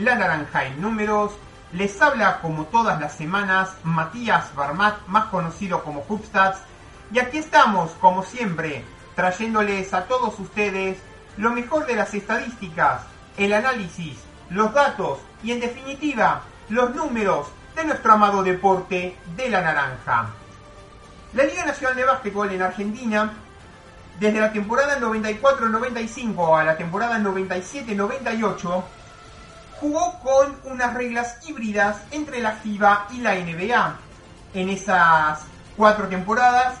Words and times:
La 0.00 0.14
Naranja 0.14 0.64
en 0.64 0.80
Números. 0.80 1.32
Les 1.72 2.00
habla 2.00 2.40
como 2.40 2.64
todas 2.64 2.98
las 3.00 3.14
semanas 3.14 3.76
Matías 3.84 4.54
Barmat, 4.54 5.06
más 5.06 5.26
conocido 5.26 5.84
como 5.84 6.04
Hubstats. 6.08 6.58
Y 7.12 7.18
aquí 7.18 7.38
estamos, 7.38 7.90
como 8.00 8.24
siempre, 8.24 8.84
trayéndoles 9.14 9.92
a 9.92 10.06
todos 10.06 10.38
ustedes 10.38 10.98
lo 11.36 11.50
mejor 11.50 11.86
de 11.86 11.96
las 11.96 12.14
estadísticas, 12.14 13.02
el 13.36 13.52
análisis, 13.52 14.16
los 14.48 14.72
datos 14.72 15.18
y 15.42 15.52
en 15.52 15.60
definitiva 15.60 16.42
los 16.70 16.94
números 16.94 17.48
de 17.76 17.84
nuestro 17.84 18.14
amado 18.14 18.42
deporte 18.42 19.16
de 19.36 19.48
la 19.50 19.60
naranja. 19.60 20.30
La 21.34 21.44
Liga 21.44 21.66
Nacional 21.66 21.96
de 21.96 22.04
Básquetbol 22.04 22.50
en 22.50 22.62
Argentina 22.62 23.32
desde 24.18 24.40
la 24.40 24.52
temporada 24.52 24.98
94-95 24.98 26.58
a 26.58 26.64
la 26.64 26.76
temporada 26.76 27.18
97-98, 27.18 28.82
jugó 29.80 30.18
con 30.20 30.72
unas 30.72 30.94
reglas 30.94 31.38
híbridas 31.48 32.02
entre 32.10 32.40
la 32.40 32.52
FIBA 32.52 33.08
y 33.10 33.18
la 33.18 33.34
NBA. 33.34 33.96
En 34.54 34.68
esas 34.68 35.40
cuatro 35.76 36.08
temporadas, 36.08 36.78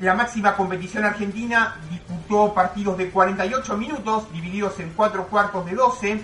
la 0.00 0.14
máxima 0.14 0.56
competición 0.56 1.04
argentina 1.04 1.76
disputó 1.90 2.54
partidos 2.54 2.96
de 2.96 3.10
48 3.10 3.76
minutos, 3.76 4.32
divididos 4.32 4.78
en 4.78 4.92
cuatro 4.94 5.26
cuartos 5.26 5.66
de 5.66 5.74
12, 5.74 6.22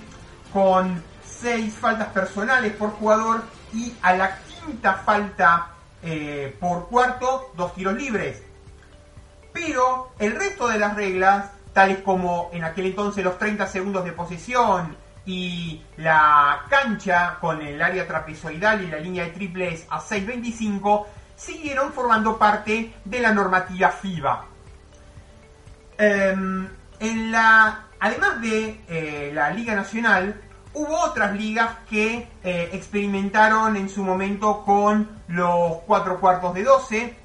con 0.53 1.03
seis 1.25 1.75
faltas 1.75 2.09
personales 2.09 2.73
por 2.75 2.91
jugador 2.93 3.43
y 3.73 3.93
a 4.03 4.15
la 4.15 4.39
quinta 4.39 4.95
falta 4.95 5.69
eh, 6.03 6.57
por 6.61 6.89
cuarto, 6.89 7.51
dos 7.57 7.75
tiros 7.75 7.95
libres 7.95 8.43
pero 9.55 10.11
el 10.19 10.33
resto 10.35 10.69
de 10.69 10.79
las 10.79 10.97
reglas, 10.97 11.47
tales 11.73 11.99
como 11.99 12.51
en 12.53 12.65
aquel 12.65 12.87
entonces 12.87 13.25
los 13.25 13.39
30 13.39 13.67
segundos 13.69 14.05
de 14.05 14.13
posesión 14.13 14.97
y 15.27 15.83
la 15.97 16.65
cancha 16.69 17.39
con 17.41 17.63
el 17.63 17.81
área 17.81 18.07
trapezoidal 18.07 18.83
y 18.83 18.89
la 18.89 18.99
línea 18.99 19.25
de 19.25 19.31
triples 19.31 19.87
a 19.89 20.01
6.25, 20.01 21.07
siguieron 21.37 21.93
formando 21.93 22.39
parte 22.39 22.95
de 23.05 23.21
la 23.21 23.33
normativa 23.33 23.91
FIBA. 23.91 24.47
Em, 25.97 26.69
en 27.01 27.33
la, 27.33 27.87
además 28.01 28.41
de 28.41 28.81
eh, 28.89 29.31
la 29.35 29.51
Liga 29.51 29.75
Nacional, 29.75 30.41
hubo 30.75 31.01
otras 31.01 31.35
ligas 31.37 31.71
que 31.89 32.29
eh, 32.43 32.71
experimentaron 32.73 33.77
en 33.77 33.89
su 33.89 34.03
momento 34.03 34.63
con 34.65 35.09
los 35.29 35.79
4 35.87 36.21
cuartos 36.21 36.55
de 36.55 36.65
12, 36.65 37.17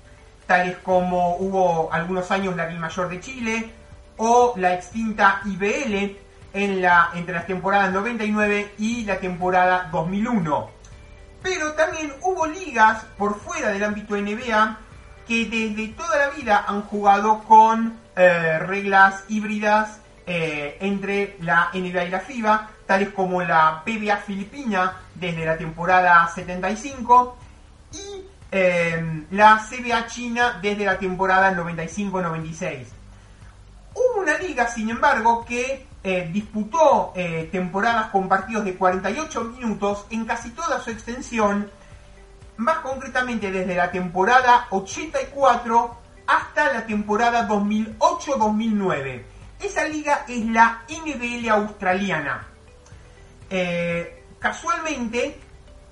tales 0.47 0.77
como 0.77 1.35
hubo 1.37 1.91
algunos 1.91 2.31
años 2.31 2.55
la 2.55 2.67
Liga 2.67 2.79
Mayor 2.79 3.09
de 3.09 3.19
Chile 3.19 3.71
o 4.17 4.53
la 4.57 4.73
extinta 4.73 5.41
IBL 5.45 6.28
en 6.53 6.81
la, 6.81 7.11
entre 7.13 7.33
las 7.33 7.47
temporadas 7.47 7.91
99 7.91 8.73
y 8.77 9.05
la 9.05 9.19
temporada 9.19 9.89
2001. 9.91 10.69
Pero 11.41 11.73
también 11.73 12.13
hubo 12.21 12.45
ligas 12.47 13.05
por 13.17 13.39
fuera 13.39 13.69
del 13.69 13.83
ámbito 13.83 14.15
NBA 14.15 14.77
que 15.27 15.45
desde 15.45 15.89
toda 15.89 16.17
la 16.17 16.29
vida 16.29 16.65
han 16.67 16.81
jugado 16.81 17.43
con 17.43 17.97
eh, 18.15 18.59
reglas 18.59 19.23
híbridas 19.29 20.01
eh, 20.25 20.77
entre 20.81 21.37
la 21.41 21.69
NBA 21.73 22.05
y 22.05 22.09
la 22.09 22.19
FIBA, 22.19 22.69
tales 22.85 23.09
como 23.09 23.41
la 23.41 23.83
PBA 23.85 24.17
filipina 24.17 24.93
desde 25.15 25.45
la 25.45 25.57
temporada 25.57 26.27
75 26.33 27.37
y 27.93 28.29
Em, 28.51 29.27
la 29.29 29.63
CBA 29.69 30.07
China 30.07 30.59
desde 30.59 30.83
la 30.85 30.97
temporada 30.97 31.51
95-96. 31.53 32.85
Hubo 33.93 34.21
una 34.21 34.37
liga, 34.39 34.67
sin 34.67 34.89
embargo, 34.89 35.45
que 35.45 35.85
eh, 36.11 36.27
disputó 36.33 37.13
eh, 37.15 37.49
temporadas 37.51 38.07
con 38.07 38.27
partidos 38.27 38.65
de 38.65 38.73
48 38.73 39.43
minutos 39.43 40.07
en 40.09 40.25
casi 40.25 40.49
toda 40.49 40.79
su 40.79 40.89
extensión, 40.89 41.69
más 42.57 42.79
concretamente 42.79 43.51
desde 43.51 43.75
la 43.75 43.91
temporada 43.91 44.65
84 44.71 45.97
hasta 46.25 46.73
la 46.73 46.87
temporada 46.87 47.47
2008-2009. 47.47 49.21
Esa 49.61 49.87
liga 49.87 50.25
es 50.27 50.47
la 50.47 50.81
NBL 50.89 51.47
australiana. 51.49 52.47
Eh, 53.51 54.23
casualmente, 54.39 55.39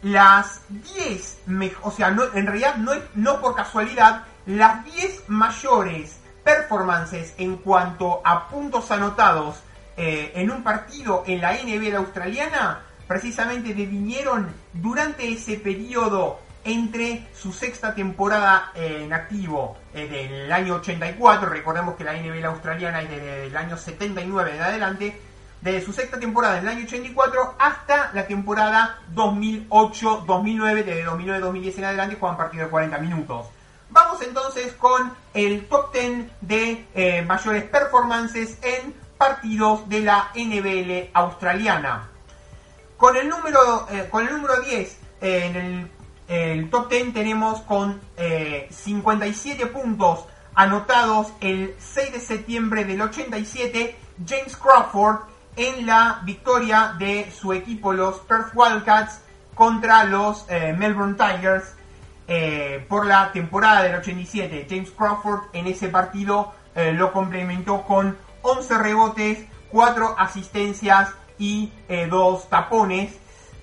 las 0.02 0.62
10, 0.68 1.42
o 1.84 1.92
sea, 1.92 2.08
en 2.08 2.48
realidad 2.48 2.78
no, 2.78 2.94
no 3.14 3.40
por 3.40 3.54
casualidad, 3.54 4.24
las 4.48 4.84
10 4.84 5.26
mayores 5.28 6.18
performances 6.44 7.36
en 7.38 7.58
cuanto 7.58 8.20
a 8.24 8.48
puntos 8.48 8.90
anotados 8.90 9.62
eh, 9.98 10.32
en 10.36 10.52
un 10.52 10.64
partido 10.64 11.24
en 11.26 11.42
la 11.42 11.54
NBA 11.54 11.98
australiana, 11.98 12.82
precisamente 13.08 13.74
devinieron 13.74 14.48
durante 14.74 15.28
ese 15.28 15.58
periodo 15.58 16.40
entre 16.64 17.28
su 17.34 17.52
sexta 17.54 17.96
temporada 17.96 18.72
en 18.76 19.12
activo 19.14 19.78
eh, 19.94 20.08
del 20.08 20.52
año 20.52 20.76
84, 20.76 21.50
recordemos 21.50 21.96
que 21.96 22.04
la 22.04 22.14
NBA 22.14 22.48
australiana 22.48 23.02
es 23.02 23.10
desde 23.10 23.46
el 23.48 23.58
año 23.58 23.78
79 23.78 24.52
en 24.56 24.62
adelante, 24.62 25.22
desde 25.62 25.82
su 25.82 25.94
sexta 25.94 26.20
temporada 26.20 26.58
en 26.58 26.68
el 26.68 26.70
año 26.70 26.86
84 26.86 27.56
hasta 27.58 28.12
la 28.14 28.28
temporada 28.28 29.00
2008-2009, 29.16 30.84
desde 30.84 31.06
2009-2010 31.06 31.78
en 31.78 31.86
adelante 31.86 32.18
juegan 32.20 32.38
partido 32.38 32.66
de 32.66 32.70
40 32.70 32.98
minutos. 33.00 33.48
Vamos 33.90 34.22
entonces 34.22 34.74
con 34.74 35.14
el 35.34 35.66
top 35.68 35.94
10 35.94 36.28
de 36.42 36.86
eh, 36.94 37.22
mayores 37.22 37.64
performances 37.64 38.60
en 38.62 38.94
partidos 39.18 39.88
de 39.90 40.02
la 40.02 40.32
NBL 40.36 41.10
australiana. 41.14 42.10
Con 42.98 43.16
el 43.16 43.30
número, 43.30 43.88
eh, 43.92 44.08
con 44.10 44.28
el 44.28 44.34
número 44.34 44.62
10 44.62 44.98
eh, 45.22 45.46
en 45.46 45.90
el, 46.28 46.70
top 46.70 46.90
10 46.90 47.14
tenemos 47.14 47.62
con 47.62 48.02
57 48.70 49.68
puntos 49.68 50.26
anotados 50.56 51.32
el 51.40 51.76
6 51.78 52.14
de 52.14 52.20
septiembre 52.20 52.84
del 52.84 53.02
87 53.02 53.96
James 54.26 54.58
Crawford 54.58 55.20
en 55.56 55.86
la 55.86 56.22
victoria 56.24 56.96
de 56.98 57.32
su 57.32 57.54
equipo, 57.54 57.94
los 57.94 58.20
Perth 58.20 58.52
Wildcats, 58.54 59.22
contra 59.54 60.04
los 60.04 60.46
eh, 60.50 60.74
Melbourne 60.78 61.16
Tigers 61.16 61.76
eh, 62.28 62.86
por 62.88 63.08
la 63.08 63.32
temporada 63.32 63.84
del 63.84 63.96
87. 63.96 64.68
James 64.70 64.92
Crawford 64.92 65.46
en 65.54 65.68
ese 65.68 65.90
partido 65.90 66.54
eh, 66.76 66.92
lo 66.94 67.12
complementó 67.12 67.82
con 67.84 68.16
11 68.48 68.78
rebotes, 68.78 69.46
4 69.72 70.16
asistencias 70.18 71.10
y 71.38 71.74
2 72.10 72.50
tapones. 72.50 73.14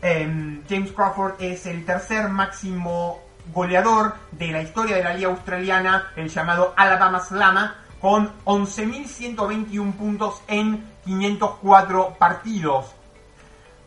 Em, 0.02 0.62
James 0.68 0.92
Crawford 0.92 1.40
es 1.40 1.64
el 1.64 1.86
tercer 1.86 2.28
máximo 2.28 3.22
goleador 3.54 4.14
de 4.32 4.48
la 4.48 4.60
historia 4.60 4.96
de 4.96 5.04
la 5.04 5.14
liga 5.14 5.30
australiana, 5.30 6.12
el 6.16 6.28
llamado 6.28 6.74
Alabama 6.76 7.20
Slama, 7.20 7.76
con 7.98 8.30
11.121 8.44 9.92
puntos 9.92 10.42
en 10.46 10.84
504 11.06 12.16
partidos. 12.18 12.94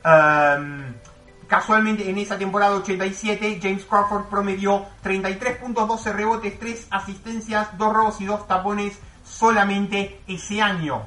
Em, 0.04 0.96
casualmente 1.46 2.10
en 2.10 2.18
esa 2.18 2.40
temporada 2.40 2.76
87 2.78 3.60
James 3.62 3.86
Crawford 3.86 4.26
promedió 4.26 4.88
33 5.04 5.58
puntos, 5.58 5.88
12 5.88 6.14
rebotes, 6.14 6.58
3 6.58 6.88
asistencias, 6.90 7.78
2 7.78 7.94
robos 7.94 8.20
y 8.20 8.26
2 8.26 8.48
tapones 8.48 9.00
solamente 9.28 10.22
ese 10.28 10.62
año. 10.62 11.04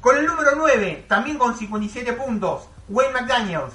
Con 0.00 0.16
el 0.16 0.26
número 0.26 0.50
9, 0.56 1.04
también 1.08 1.38
con 1.38 1.56
57 1.56 2.12
puntos, 2.14 2.68
Wayne 2.88 3.12
McDaniels. 3.12 3.74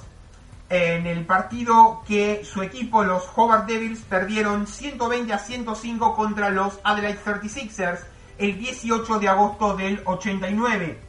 En 0.69 1.07
el 1.07 1.25
partido 1.25 2.03
que 2.05 2.43
su 2.43 2.61
equipo, 2.61 3.03
los 3.03 3.23
Hobart 3.35 3.65
Devils, 3.65 4.01
perdieron 4.01 4.67
120 4.67 5.31
a 5.31 5.39
105 5.39 6.15
contra 6.15 6.49
los 6.49 6.79
Adelaide 6.83 7.19
36ers 7.23 7.99
el 8.37 8.59
18 8.59 9.19
de 9.19 9.29
agosto 9.29 9.77
del 9.77 10.01
89. 10.03 10.99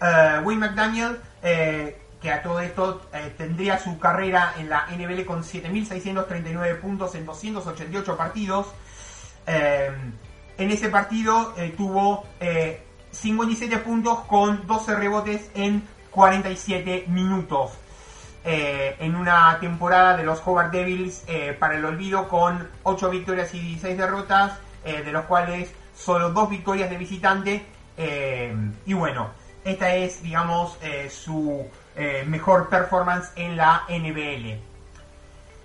Uh, 0.00 0.46
Wayne 0.46 0.60
McDaniel, 0.60 1.18
eh, 1.42 2.00
que 2.22 2.32
a 2.32 2.42
todo 2.42 2.60
esto 2.60 3.02
eh, 3.12 3.34
tendría 3.36 3.78
su 3.78 3.98
carrera 3.98 4.54
en 4.56 4.70
la 4.70 4.86
NBL 4.86 5.24
con 5.24 5.42
7.639 5.42 6.80
puntos 6.80 7.14
en 7.14 7.26
288 7.26 8.16
partidos. 8.16 8.68
En 10.58 10.70
ese 10.70 10.88
partido 10.88 11.54
tuvo 11.76 12.26
57 13.12 13.78
puntos 13.78 14.20
con 14.26 14.66
12 14.66 14.96
rebotes 14.96 15.50
en 15.54 15.82
47 16.10 17.04
minutos. 17.08 17.72
en 18.44 19.14
una 19.14 19.58
temporada 19.60 20.16
de 20.16 20.24
los 20.24 20.40
Hobart 20.44 20.72
Devils 20.72 21.24
para 21.58 21.76
el 21.76 21.84
olvido 21.84 22.28
con 22.28 22.68
8 22.82 23.10
victorias 23.10 23.54
y 23.54 23.60
16 23.60 23.96
derrotas, 23.96 24.58
de 24.84 25.12
los 25.12 25.24
cuales 25.24 25.70
solo 25.96 26.30
2 26.30 26.50
victorias 26.50 26.90
de 26.90 26.96
visitante. 26.98 27.66
y 28.84 28.92
bueno, 28.92 29.30
esta 29.68 29.94
es, 29.94 30.22
digamos, 30.22 30.78
eh, 30.80 31.10
su 31.10 31.66
eh, 31.94 32.24
mejor 32.26 32.68
performance 32.68 33.30
en 33.36 33.56
la 33.56 33.84
NBL. 33.88 34.58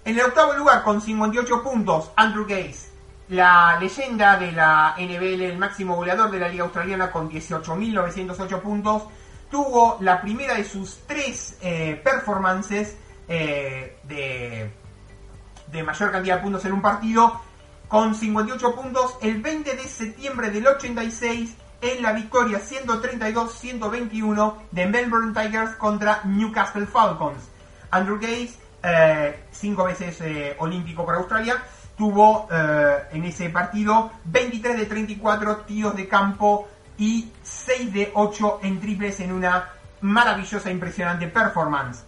En 0.06 0.19
el 0.19 0.22
octavo 0.22 0.54
lugar, 0.54 0.84
con 0.84 1.01
58 1.01 1.63
puntos, 1.63 2.12
Andrew 2.18 2.46
Gaze, 2.46 2.89
la 3.30 3.78
leyenda 3.80 4.38
de 4.38 4.52
la 4.52 4.96
NBL, 4.98 5.42
el 5.42 5.58
máximo 5.58 5.96
goleador 5.96 6.30
de 6.31 6.40
la 6.40 6.50
Liga 6.50 6.64
Australiana 6.64 7.12
con 7.12 7.30
18.908 7.30 8.62
puntos, 8.62 9.04
tuvo 9.50 9.98
la 10.02 10.22
primera 10.22 10.56
de 10.56 10.64
sus 10.64 11.00
tres 11.08 11.58
eh, 11.62 12.02
performances 12.04 12.98
eh, 13.28 13.98
de, 14.04 15.84
mayor 15.84 16.12
cantidad 16.12 16.38
de 16.38 16.42
puntos 16.42 16.66
en 16.66 16.74
un 16.74 16.81
partido, 16.81 17.40
con 17.88 18.16
58 18.16 18.75
puntos 18.75 19.18
el 19.22 19.42
20 19.42 19.75
de 19.75 19.84
septiembre 19.84 20.50
del 20.50 20.68
86 20.68 21.56
en 21.81 22.02
la 22.02 22.14
victoria 22.14 22.60
132-121 22.60 24.56
de 24.72 24.86
Melbourne 24.86 25.34
Tigers 25.34 25.75
contra 25.75 26.22
Newcastle 26.24 26.86
Falcons. 26.88 27.50
Andrew 27.92 28.18
Gaze, 28.20 28.58
eh, 28.81 29.44
cinco 29.52 29.84
veces 29.84 30.20
eh, 30.22 30.56
olímpico 30.60 31.06
para 31.06 31.20
Australia, 31.20 31.64
tuvo 31.98 32.48
eh, 32.51 32.98
en 33.12 33.24
ese 33.25 33.50
partido 33.50 34.12
23 34.25 34.78
de 34.78 34.86
34 34.86 35.57
tiros 35.57 35.95
de 35.95 36.07
campo 36.07 36.68
y 36.98 37.31
6 37.42 37.94
de 37.94 38.12
8 38.13 38.60
en 38.63 38.80
triples 38.80 39.19
en 39.19 39.31
una 39.31 39.69
maravillosa, 40.01 40.69
impresionante 40.69 41.28
performance. 41.28 42.04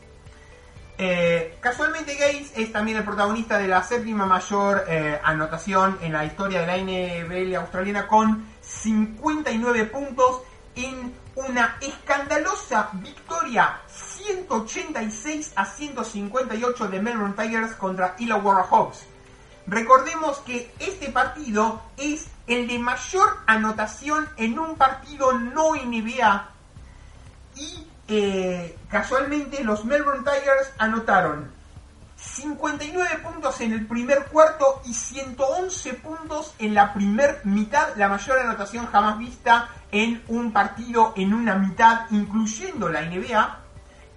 casualmente 1.59 2.15
Gates 2.15 2.53
es 2.55 2.71
también 2.71 2.97
el 2.97 3.03
protagonista 3.03 3.57
de 3.57 3.67
la 3.67 3.83
séptima 3.83 4.25
mayor 4.25 4.85
anotación 5.23 5.97
en 6.01 6.13
la 6.13 6.25
historia 6.25 6.61
de 6.61 6.67
la 6.67 6.77
NBL 6.77 7.55
australiana 7.55 8.07
con 8.07 8.45
59 8.61 9.85
puntos 9.85 10.41
en 10.75 11.13
una 11.35 11.77
escandalosa 11.81 12.89
victoria 12.93 13.81
186 13.87 15.53
a 15.55 15.65
158 15.65 16.87
de 16.87 17.01
Melbourne 17.01 17.35
Tigers 17.35 17.75
contra 17.75 18.15
Illawarra 18.17 18.63
Hawks. 18.63 19.05
Recordemos 19.67 20.39
que 20.39 20.71
este 20.79 21.11
partido 21.11 21.81
es 21.97 22.27
el 22.47 22.67
de 22.67 22.77
mayor 22.79 23.37
anotación 23.47 24.29
en 24.37 24.59
un 24.59 24.75
partido 24.75 25.33
no 25.33 25.73
NBA 25.75 26.49
y 27.55 27.87
eh, 28.07 28.77
casualmente 28.89 29.63
los 29.63 29.83
Melbourne 29.85 30.23
Tigers 30.23 30.71
anotaron 30.77 31.51
59 32.15 33.19
puntos 33.23 33.59
en 33.61 33.73
el 33.73 33.87
primer 33.87 34.25
cuarto 34.27 34.81
y 34.85 34.93
111 34.93 35.93
puntos 35.95 36.53
en 36.59 36.73
la 36.73 36.93
primer 36.93 37.41
mitad, 37.45 37.95
la 37.95 38.07
mayor 38.07 38.39
anotación 38.39 38.87
jamás 38.87 39.17
vista 39.17 39.69
en 39.91 40.23
un 40.27 40.51
partido 40.51 41.13
en 41.15 41.33
una 41.33 41.55
mitad, 41.55 42.09
incluyendo 42.11 42.89
la 42.89 43.01
NBA. 43.01 43.64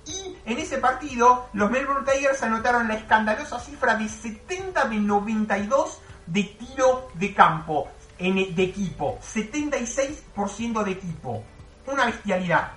Y 0.08 0.36
en 0.46 0.58
ese 0.58 0.78
partido, 0.78 1.48
los 1.52 1.70
Melbourne 1.70 2.10
Tigers 2.10 2.42
anotaron 2.42 2.88
la 2.88 2.94
escandalosa 2.94 3.60
cifra 3.60 3.94
de 3.94 4.08
70 4.08 4.86
de 4.86 4.96
92 4.96 6.00
de 6.26 6.44
tiro 6.44 7.10
de 7.14 7.34
campo, 7.34 7.88
en, 8.18 8.54
de 8.54 8.62
equipo, 8.62 9.18
76% 9.20 10.82
de 10.82 10.90
equipo. 10.90 11.44
Una 11.86 12.06
bestialidad. 12.06 12.72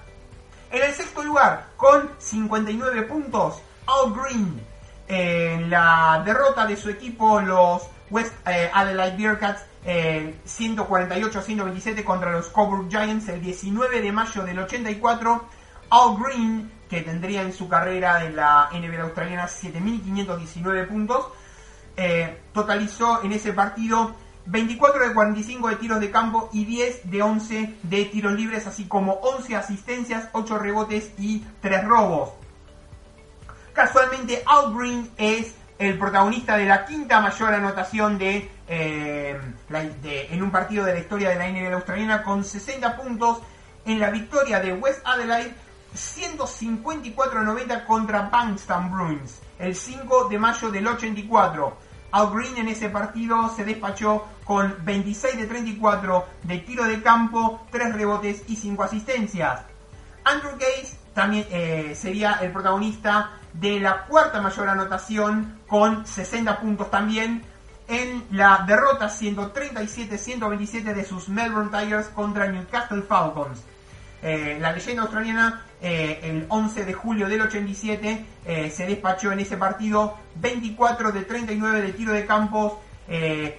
En 0.69 0.83
el 0.83 0.93
sexto 0.93 1.23
lugar, 1.23 1.69
con 1.77 2.11
59 2.17 3.03
puntos, 3.03 3.61
Al 3.87 4.13
Green, 4.13 4.61
en 5.07 5.69
la 5.69 6.21
derrota 6.25 6.65
de 6.65 6.75
su 6.77 6.89
equipo, 6.89 7.39
los 7.41 7.83
West 8.09 8.33
eh, 8.45 8.69
Adelaide 8.73 9.17
Bearcats, 9.17 9.65
148-127 9.83 11.97
eh, 11.97 12.03
contra 12.03 12.31
los 12.31 12.47
Coburg 12.47 12.89
Giants 12.89 13.29
el 13.29 13.41
19 13.41 14.01
de 14.01 14.11
mayo 14.11 14.43
del 14.43 14.59
84. 14.59 15.45
Al 15.89 16.17
Green, 16.17 16.69
que 16.91 17.01
tendría 17.03 17.41
en 17.41 17.53
su 17.53 17.69
carrera 17.69 18.25
en 18.25 18.35
la 18.35 18.69
NBA 18.73 19.01
australiana 19.01 19.47
7.519 19.47 20.87
puntos, 20.89 21.25
eh, 21.95 22.41
totalizó 22.53 23.23
en 23.23 23.31
ese 23.31 23.53
partido 23.53 24.13
24 24.45 25.07
de 25.07 25.13
45 25.13 25.69
de 25.69 25.75
tiros 25.77 26.01
de 26.01 26.11
campo 26.11 26.49
y 26.51 26.65
10 26.65 27.09
de 27.09 27.21
11 27.21 27.75
de 27.83 28.05
tiros 28.05 28.33
libres, 28.33 28.67
así 28.67 28.89
como 28.89 29.13
11 29.13 29.55
asistencias, 29.55 30.27
8 30.33 30.59
rebotes 30.59 31.13
y 31.17 31.45
3 31.61 31.85
robos. 31.85 32.31
Casualmente, 33.71 34.43
Al 34.45 34.75
Green 34.75 35.09
es 35.15 35.55
el 35.79 35.97
protagonista 35.97 36.57
de 36.57 36.65
la 36.65 36.85
quinta 36.85 37.21
mayor 37.21 37.53
anotación 37.53 38.17
de, 38.17 38.51
eh, 38.67 39.39
en 40.03 40.43
un 40.43 40.51
partido 40.51 40.83
de 40.83 40.95
la 40.95 40.99
historia 40.99 41.29
de 41.29 41.35
la 41.37 41.47
NBA 41.47 41.73
australiana 41.73 42.21
con 42.21 42.43
60 42.43 42.97
puntos 42.97 43.39
en 43.85 43.97
la 43.97 44.09
victoria 44.09 44.59
de 44.59 44.73
West 44.73 44.99
Adelaide 45.05 45.70
154-90 45.93 47.85
contra 47.85 48.29
Bankstown 48.29 48.91
Bruins 48.91 49.41
el 49.61 49.75
5 49.75 50.27
de 50.27 50.39
mayo 50.39 50.71
del 50.71 50.87
84. 50.87 51.77
Al 52.11 52.29
Green 52.31 52.57
en 52.57 52.67
ese 52.67 52.89
partido 52.89 53.49
se 53.55 53.63
despachó 53.63 54.27
con 54.43 54.75
26 54.83 55.37
de 55.37 55.47
34 55.47 56.25
de 56.43 56.57
tiro 56.59 56.83
de 56.83 57.01
campo, 57.01 57.65
3 57.71 57.93
rebotes 57.93 58.43
y 58.47 58.55
5 58.55 58.83
asistencias. 58.83 59.61
Andrew 60.23 60.53
Gaze 60.53 60.97
también 61.13 61.45
eh, 61.51 61.93
sería 61.95 62.33
el 62.41 62.51
protagonista 62.51 63.31
de 63.53 63.79
la 63.79 64.05
cuarta 64.05 64.41
mayor 64.41 64.69
anotación 64.69 65.59
con 65.67 66.05
60 66.05 66.59
puntos 66.59 66.89
también 66.89 67.43
en 67.87 68.25
la 68.31 68.63
derrota 68.67 69.09
137-127 69.09 70.93
de 70.93 71.05
sus 71.05 71.29
Melbourne 71.29 71.69
Tigers 71.69 72.07
contra 72.07 72.47
Newcastle 72.47 73.03
Falcons. 73.03 73.63
Eh, 74.21 74.57
la 74.59 74.71
leyenda 74.71 75.03
australiana 75.03 75.65
eh, 75.81 76.19
el 76.23 76.45
11 76.47 76.85
de 76.85 76.93
julio 76.93 77.27
del 77.27 77.41
87 77.41 78.25
eh, 78.45 78.69
se 78.69 78.85
despachó 78.85 79.31
en 79.31 79.39
ese 79.39 79.57
partido 79.57 80.17
24 80.35 81.11
de 81.11 81.21
39 81.23 81.81
de 81.81 81.93
tiro 81.93 82.13
de 82.13 82.25
campos, 82.25 82.73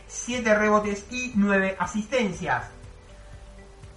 7 0.07 0.55
rebotes 0.55 1.07
y 1.11 1.33
9 1.35 1.77
asistencias. 1.79 2.65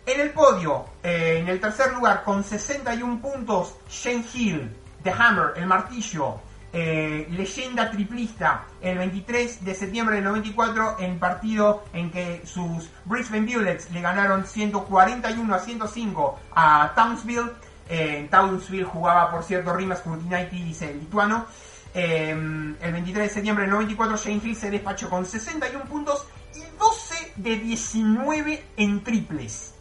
En 0.05 0.19
el 0.19 0.31
podio, 0.31 0.85
en 1.01 1.47
el 1.47 1.61
tercer 1.61 1.93
lugar 1.93 2.23
con 2.25 2.43
61 2.43 3.21
puntos, 3.21 3.75
Shane 3.89 4.25
Hill, 4.33 4.69
The 5.01 5.11
Hammer, 5.11 5.53
el 5.55 5.65
martillo, 5.65 6.41
eh, 6.77 7.25
leyenda 7.29 7.89
triplista, 7.89 8.65
el 8.81 8.97
23 8.97 9.63
de 9.63 9.73
septiembre 9.73 10.15
del 10.15 10.25
94, 10.25 10.97
en 10.99 11.19
partido 11.19 11.85
en 11.93 12.11
que 12.11 12.41
sus 12.45 12.89
Brisbane 13.05 13.45
Bullets 13.45 13.89
le 13.91 14.01
ganaron 14.01 14.45
141 14.45 15.55
a 15.55 15.59
105 15.59 16.39
a 16.53 16.91
Townsville. 16.93 17.51
Eh, 17.89 18.17
en 18.19 18.29
Townsville 18.29 18.83
jugaba, 18.83 19.31
por 19.31 19.43
cierto, 19.43 19.73
Rimas 19.73 19.99
Kurtinaitis, 19.99 20.81
el 20.81 20.99
lituano. 20.99 21.45
Eh, 21.93 22.31
el 22.31 22.91
23 22.91 23.27
de 23.27 23.33
septiembre 23.33 23.63
del 23.63 23.71
94, 23.71 24.17
Shane 24.17 24.41
Hill 24.43 24.55
se 24.55 24.69
despachó 24.69 25.09
con 25.09 25.25
61 25.25 25.85
puntos 25.85 26.25
y 26.55 26.61
12 26.77 27.33
de 27.37 27.57
19 27.57 28.65
en 28.77 29.03
triples. 29.03 29.73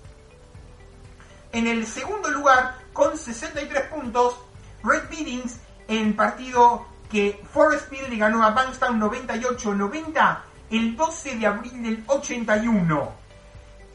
En 1.52 1.66
el 1.66 1.86
segundo 1.86 2.30
lugar, 2.30 2.78
con 2.92 3.16
63 3.16 3.84
puntos, 3.84 4.36
Red 4.82 5.08
Biddings 5.08 5.58
en 5.88 6.14
partido 6.16 6.86
que 7.10 7.40
Forest 7.52 7.88
Field 7.90 8.08
le 8.08 8.16
ganó 8.16 8.42
a 8.42 8.50
Bankstown 8.50 9.00
98-90 9.00 10.38
el 10.70 10.96
12 10.96 11.36
de 11.36 11.46
abril 11.46 11.82
del 11.82 12.04
81. 12.06 13.23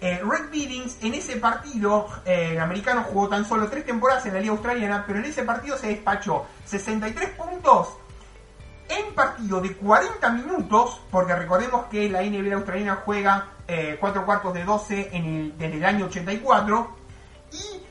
Eh, 0.01 0.21
Red 0.23 0.49
Biddings 0.49 0.97
en 1.01 1.13
ese 1.13 1.37
partido, 1.37 2.07
eh, 2.25 2.51
el 2.53 2.59
americano 2.59 3.03
jugó 3.03 3.27
tan 3.27 3.43
solo 3.43 3.67
tres 3.67 3.85
temporadas 3.85 4.25
en 4.25 4.33
la 4.33 4.39
liga 4.39 4.53
australiana, 4.53 5.03
pero 5.05 5.19
en 5.19 5.25
ese 5.25 5.43
partido 5.43 5.77
se 5.77 5.87
despachó 5.87 6.45
63 6.65 7.31
puntos 7.31 7.97
en 8.87 9.13
partido 9.13 9.59
de 9.59 9.73
40 9.75 10.29
minutos, 10.31 11.01
porque 11.11 11.35
recordemos 11.35 11.85
que 11.87 12.09
la 12.09 12.23
NBA 12.23 12.55
australiana 12.55 13.01
juega 13.03 13.49
4 13.67 14.21
eh, 14.21 14.25
cuartos 14.25 14.53
de 14.53 14.63
12 14.63 15.53
desde 15.57 15.77
el 15.77 15.85
año 15.85 16.05
84, 16.05 16.95
y 17.51 17.83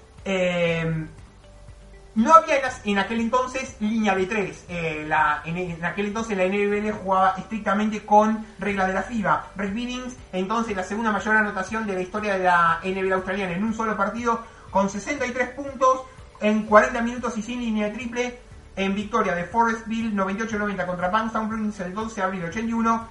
no 2.18 2.34
había 2.34 2.56
en, 2.84 2.98
aquel 2.98 3.20
entonces 3.20 3.76
línea 3.78 4.12
de 4.12 4.26
3. 4.26 4.64
Eh, 4.68 5.08
en, 5.44 5.84
aquel 5.84 6.06
entonces 6.06 6.36
la 6.36 6.46
NBL 6.46 6.90
jugaba 6.90 7.34
estrictamente 7.38 8.04
con 8.04 8.44
reglas 8.58 8.88
de 8.88 8.94
la 8.94 9.02
FIBA. 9.04 9.52
Red 9.54 9.72
Biddings, 9.72 10.16
entonces 10.32 10.76
la 10.76 10.82
segunda 10.82 11.12
mayor 11.12 11.36
anotación 11.36 11.86
de 11.86 11.94
la 11.94 12.00
historia 12.00 12.36
de 12.36 12.42
la 12.42 12.80
NBL 12.82 13.12
australiana 13.12 13.52
en 13.52 13.62
un 13.62 13.72
solo 13.72 13.96
partido, 13.96 14.40
con 14.70 14.90
63 14.90 15.50
puntos 15.50 16.02
en 16.40 16.64
40 16.64 17.00
minutos 17.02 17.38
y 17.38 17.42
sin 17.42 17.60
línea 17.60 17.86
de 17.86 17.94
triple, 17.94 18.38
en 18.74 18.96
victoria 18.96 19.36
de 19.36 19.44
Forestville 19.44 20.12
98-90 20.12 20.86
contra 20.86 21.10
Bankstown 21.10 21.48
Bruins 21.48 21.78
el 21.78 21.94
12 21.94 22.16
de 22.16 22.22
abril 22.22 22.44
81. 22.46 23.08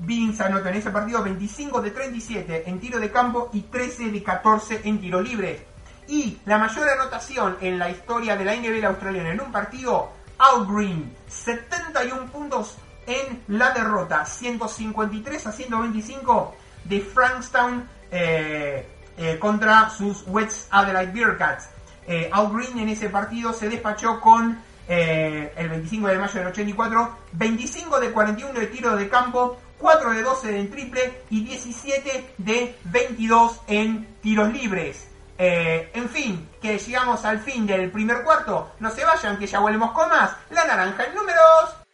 Biddings 0.00 0.40
anotó 0.42 0.68
en 0.68 0.74
ese 0.74 0.90
partido 0.90 1.22
25 1.22 1.80
de 1.80 1.90
37 1.92 2.64
en 2.66 2.78
tiro 2.78 3.00
de 3.00 3.10
campo 3.10 3.48
y 3.54 3.62
13 3.62 4.10
de 4.10 4.22
14 4.22 4.82
en 4.84 5.00
tiro 5.00 5.22
libre. 5.22 5.73
Y 6.06 6.38
la 6.44 6.58
mayor 6.58 6.88
anotación 6.88 7.56
en 7.60 7.78
la 7.78 7.88
historia 7.88 8.36
de 8.36 8.44
la 8.44 8.54
NBA 8.54 8.86
australiana 8.86 9.30
en 9.32 9.40
un 9.40 9.50
partido, 9.50 10.10
Al 10.38 10.66
Green, 10.66 11.14
71 11.28 12.26
puntos 12.26 12.76
en 13.06 13.42
la 13.48 13.70
derrota, 13.70 14.24
153 14.24 15.46
a 15.46 15.52
125 15.52 16.54
de 16.84 17.00
Frankstown 17.00 17.88
eh, 18.10 18.86
eh, 19.16 19.38
contra 19.38 19.90
sus 19.90 20.24
West 20.26 20.68
Adelaide 20.70 21.12
Bearcats. 21.12 21.68
Eh, 22.06 22.28
Al 22.32 22.52
Green 22.52 22.78
en 22.78 22.90
ese 22.90 23.08
partido 23.08 23.52
se 23.52 23.68
despachó 23.68 24.20
con 24.20 24.58
el 24.86 25.68
25 25.70 26.08
de 26.08 26.18
mayo 26.18 26.34
del 26.40 26.48
84, 26.48 27.18
25 27.32 28.00
de 28.00 28.10
41 28.10 28.60
de 28.60 28.66
tiro 28.66 28.94
de 28.94 29.08
campo, 29.08 29.56
4 29.78 30.10
de 30.10 30.22
12 30.22 30.58
en 30.60 30.70
triple 30.70 31.22
y 31.30 31.42
17 31.42 32.34
de 32.36 32.76
22 32.84 33.62
en 33.66 34.06
tiros 34.20 34.52
libres. 34.52 35.08
Eh, 35.36 35.90
en 35.94 36.08
fin, 36.08 36.48
que 36.60 36.78
llegamos 36.78 37.24
al 37.24 37.40
fin 37.40 37.66
del 37.66 37.90
primer 37.90 38.22
cuarto. 38.22 38.72
No 38.80 38.90
se 38.90 39.04
vayan, 39.04 39.38
que 39.38 39.46
ya 39.46 39.58
volvemos 39.58 39.90
con 39.92 40.08
más. 40.08 40.30
La 40.50 40.64
naranja 40.64 41.04
en 41.04 41.14
números. 41.14 41.84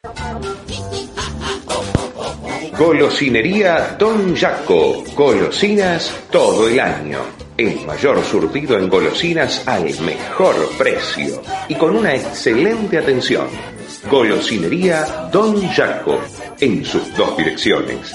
Golosinería 2.79 3.97
Don 3.99 4.37
Jaco. 4.37 5.05
Golosinas 5.15 6.15
todo 6.31 6.69
el 6.69 6.81
año. 6.81 7.19
El 7.57 7.85
mayor 7.85 8.23
surtido 8.25 8.79
en 8.79 8.89
golosinas 8.89 9.67
al 9.69 9.85
mejor 10.01 10.57
precio 10.79 11.43
y 11.69 11.75
con 11.75 11.97
una 11.97 12.15
excelente 12.15 12.99
atención. 12.99 13.49
Golosinería 14.11 15.29
Don 15.31 15.67
Jaco. 15.69 16.21
En 16.59 16.85
sus 16.85 17.15
dos 17.17 17.37
direcciones. 17.37 18.15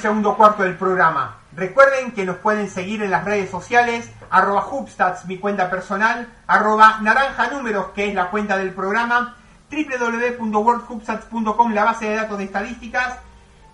Segundo 0.00 0.36
cuarto 0.36 0.62
del 0.62 0.76
programa. 0.76 1.38
Recuerden 1.52 2.12
que 2.12 2.24
nos 2.24 2.36
pueden 2.36 2.70
seguir 2.70 3.02
en 3.02 3.10
las 3.10 3.24
redes 3.24 3.50
sociales, 3.50 4.10
arroba 4.30 4.66
Hubstats, 4.66 5.26
mi 5.26 5.38
cuenta 5.38 5.68
personal, 5.68 6.28
arroba 6.46 6.98
naranja 7.00 7.48
números, 7.48 7.88
que 7.94 8.08
es 8.08 8.14
la 8.14 8.30
cuenta 8.30 8.56
del 8.56 8.72
programa, 8.72 9.36
www.worldhubstats.com, 9.70 11.72
la 11.72 11.84
base 11.84 12.08
de 12.08 12.16
datos 12.16 12.38
de 12.38 12.44
estadísticas, 12.44 13.18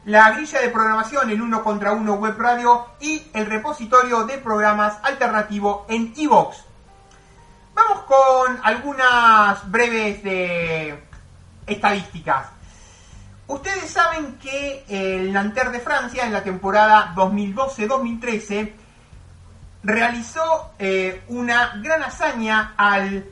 la 0.05 0.31
grilla 0.31 0.61
de 0.61 0.69
programación 0.69 1.31
en 1.31 1.43
uno 1.43 1.63
contra 1.63 1.93
uno 1.93 2.15
web 2.15 2.37
radio 2.39 2.87
y 3.01 3.27
el 3.33 3.47
repositorio 3.47 4.25
de 4.25 4.39
programas 4.39 4.99
alternativo 5.03 5.87
en 5.89 6.13
iVoox. 6.17 6.57
Vamos 7.75 8.05
con 8.05 8.59
algunas 8.63 9.71
breves 9.71 10.23
de 10.23 11.03
estadísticas. 11.67 12.56
Ustedes 13.49 13.91
saben 13.91 14.39
que 14.39 14.85
el 14.89 15.33
Nanterre 15.33 15.71
de 15.71 15.81
Francia 15.81 16.27
en 16.27 16.33
la 16.33 16.43
temporada 16.43 17.15
2012-2013 17.15 18.73
realizó 19.85 20.73
eh, 20.81 21.23
una 21.29 21.81
gran 21.81 22.03
hazaña 22.03 22.75
al 22.77 23.25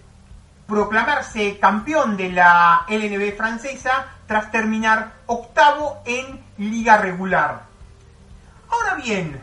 proclamarse 0.69 1.59
campeón 1.59 2.17
de 2.17 2.31
la 2.31 2.87
LNB 2.89 3.37
francesa 3.37 4.07
tras 4.27 4.53
terminar 4.53 5.15
octavo 5.27 6.01
en 6.07 6.45
liga 6.59 6.97
regular. 6.97 7.65
Ahora 8.71 8.95
bien, 8.95 9.41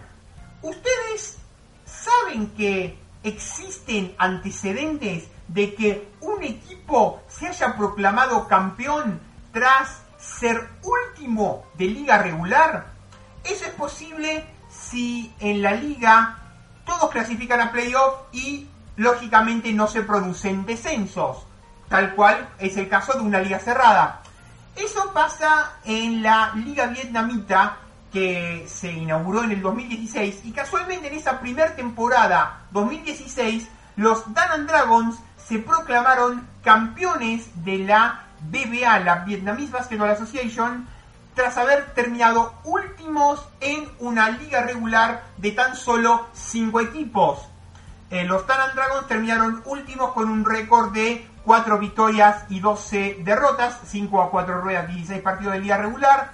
ustedes 0.61 1.37
saben 1.85 2.47
que 2.51 2.97
existen 3.23 4.15
antecedentes 4.17 5.27
de 5.49 5.75
que 5.75 6.11
un 6.21 6.41
equipo 6.43 7.21
se 7.27 7.47
haya 7.47 7.75
proclamado 7.75 8.47
campeón 8.47 9.19
tras 9.51 10.01
ser 10.41 10.67
último 10.81 11.67
de 11.75 11.85
liga 11.85 12.17
regular, 12.17 12.87
eso 13.43 13.63
es 13.63 13.71
posible 13.73 14.43
si 14.71 15.31
en 15.39 15.61
la 15.61 15.73
liga 15.73 16.39
todos 16.83 17.11
clasifican 17.11 17.61
a 17.61 17.71
playoff 17.71 18.15
y 18.31 18.67
lógicamente 18.95 19.71
no 19.71 19.85
se 19.85 20.01
producen 20.01 20.65
descensos, 20.65 21.45
tal 21.89 22.15
cual 22.15 22.49
es 22.57 22.75
el 22.77 22.89
caso 22.89 23.13
de 23.13 23.19
una 23.19 23.39
liga 23.39 23.59
cerrada. 23.59 24.23
Eso 24.75 25.13
pasa 25.13 25.73
en 25.85 26.23
la 26.23 26.53
liga 26.55 26.87
vietnamita 26.87 27.77
que 28.11 28.65
se 28.67 28.91
inauguró 28.91 29.43
en 29.43 29.51
el 29.51 29.61
2016 29.61 30.41
y 30.43 30.51
casualmente 30.53 31.07
en 31.07 31.13
esa 31.13 31.39
primera 31.39 31.75
temporada 31.75 32.61
2016 32.71 33.67
los 33.95 34.33
Danan 34.33 34.65
Dragons 34.65 35.19
se 35.37 35.59
proclamaron 35.59 36.47
campeones 36.63 37.45
de 37.63 37.77
la 37.77 38.30
BBA, 38.49 38.99
la 38.99 39.23
Vietnamese 39.23 39.71
Basketball 39.71 40.09
Association, 40.09 40.87
tras 41.33 41.57
haber 41.57 41.93
terminado 41.93 42.53
últimos 42.63 43.47
en 43.59 43.87
una 43.99 44.29
liga 44.29 44.63
regular 44.63 45.23
de 45.37 45.51
tan 45.51 45.75
solo 45.75 46.27
5 46.33 46.79
equipos. 46.81 47.39
Eh, 48.09 48.25
los 48.25 48.45
Tanan 48.45 48.75
Dragons 48.75 49.07
terminaron 49.07 49.61
últimos 49.65 50.11
con 50.11 50.29
un 50.29 50.43
récord 50.43 50.91
de 50.91 51.25
4 51.45 51.79
victorias 51.79 52.43
y 52.49 52.59
12 52.59 53.19
derrotas, 53.23 53.79
5 53.85 54.21
a 54.21 54.29
4 54.29 54.61
ruedas, 54.61 54.87
16 54.87 55.21
partidos 55.21 55.53
de 55.53 55.59
liga 55.59 55.77
regular. 55.77 56.31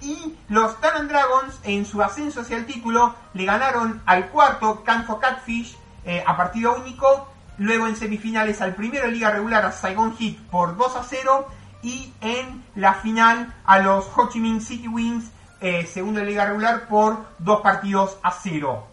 Y 0.00 0.36
los 0.48 0.80
Tanan 0.80 1.06
Dragons 1.06 1.60
en 1.62 1.86
su 1.86 2.02
ascenso 2.02 2.40
hacia 2.40 2.56
el 2.56 2.66
título 2.66 3.14
le 3.34 3.44
ganaron 3.44 4.02
al 4.04 4.30
cuarto 4.30 4.82
Canfo 4.82 5.20
Catfish 5.20 5.76
eh, 6.04 6.24
a 6.26 6.36
partido 6.36 6.74
único 6.74 7.31
Luego 7.62 7.86
en 7.86 7.94
semifinales 7.94 8.60
al 8.60 8.74
primero 8.74 9.06
de 9.06 9.12
liga 9.12 9.30
regular 9.30 9.64
a 9.64 9.70
Saigon 9.70 10.16
Heat 10.16 10.36
por 10.50 10.76
2 10.76 10.96
a 10.96 11.04
0. 11.04 11.46
Y 11.80 12.12
en 12.20 12.64
la 12.74 12.94
final 12.94 13.54
a 13.64 13.78
los 13.78 14.06
Ho 14.16 14.28
Chi 14.28 14.40
Minh 14.40 14.60
City 14.60 14.88
Wings, 14.88 15.30
eh, 15.60 15.86
segundo 15.86 16.18
de 16.18 16.26
liga 16.26 16.44
regular, 16.44 16.88
por 16.88 17.24
2 17.38 17.60
partidos 17.60 18.18
a 18.24 18.32
0. 18.32 18.84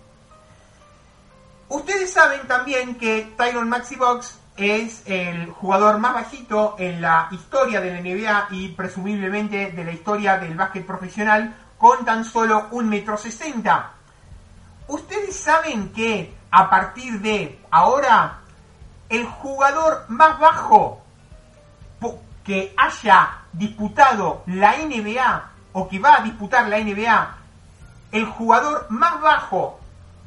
Ustedes 1.67 2.13
saben 2.13 2.41
también 2.47 2.93
que 2.93 3.33
Tyron 3.35 3.69
Maxi 3.69 3.95
Box 3.95 4.39
es 4.55 5.01
el 5.07 5.49
jugador 5.49 5.97
más 5.97 6.13
bajito 6.13 6.75
en 6.77 7.01
la 7.01 7.27
historia 7.31 7.81
de 7.81 7.91
la 7.91 8.01
NBA 8.01 8.47
y 8.51 8.69
presumiblemente 8.69 9.71
de 9.71 9.83
la 9.83 9.93
historia 9.93 10.37
del 10.37 10.55
básquet 10.55 10.85
profesional 10.85 11.55
con 11.79 12.05
tan 12.05 12.23
solo 12.23 12.67
un 12.69 12.87
metro 12.87 13.17
sesenta. 13.17 13.93
Ustedes 14.87 15.35
saben 15.35 15.91
que 15.91 16.35
a 16.51 16.69
partir 16.69 17.19
de 17.19 17.59
ahora 17.71 18.38
el 19.09 19.25
jugador 19.25 20.05
más 20.07 20.39
bajo 20.39 21.01
que 22.43 22.73
haya 22.77 23.41
disputado 23.53 24.41
la 24.47 24.75
NBA 24.77 25.51
o 25.73 25.87
que 25.87 25.99
va 25.99 26.15
a 26.15 26.21
disputar 26.21 26.67
la 26.67 26.79
NBA, 26.79 27.37
el 28.11 28.25
jugador 28.25 28.87
más 28.89 29.21
bajo 29.21 29.79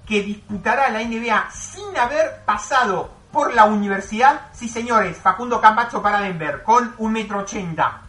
que 0.07 0.23
disputará 0.23 0.89
la 0.91 1.03
NBA 1.03 1.51
sin 1.51 1.97
haber 1.97 2.45
pasado 2.45 3.11
por 3.33 3.55
la 3.55 3.65
universidad, 3.65 4.43
sí 4.53 4.69
señores, 4.69 5.17
Facundo 5.17 5.61
Campacho 5.61 6.01
para 6.01 6.21
Denver, 6.21 6.63
con 6.63 6.95
un 6.99 7.13
metro 7.13 7.41
ochenta. 7.41 8.03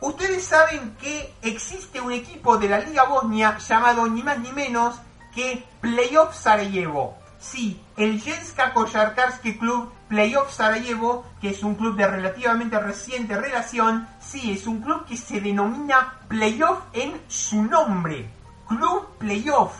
Ustedes 0.00 0.44
saben 0.44 0.96
que 0.98 1.34
existe 1.42 2.00
un 2.00 2.12
equipo 2.12 2.56
de 2.56 2.68
la 2.68 2.78
Liga 2.78 3.04
Bosnia 3.04 3.58
llamado 3.58 4.06
ni 4.06 4.22
más 4.22 4.38
ni 4.38 4.52
menos 4.52 4.94
que 5.34 5.66
Playoff 5.80 6.34
Sarajevo. 6.34 7.18
Sí, 7.40 7.80
el 7.96 8.20
Jenska 8.20 8.72
Kojarkarski 8.72 9.58
Club 9.58 9.92
Playoff 10.08 10.52
Sarajevo, 10.52 11.24
que 11.40 11.50
es 11.50 11.62
un 11.62 11.76
club 11.76 11.96
de 11.96 12.06
relativamente 12.06 12.78
reciente 12.80 13.38
relación, 13.38 14.08
sí, 14.20 14.50
es 14.50 14.66
un 14.66 14.80
club 14.80 15.04
que 15.06 15.16
se 15.16 15.40
denomina 15.40 16.14
Playoff 16.26 16.80
en 16.92 17.20
su 17.28 17.62
nombre. 17.62 18.28
Club 18.66 19.06
Playoff. 19.18 19.72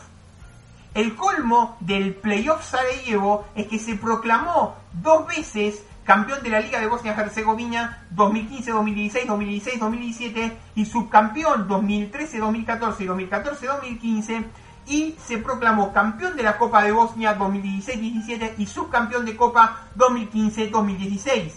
El 0.93 1.15
colmo 1.15 1.77
del 1.81 2.15
Playoff 2.15 2.63
Sarajevo 2.63 3.45
es 3.55 3.67
que 3.67 3.77
se 3.77 3.95
proclamó 3.95 4.75
dos 4.93 5.27
veces 5.27 5.83
campeón 6.05 6.41
de 6.41 6.49
la 6.49 6.61
Liga 6.61 6.79
de 6.79 6.87
Bosnia-Herzegovina 6.87 8.05
2015, 8.11 8.71
2016, 8.71 9.27
2016, 9.27 9.79
2017 9.79 10.57
y 10.75 10.85
subcampeón 10.85 11.67
2013, 11.67 12.39
2014 12.39 13.03
y 13.03 13.05
2014, 13.05 13.67
2015 13.67 14.45
y 14.89 15.15
se 15.23 15.37
proclamó 15.37 15.93
campeón 15.93 16.35
de 16.35 16.43
la 16.43 16.57
Copa 16.57 16.83
de 16.83 16.91
Bosnia 16.91 17.37
2016-17 17.37 18.55
y 18.57 18.65
subcampeón 18.65 19.23
de 19.23 19.35
Copa 19.35 19.83
2015-2016. 19.95 21.51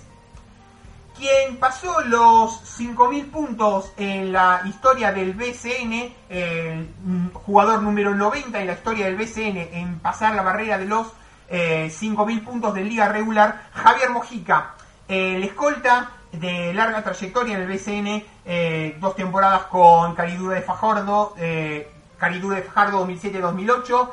Quien 1.16 1.56
pasó 1.56 2.02
los 2.02 2.78
5.000 2.78 3.30
puntos 3.30 3.92
en 3.96 4.32
la 4.32 4.62
historia 4.66 5.12
del 5.12 5.32
BCN, 5.32 6.12
el 6.28 6.88
jugador 7.32 7.82
número 7.82 8.14
90 8.14 8.60
en 8.60 8.66
la 8.66 8.74
historia 8.74 9.06
del 9.06 9.16
BCN 9.16 9.56
en 9.72 9.98
pasar 10.00 10.34
la 10.34 10.42
barrera 10.42 10.78
de 10.78 10.86
los 10.86 11.06
5.000 11.50 12.38
eh, 12.38 12.42
puntos 12.42 12.74
de 12.74 12.84
liga 12.84 13.08
regular, 13.08 13.68
Javier 13.72 14.10
Mojica, 14.10 14.74
el 15.08 15.42
escolta 15.42 16.10
de 16.32 16.72
larga 16.74 17.02
trayectoria 17.02 17.56
en 17.56 17.62
el 17.62 17.68
BCN, 17.68 18.24
eh, 18.44 18.96
dos 19.00 19.14
temporadas 19.14 19.64
con 19.64 20.14
Caridura 20.14 20.56
de 20.56 20.62
Fajardo, 20.62 21.34
eh, 21.38 21.90
Caridura 22.22 22.54
de 22.54 22.62
Fajardo 22.62 23.04
2007-2008, 23.04 24.10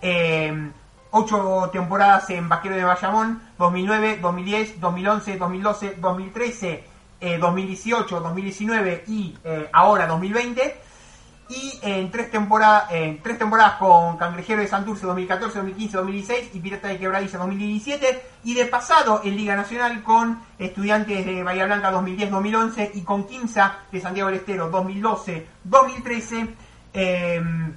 eh, 0.00 0.70
ocho 1.10 1.68
temporadas 1.70 2.30
en 2.30 2.48
Vaquero 2.48 2.74
de 2.74 2.84
Bayamón, 2.84 3.42
2009, 3.58 4.18
2010, 4.22 4.80
2011, 4.80 5.36
2012, 5.36 5.96
2013, 6.00 6.84
2018, 7.38 8.20
2019 8.20 9.04
y 9.08 9.36
ahora 9.74 10.06
2020 10.06 10.80
y 11.50 11.78
en 11.82 12.10
tres 12.10 12.30
temporadas, 12.30 12.88
tres 13.22 13.38
temporadas 13.38 13.74
con 13.74 14.16
Cangrejero 14.16 14.62
de 14.62 14.68
Santurce 14.68 15.04
2014, 15.04 15.58
2015, 15.58 15.96
2016 15.98 16.50
y 16.54 16.60
Pirata 16.60 16.88
de 16.88 16.98
Quebradiza 16.98 17.36
2017 17.36 18.22
y 18.44 18.54
de 18.54 18.64
pasado 18.64 19.20
en 19.22 19.36
Liga 19.36 19.54
Nacional 19.54 20.02
con 20.02 20.40
Estudiantes 20.58 21.26
de 21.26 21.42
Bahía 21.42 21.66
Blanca 21.66 21.92
2010-2011 21.92 22.92
y 22.94 23.02
con 23.02 23.26
Quinza 23.26 23.80
de 23.92 24.00
Santiago 24.00 24.30
del 24.30 24.38
Estero 24.38 24.72
2012-2013 24.72 26.48
em, 26.92 27.74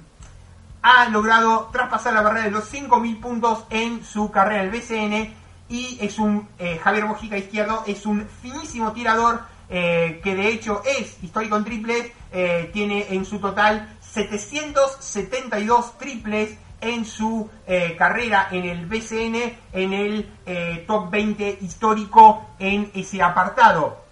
ha 0.82 1.08
logrado 1.08 1.70
traspasar 1.72 2.12
la 2.12 2.20
barrera 2.20 2.44
de 2.44 2.50
los 2.50 2.70
5.000 2.70 3.20
puntos 3.20 3.64
en 3.70 4.04
su 4.04 4.30
carrera 4.30 4.62
en 4.62 4.68
el 4.68 4.80
BCN 4.80 5.34
y 5.68 5.98
es 6.00 6.18
un 6.18 6.46
eh, 6.58 6.78
Javier 6.82 7.06
Mojica 7.06 7.38
izquierdo, 7.38 7.84
es 7.86 8.04
un 8.04 8.28
finísimo 8.42 8.92
tirador 8.92 9.40
eh, 9.70 10.20
que 10.22 10.34
de 10.34 10.48
hecho 10.48 10.82
es 10.84 11.22
histórico 11.22 11.56
en 11.56 11.64
triples, 11.64 12.12
eh, 12.32 12.70
tiene 12.72 13.06
en 13.10 13.24
su 13.24 13.38
total 13.38 13.96
772 14.02 15.96
triples 15.98 16.58
en 16.82 17.06
su 17.06 17.48
carrera 17.96 18.48
en 18.50 18.66
el 18.66 18.84
BCN, 18.84 19.56
en 19.72 19.92
el 19.94 20.84
top 20.86 21.10
20 21.10 21.58
histórico 21.62 22.50
en 22.58 22.90
ese 22.94 23.22
apartado. 23.22 24.03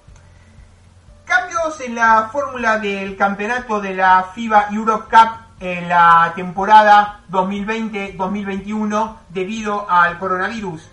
Cambios 1.35 1.81
en 1.81 1.95
la 1.95 2.29
fórmula 2.31 2.79
del 2.79 3.17
campeonato 3.17 3.81
de 3.81 3.95
la 3.95 4.33
FIBA 4.35 4.69
Europe 4.71 5.07
Cup 5.09 5.31
en 5.61 5.89
la 5.89 6.31
temporada 6.37 7.21
2020-2021 7.31 9.17
debido 9.31 9.89
al 9.89 10.19
coronavirus. 10.19 10.91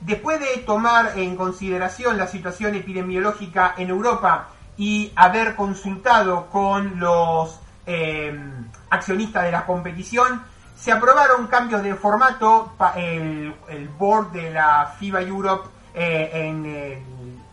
Después 0.00 0.40
de 0.40 0.62
tomar 0.62 1.16
en 1.16 1.36
consideración 1.36 2.18
la 2.18 2.26
situación 2.26 2.74
epidemiológica 2.74 3.74
en 3.78 3.90
Europa 3.90 4.48
y 4.76 5.12
haber 5.14 5.54
consultado 5.54 6.46
con 6.50 6.98
los 6.98 7.60
eh, 7.86 8.36
accionistas 8.90 9.44
de 9.44 9.52
la 9.52 9.66
competición, 9.66 10.42
se 10.74 10.90
aprobaron 10.90 11.46
cambios 11.46 11.84
de 11.84 11.94
formato. 11.94 12.72
El, 12.96 13.54
el 13.68 13.88
board 13.90 14.32
de 14.32 14.50
la 14.50 14.96
FIBA 14.98 15.22
Europe 15.22 15.68
eh, 15.98 17.02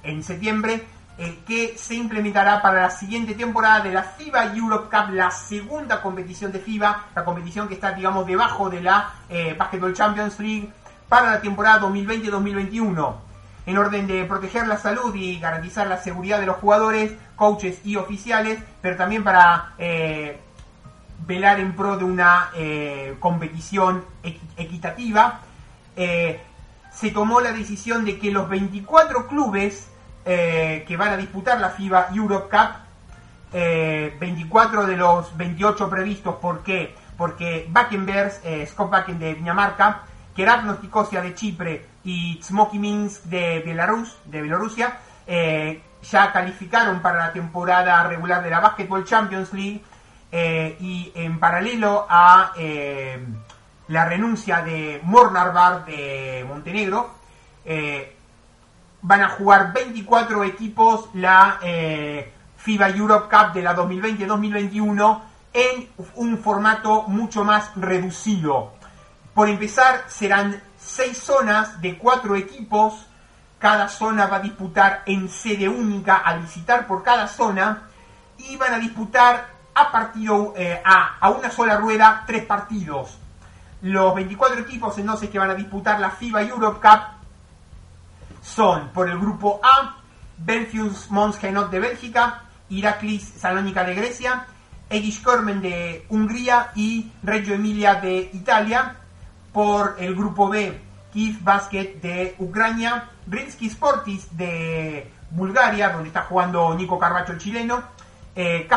en, 0.03 0.21
septiembre 0.21 0.85
eh, 1.17 1.39
que 1.45 1.77
se 1.77 1.95
implementará 1.95 2.61
para 2.61 2.81
la 2.83 2.89
siguiente 2.89 3.35
temporada 3.35 3.81
de 3.81 3.91
la 3.91 4.03
FIBA 4.03 4.55
Europe 4.55 4.89
Cup, 4.89 5.13
la 5.13 5.31
segunda 5.31 6.01
competición 6.01 6.51
de 6.51 6.59
FIBA, 6.59 7.05
la 7.15 7.25
competición 7.25 7.67
que 7.67 7.75
está, 7.75 7.91
digamos, 7.91 8.25
debajo 8.25 8.69
de 8.69 8.81
la 8.81 9.13
Basketball 9.57 9.93
Champions 9.93 10.39
League 10.39 10.71
para 11.13 11.31
la 11.31 11.41
temporada 11.41 11.81
2020-2021. 11.81 13.15
En 13.65 13.77
orden 13.77 14.07
de 14.07 14.25
proteger 14.25 14.67
la 14.67 14.77
salud 14.77 15.13
y 15.15 15.39
garantizar 15.39 15.87
la 15.87 15.97
seguridad 15.97 16.39
de 16.39 16.47
los 16.47 16.57
jugadores, 16.57 17.13
coaches 17.35 17.79
y 17.85 17.95
oficiales, 17.95 18.59
pero 18.81 18.97
también 18.97 19.23
para 19.23 19.73
eh, 19.77 20.39
velar 21.25 21.59
en 21.59 21.73
pro 21.73 21.97
de 21.97 22.03
una 22.03 22.49
eh, 22.55 23.15
competición 23.19 24.03
equitativa, 24.57 25.41
eh, 25.95 26.41
se 26.91 27.11
tomó 27.11 27.39
la 27.39 27.53
decisión 27.53 28.03
de 28.05 28.19
que 28.19 28.31
los 28.31 28.49
24 28.49 29.27
clubes 29.27 29.89
que 30.23 30.95
van 30.97 31.09
a 31.09 31.17
disputar 31.17 31.59
la 31.59 31.69
FIBA 31.69 32.09
Europe 32.13 32.49
Cup, 32.49 34.19
24 34.19 34.85
de 34.85 34.97
los 34.97 35.35
28 35.37 35.89
previstos, 35.89 36.35
¿por 36.35 36.63
qué? 36.63 36.95
Porque 37.17 37.67
Bakenbergs, 37.69 38.41
Scott 38.67 38.89
Bakken 38.89 39.19
de 39.19 39.35
Dinamarca, 39.35 40.03
Kerat 40.35 40.63
Nicosia 40.81 41.21
de 41.21 41.35
Chipre 41.35 41.85
y 42.03 42.39
Smoky 42.41 42.79
Minsk 42.79 43.23
de 43.25 43.61
Bielorrusia, 43.61 44.97
eh, 45.27 45.81
ya 46.01 46.31
calificaron 46.31 47.01
para 47.01 47.27
la 47.27 47.33
temporada 47.33 48.03
regular 48.03 48.43
de 48.43 48.49
la 48.49 48.59
Basketball 48.59 49.05
Champions 49.05 49.53
League 49.53 49.81
eh, 50.31 50.75
y 50.79 51.11
en 51.15 51.39
paralelo 51.39 52.05
a 52.09 52.51
eh, 52.57 53.23
la 53.87 54.05
renuncia 54.05 54.61
de 54.61 54.99
Mornar 55.03 55.85
de 55.85 56.43
Montenegro, 56.47 57.11
van 59.03 59.21
a 59.21 59.29
jugar 59.29 59.71
24 59.73 60.43
equipos 60.43 61.09
la 61.13 61.59
FIBA 62.57 62.89
Europe 62.89 63.27
Cup 63.29 63.53
de 63.53 63.61
la 63.61 63.75
2020-2021 63.75 65.21
en 65.53 65.89
un 66.15 66.37
formato 66.39 67.03
mucho 67.03 67.43
más 67.43 67.71
reducido. 67.75 68.73
Por 69.33 69.49
empezar, 69.49 70.05
serán 70.07 70.61
seis 70.77 71.17
zonas 71.17 71.81
de 71.81 71.97
cuatro 71.97 72.35
equipos. 72.35 73.05
Cada 73.59 73.87
zona 73.87 74.27
va 74.27 74.37
a 74.37 74.41
disputar 74.41 75.03
en 75.05 75.29
sede 75.29 75.69
única 75.69 76.17
al 76.17 76.41
visitar 76.41 76.85
por 76.87 77.03
cada 77.03 77.27
zona. 77.27 77.89
Y 78.37 78.57
van 78.57 78.73
a 78.73 78.79
disputar 78.79 79.47
a 79.75 79.91
partido 79.91 80.53
eh, 80.55 80.81
a, 80.83 81.29
una 81.29 81.49
sola 81.49 81.77
rueda 81.77 82.23
tres 82.27 82.45
partidos. 82.45 83.17
Los 83.81 84.15
24 84.15 84.61
equipos 84.61 84.97
entonces 84.97 85.29
que 85.29 85.39
van 85.39 85.49
a 85.49 85.55
disputar 85.55 85.99
la 85.99 86.11
FIBA 86.11 86.43
Europe 86.43 86.79
Cup 86.81 87.12
son 88.43 88.89
por 88.89 89.09
el 89.09 89.17
grupo 89.17 89.59
A, 89.63 89.97
Belfius 90.37 91.09
Mons 91.09 91.41
de 91.41 91.79
Bélgica, 91.79 92.43
Iraklis 92.69 93.23
Salónica 93.37 93.83
de 93.83 93.95
Grecia, 93.95 94.45
Egis 94.89 95.19
Kormen 95.21 95.61
de 95.61 96.05
Hungría 96.09 96.71
y 96.75 97.11
Reggio 97.23 97.55
Emilia 97.55 97.95
de 97.95 98.29
Italia 98.33 98.97
por 99.51 99.95
el 99.99 100.15
grupo 100.15 100.49
B, 100.49 100.79
Kiev 101.11 101.41
Basket 101.41 102.01
de 102.01 102.35
Ucrania, 102.39 103.09
Rinsky 103.27 103.69
Sportis 103.69 104.35
de 104.35 105.09
Bulgaria, 105.31 105.89
donde 105.89 106.09
está 106.09 106.23
jugando 106.23 106.73
Nico 106.75 106.99
Carbacho 106.99 107.37
chileno, 107.37 107.83
eh, 108.35 108.67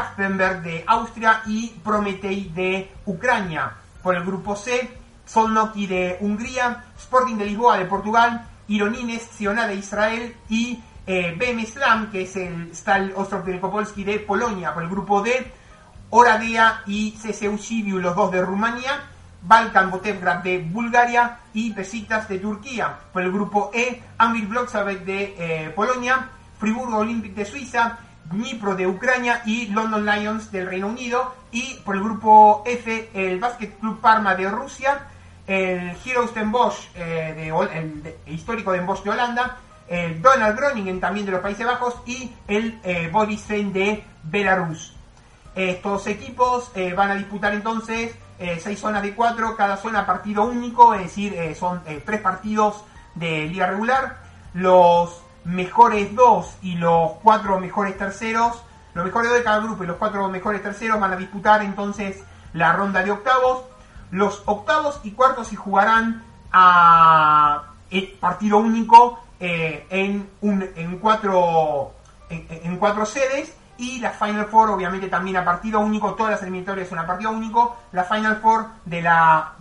de 0.63 0.85
Austria 0.87 1.43
y 1.47 1.69
Prometei 1.83 2.51
de 2.51 2.93
Ucrania. 3.07 3.73
Por 4.03 4.15
el 4.15 4.25
grupo 4.25 4.55
C, 4.55 4.89
Solnoki 5.25 5.87
de 5.87 6.19
Hungría, 6.21 6.85
Sporting 6.97 7.37
de 7.37 7.47
Lisboa 7.47 7.79
de 7.79 7.87
Portugal, 7.87 8.47
Ironines, 8.69 9.23
Sionada 9.23 9.69
de 9.69 9.77
Israel 9.77 10.35
y 10.49 10.83
eh, 11.07 11.37
que 12.11 12.23
es 12.23 12.37
el 12.37 12.75
Stal 12.75 13.13
Ostrov 13.15 13.47
Wielkopolski 13.47 14.05
de 14.05 14.19
Polonia, 14.19 14.75
por 14.75 14.83
el 14.83 14.89
grupo 14.89 15.23
D, 15.23 15.53
Oradea 16.11 16.83
y 16.87 17.13
CSU 17.13 17.99
los 17.99 18.17
dos 18.17 18.31
de 18.33 18.43
Rumania, 18.43 19.03
Balkan 19.43 19.91
Botevgrad 19.91 20.43
de 20.43 20.59
Bulgaria 20.59 21.39
y 21.55 21.73
Besiktas 21.73 22.29
de 22.29 22.39
Turquía. 22.39 22.99
Por 23.13 23.23
el 23.23 23.33
grupo 23.33 23.71
E, 23.73 24.03
Anvil 24.19 24.47
Bloxavek 24.47 25.05
de 25.05 25.35
eh, 25.39 25.71
Polonia, 25.71 26.29
Friburgo 26.59 26.99
Olympic 26.99 27.35
de 27.35 27.45
Suiza, 27.45 27.99
Dnipro 28.25 28.75
de 28.75 28.89
Ucrania 28.89 29.43
y 29.47 29.67
London 29.67 30.05
Lions 30.05 30.51
del 30.51 30.67
Reino 30.67 30.89
Unido. 30.89 31.35
Y 31.53 31.75
por 31.85 31.97
el 31.97 32.03
grupo 32.03 32.65
F, 32.67 33.11
el 33.15 33.39
Basket 33.39 33.79
Club 33.79 34.01
Parma 34.01 34.35
de 34.35 34.49
Rusia, 34.49 35.07
el 35.47 35.97
Heroes 36.05 36.33
Bosch, 36.47 36.89
eh, 36.95 37.53
de, 38.03 38.33
histórico 38.33 38.73
Den 38.73 38.87
Bosch 38.87 39.03
de 39.05 39.11
Holanda, 39.11 39.59
el 39.89 40.21
Donald 40.21 40.59
Groningen 40.59 41.01
también 41.01 41.27
de 41.27 41.33
los 41.33 41.41
Países 41.41 41.65
Bajos 41.65 41.95
y 42.07 42.35
el 42.49 42.81
eh, 42.83 43.11
de 43.73 44.05
Belarus. 44.25 44.95
Estos 45.55 46.07
equipos 46.07 46.71
eh, 46.75 46.93
van 46.93 47.11
a 47.11 47.15
disputar 47.15 47.55
entonces 47.55 48.15
eh, 48.39 48.59
seis 48.61 48.79
zonas 48.79 49.03
de 49.03 49.15
cuatro, 49.15 49.57
cada 49.57 49.77
zona 49.77 50.05
partido 50.05 50.45
único, 50.45 50.95
es 50.95 51.05
decir, 51.05 51.35
son 51.59 51.83
tres 52.05 52.21
partidos 52.21 52.85
de 53.15 53.47
liga 53.47 53.67
regular. 53.67 54.19
Los 54.53 55.23
mejores 55.45 56.15
dos 56.15 56.57
y 56.61 56.75
los 56.75 57.13
cuatro 57.23 57.59
mejores 57.61 57.97
terceros, 57.97 58.63
los 58.93 59.05
mejores 59.05 59.31
dos 59.31 59.39
de 59.39 59.45
cada 59.45 59.61
grupo 59.61 59.85
y 59.85 59.87
los 59.87 59.97
cuatro 59.97 60.29
mejores 60.29 60.63
terceros 60.63 61.01
van 61.01 61.13
a 61.13 61.17
disputar 61.17 61.63
entonces 61.63 62.23
la 62.53 62.73
ronda 62.73 63.03
de 63.03 63.13
octavos. 63.13 63.63
Los 64.11 64.43
octavos 64.47 65.01
y 65.05 65.13
cuartos 65.13 65.49
se 65.49 65.57
jugarán 65.57 66.23
a 66.53 67.65
partido 68.21 68.59
único 68.59 69.21
en, 69.39 70.29
un, 70.41 70.69
en, 70.77 70.99
cuatro, 70.99 71.93
en 72.29 72.77
cuatro 72.79 73.07
sedes. 73.07 73.55
Y 73.79 74.01
la 74.01 74.11
Final 74.11 74.47
Four 74.47 74.71
obviamente 74.71 75.09
también 75.09 75.37
a 75.37 75.45
partido 75.45 75.81
único, 75.81 76.15
todas 76.15 76.33
las 76.33 76.43
eliminatorias 76.43 76.89
son 76.89 76.99
a 76.99 77.07
partido 77.07 77.31
único, 77.31 77.77
la 77.93 78.05
Final 78.05 78.37
Four 78.37 78.67
de 78.87 79.03
la, 79.03 79.53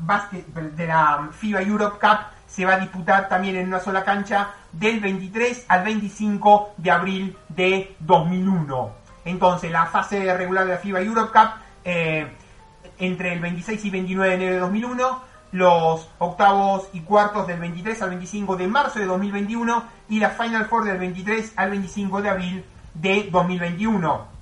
de 0.53 0.87
la 0.87 1.29
FIBA 1.33 1.61
Europe 1.61 1.99
Cup 1.99 2.19
se 2.47 2.65
va 2.65 2.75
a 2.75 2.79
disputar 2.79 3.27
también 3.27 3.57
en 3.57 3.67
una 3.67 3.81
sola 3.81 4.05
cancha 4.05 4.51
del 4.71 5.01
23 5.01 5.65
al 5.67 5.83
25 5.83 6.75
de 6.77 6.91
abril 6.91 7.37
de 7.49 7.95
2001. 7.99 8.91
Entonces 9.25 9.71
la 9.71 9.87
fase 9.87 10.33
regular 10.37 10.65
de 10.65 10.71
la 10.71 10.77
FIBA 10.77 11.01
Europe 11.01 11.31
Cup 11.33 11.49
eh, 11.83 12.31
entre 12.99 13.33
el 13.33 13.39
26 13.39 13.85
y 13.85 13.89
29 13.89 14.29
de 14.29 14.35
enero 14.35 14.53
de 14.55 14.59
2001, 14.61 15.21
los 15.51 16.09
octavos 16.19 16.89
y 16.93 17.01
cuartos 17.01 17.47
del 17.47 17.59
23 17.59 18.01
al 18.01 18.09
25 18.09 18.55
de 18.57 18.67
marzo 18.67 18.99
de 18.99 19.05
2021 19.05 19.83
y 20.09 20.19
la 20.19 20.31
Final 20.31 20.65
Four 20.65 20.85
del 20.85 20.97
23 20.97 21.53
al 21.55 21.69
25 21.71 22.21
de 22.21 22.29
abril 22.29 22.65
de 22.93 23.29
2021. 23.31 24.35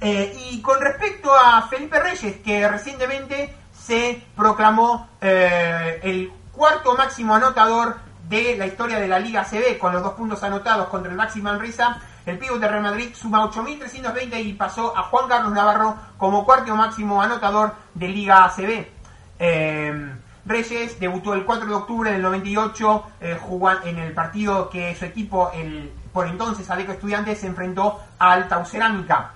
Eh, 0.00 0.48
y 0.50 0.62
con 0.62 0.80
respecto 0.80 1.34
a 1.34 1.62
Felipe 1.62 1.98
Reyes, 2.00 2.36
que 2.36 2.68
recientemente 2.68 3.54
se 3.72 4.22
proclamó 4.36 5.08
eh, 5.20 6.00
el 6.02 6.30
cuarto 6.52 6.96
máximo 6.96 7.34
anotador 7.34 7.96
de 8.28 8.56
la 8.56 8.66
historia 8.66 9.00
de 9.00 9.08
la 9.08 9.18
Liga 9.18 9.44
CB, 9.44 9.78
con 9.78 9.92
los 9.92 10.02
dos 10.02 10.12
puntos 10.14 10.42
anotados 10.42 10.88
contra 10.88 11.10
el 11.10 11.16
máximo 11.16 11.50
Manresa, 11.50 12.00
el 12.30 12.38
pívot 12.38 12.60
de 12.60 12.68
Real 12.68 12.82
Madrid 12.82 13.14
suma 13.14 13.42
8.320 13.50 14.44
y 14.44 14.52
pasó 14.54 14.96
a 14.96 15.04
Juan 15.04 15.28
Carlos 15.28 15.52
Navarro 15.52 15.96
como 16.16 16.44
cuarto 16.44 16.74
máximo 16.76 17.20
anotador 17.22 17.74
de 17.94 18.08
Liga 18.08 18.44
ACB. 18.44 18.86
Eh, 19.38 20.12
Reyes 20.44 20.98
debutó 20.98 21.34
el 21.34 21.44
4 21.44 21.66
de 21.66 21.74
octubre 21.74 22.12
del 22.12 22.22
98 22.22 23.04
en 23.84 23.98
el 23.98 24.12
partido 24.12 24.70
que 24.70 24.94
su 24.94 25.04
equipo, 25.04 25.50
el 25.52 25.92
por 26.12 26.26
entonces 26.26 26.68
Aleco 26.70 26.92
Estudiantes 26.92 27.38
se 27.38 27.46
enfrentó 27.46 28.00
al 28.18 28.48
Taucerámica. 28.48 29.34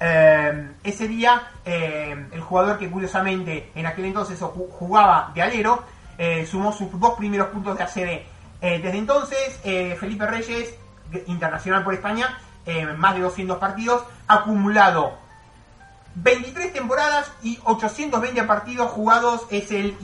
Eh, 0.00 0.72
ese 0.82 1.06
día, 1.06 1.40
eh, 1.64 2.26
el 2.32 2.40
jugador 2.40 2.78
que 2.78 2.90
curiosamente 2.90 3.70
en 3.74 3.86
aquel 3.86 4.06
entonces 4.06 4.40
jugaba 4.40 5.30
de 5.34 5.42
alero, 5.42 5.84
eh, 6.18 6.44
sumó 6.46 6.72
sus 6.72 6.98
dos 6.98 7.14
primeros 7.14 7.48
puntos 7.48 7.78
de 7.78 7.84
ACB. 7.84 8.26
desde 8.60 8.98
entonces, 8.98 9.60
Felipe 10.00 10.26
Reyes, 10.26 10.74
internacional 11.26 11.84
por 11.84 11.94
España, 11.94 12.38
más 12.96 13.14
de 13.14 13.20
200 13.20 13.58
partidos, 13.58 14.04
acumulado 14.26 15.18
23 16.16 16.72
temporadas 16.72 17.30
y 17.42 17.58
820 17.64 18.42
partidos 18.44 18.90
jugados. 18.90 19.46
Es 19.50 19.70
el, 19.70 19.96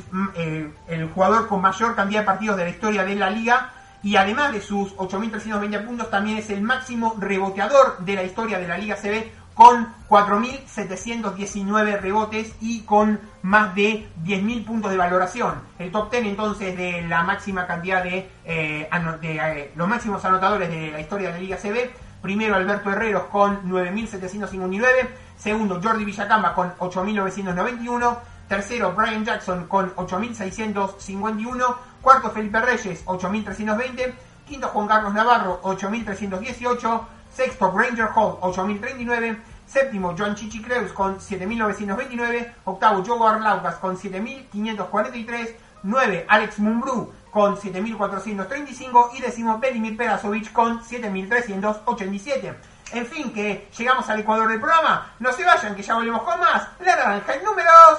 el 0.88 1.10
jugador 1.10 1.48
con 1.48 1.60
mayor 1.60 1.96
cantidad 1.96 2.20
de 2.20 2.26
partidos 2.26 2.56
de 2.56 2.64
la 2.64 2.70
historia 2.70 3.04
de 3.04 3.14
la 3.16 3.30
liga 3.30 3.72
y 4.02 4.16
además 4.16 4.52
de 4.52 4.60
sus 4.60 4.94
8.320 4.96 5.86
puntos, 5.86 6.10
también 6.10 6.38
es 6.38 6.50
el 6.50 6.60
máximo 6.60 7.14
reboteador 7.18 7.98
de 7.98 8.14
la 8.14 8.24
historia 8.24 8.58
de 8.58 8.66
la 8.66 8.76
Liga 8.76 8.96
CB 8.96 9.30
con 9.54 9.94
4.719 10.08 12.00
rebotes 12.00 12.54
y 12.60 12.80
con 12.80 13.20
más 13.42 13.74
de 13.74 14.08
10.000 14.24 14.64
puntos 14.64 14.90
de 14.90 14.96
valoración. 14.96 15.54
El 15.78 15.90
top 15.92 16.10
10 16.10 16.24
entonces 16.26 16.76
de 16.76 17.02
la 17.02 17.22
máxima 17.22 17.66
cantidad 17.66 18.02
de, 18.02 18.30
eh, 18.44 18.88
eh, 19.22 19.72
los 19.74 19.88
máximos 19.88 20.24
anotadores 20.24 20.70
de 20.70 20.90
la 20.90 21.00
historia 21.00 21.28
de 21.28 21.34
la 21.34 21.40
Liga 21.40 21.56
CB. 21.56 21.90
Primero 22.22 22.54
Alberto 22.54 22.90
Herreros 22.90 23.24
con 23.24 23.68
9.759. 23.68 25.08
Segundo 25.36 25.80
Jordi 25.82 26.04
Villacamba 26.04 26.54
con 26.54 26.72
8.991. 26.76 28.18
Tercero 28.48 28.92
Brian 28.92 29.24
Jackson 29.24 29.66
con 29.66 29.94
8.651. 29.96 31.76
Cuarto, 32.00 32.30
Felipe 32.30 32.60
Reyes, 32.60 33.04
8.320. 33.06 34.14
Quinto, 34.46 34.68
Juan 34.68 34.86
Carlos 34.86 35.14
Navarro, 35.14 35.60
8.318. 35.62 37.00
Sexto, 37.34 37.70
Ranger 37.70 38.08
Hall, 38.14 38.38
8.039. 38.40 39.38
Séptimo, 39.66 40.14
Joan 40.16 40.34
Chichi 40.34 40.60
Creus 40.60 40.92
con 40.92 41.18
7.929. 41.18 42.52
Octavo, 42.64 43.02
Joe 43.04 43.28
Arlaucas 43.28 43.76
con 43.76 43.96
7.543. 43.96 45.56
9, 45.84 46.26
Alex 46.28 46.58
Mumbrú 46.58 47.12
con 47.30 47.56
7.435. 47.56 49.10
Y 49.14 49.20
décimo, 49.20 49.58
Belimir 49.58 49.96
Perasovic 49.96 50.52
con 50.52 50.82
7.387. 50.82 52.54
En 52.92 53.06
fin, 53.06 53.32
que 53.32 53.68
llegamos 53.76 54.08
al 54.10 54.20
Ecuador 54.20 54.48
del 54.48 54.60
programa. 54.60 55.14
No 55.18 55.32
se 55.32 55.44
vayan, 55.44 55.74
que 55.74 55.82
ya 55.82 55.94
volvemos 55.94 56.22
con 56.22 56.38
más. 56.38 56.68
La 56.80 56.96
naranja 56.96 57.34
en 57.34 57.44
números. 57.44 57.98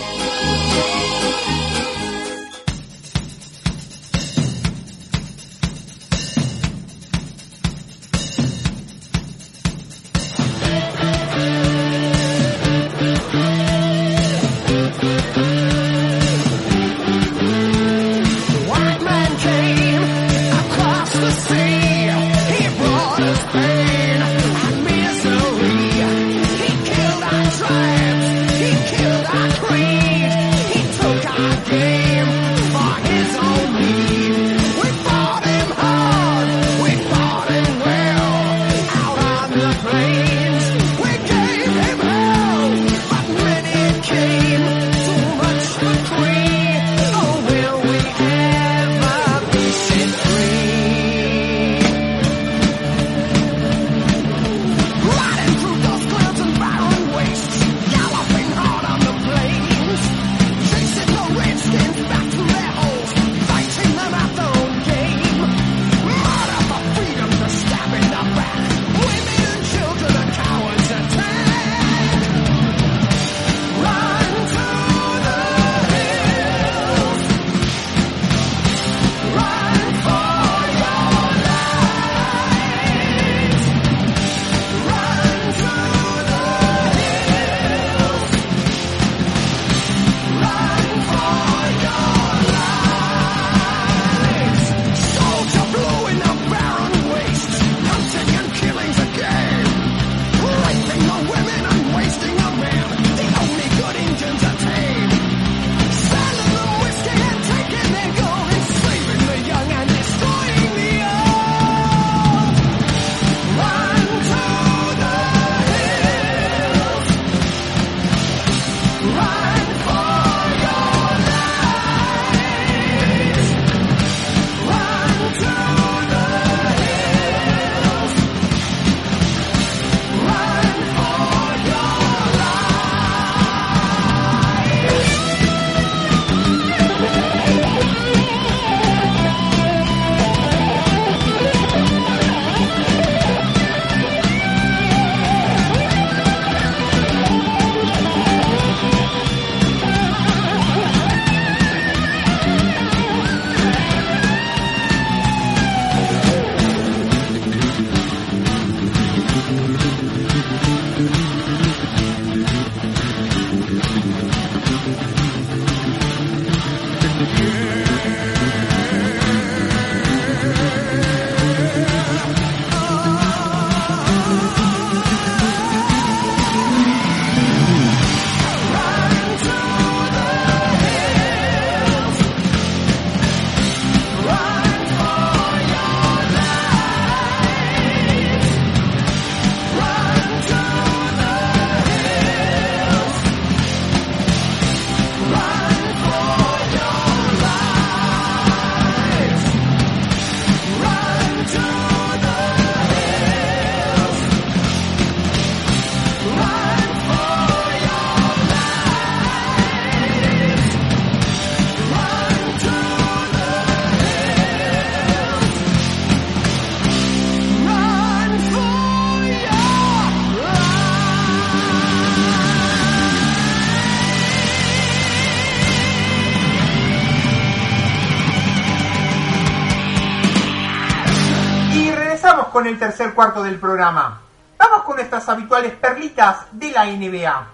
Con 232.39 232.65
el 232.65 232.79
tercer 232.79 233.13
cuarto 233.13 233.43
del 233.43 233.59
programa. 233.59 234.21
Vamos 234.57 234.83
con 234.83 234.95
nuestras 234.95 235.27
habituales 235.27 235.73
perlitas 235.73 236.45
de 236.53 236.71
la 236.71 236.85
NBA. 236.85 237.47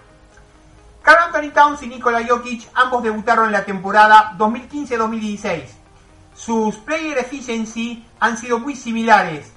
Carl 1.02 1.18
Anthony 1.24 1.50
Towns 1.52 1.82
y 1.82 1.88
Nikola 1.88 2.24
Jokic 2.24 2.68
ambos 2.74 3.02
debutaron 3.02 3.46
en 3.46 3.52
la 3.52 3.64
temporada 3.64 4.34
2015-2016. 4.38 5.62
Sus 6.34 6.76
player 6.76 7.18
efficiency 7.18 8.06
han 8.20 8.38
sido 8.38 8.60
muy 8.60 8.76
similares. 8.76 9.52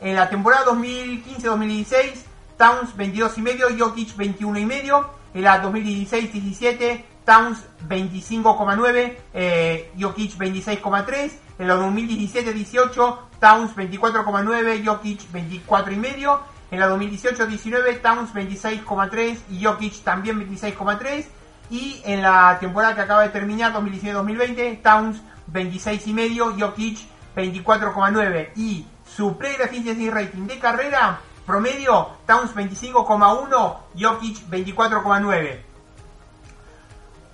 En 0.00 0.16
la 0.16 0.30
temporada 0.30 0.64
2015-2016, 0.66 2.14
Towns 2.56 2.96
22,5, 2.96 3.78
Jokic 3.78 4.16
21,5. 4.16 5.06
En 5.34 5.42
la 5.42 5.62
2016-17, 5.62 7.04
Towns 7.26 7.58
25,9, 7.86 9.16
eh, 9.34 9.92
Jokic 10.00 10.32
26,3. 10.38 11.30
En 11.62 11.68
la 11.68 11.76
2017-18, 11.76 13.18
Towns 13.38 13.76
24,9, 13.76 14.84
Jokic 14.84 15.20
24,5. 15.32 16.40
En 16.72 16.80
la 16.80 16.90
2018-19, 16.90 18.00
Towns 18.02 18.34
26,3 18.34 19.38
y 19.48 19.64
Jokic 19.64 20.02
también 20.02 20.40
26,3. 20.40 21.24
Y 21.70 22.02
en 22.04 22.20
la 22.20 22.58
temporada 22.58 22.96
que 22.96 23.02
acaba 23.02 23.22
de 23.22 23.28
terminar, 23.28 23.72
2019-2020, 23.74 24.82
Towns 24.82 25.22
26,5, 25.52 26.58
Jokic 26.58 26.98
24,9. 27.36 28.50
Y 28.56 28.84
su 29.06 29.38
player 29.38 29.60
efficiency 29.60 30.10
rating 30.10 30.48
de 30.48 30.58
carrera 30.58 31.20
promedio, 31.46 32.08
Towns 32.26 32.56
25,1, 32.56 33.78
Jokic 33.96 34.50
24,9. 34.50 35.60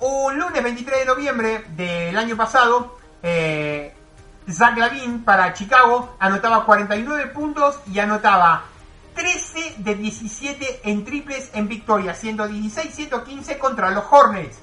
Un 0.01 0.38
lunes 0.38 0.62
23 0.62 0.99
de 0.99 1.05
noviembre 1.07 1.64
del 1.71 2.19
año 2.19 2.37
pasado, 2.37 2.99
eh, 3.23 3.95
Zach 4.51 4.77
Lavin 4.77 5.25
para 5.25 5.53
Chicago 5.53 6.17
anotaba 6.19 6.65
49 6.65 7.27
puntos 7.29 7.79
y 7.93 7.99
anotaba 7.99 8.65
13 9.15 9.75
de 9.79 9.95
17 9.95 10.81
en 10.85 11.05
triples 11.05 11.51
en 11.53 11.69
victoria, 11.69 12.15
siendo 12.15 12.49
16-115 12.49 13.59
contra 13.59 13.91
los 13.91 14.05
Hornets. 14.11 14.59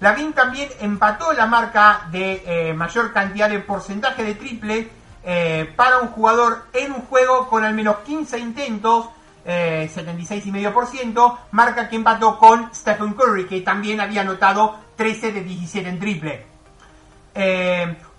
Lavin 0.00 0.32
también 0.32 0.68
empató 0.80 1.32
la 1.32 1.46
marca 1.46 2.06
de 2.12 2.42
eh, 2.46 2.74
mayor 2.74 3.12
cantidad 3.12 3.48
de 3.48 3.60
porcentaje 3.60 4.22
de 4.22 4.34
triple 4.34 4.90
eh, 5.24 5.72
para 5.74 5.98
un 5.98 6.08
jugador 6.08 6.66
en 6.72 6.92
un 6.92 7.00
juego 7.02 7.48
con 7.48 7.64
al 7.64 7.74
menos 7.74 7.96
15 8.04 8.38
intentos, 8.38 9.06
eh, 9.44 9.90
76,5%, 9.92 11.38
marca 11.52 11.88
que 11.88 11.96
empató 11.96 12.38
con 12.38 12.72
Stephen 12.74 13.14
Curry, 13.14 13.46
que 13.46 13.62
también 13.62 14.00
había 14.00 14.20
anotado 14.20 14.78
13 14.96 15.32
de 15.32 15.42
17 15.42 15.88
en 15.88 15.98
triple. 15.98 16.46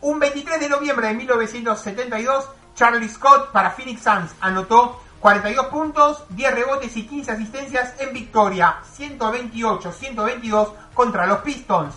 Un 0.01 0.19
23 0.19 0.59
de 0.59 0.69
noviembre 0.69 1.07
de 1.07 1.15
1972, 1.15 2.49
Charlie 2.75 3.09
Scott 3.09 3.51
para 3.51 3.71
Phoenix 3.71 4.03
Suns 4.03 4.31
anotó 4.41 5.01
42 5.19 5.65
puntos, 5.67 6.23
10 6.29 6.53
rebotes 6.53 6.95
y 6.95 7.07
15 7.07 7.31
asistencias 7.31 7.95
en 7.99 8.13
victoria, 8.13 8.77
128-122 8.95 10.71
contra 10.93 11.25
los 11.25 11.39
Pistons. 11.39 11.95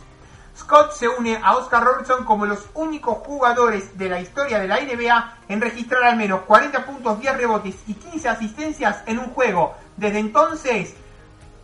Scott 0.57 0.93
se 0.93 1.09
une 1.09 1.39
a 1.43 1.57
Oscar 1.57 1.85
Robertson 1.85 2.25
como 2.25 2.47
los 2.47 2.67
únicos 2.75 3.19
jugadores 3.19 3.99
de 3.99 4.09
la 4.09 4.21
historia 4.21 4.59
de 4.59 4.69
la 4.69 4.81
NBA 4.81 5.37
en 5.49 5.61
registrar 5.61 6.05
al 6.05 6.17
menos 6.17 6.41
40 6.43 6.87
puntos, 6.87 7.21
10 7.21 7.37
rebotes 7.37 7.77
y 7.87 7.95
15 7.95 8.29
asistencias 8.31 9.03
en 9.07 9.19
un 9.19 9.31
juego. 9.31 9.75
Desde 9.97 10.19
entonces, 10.19 10.95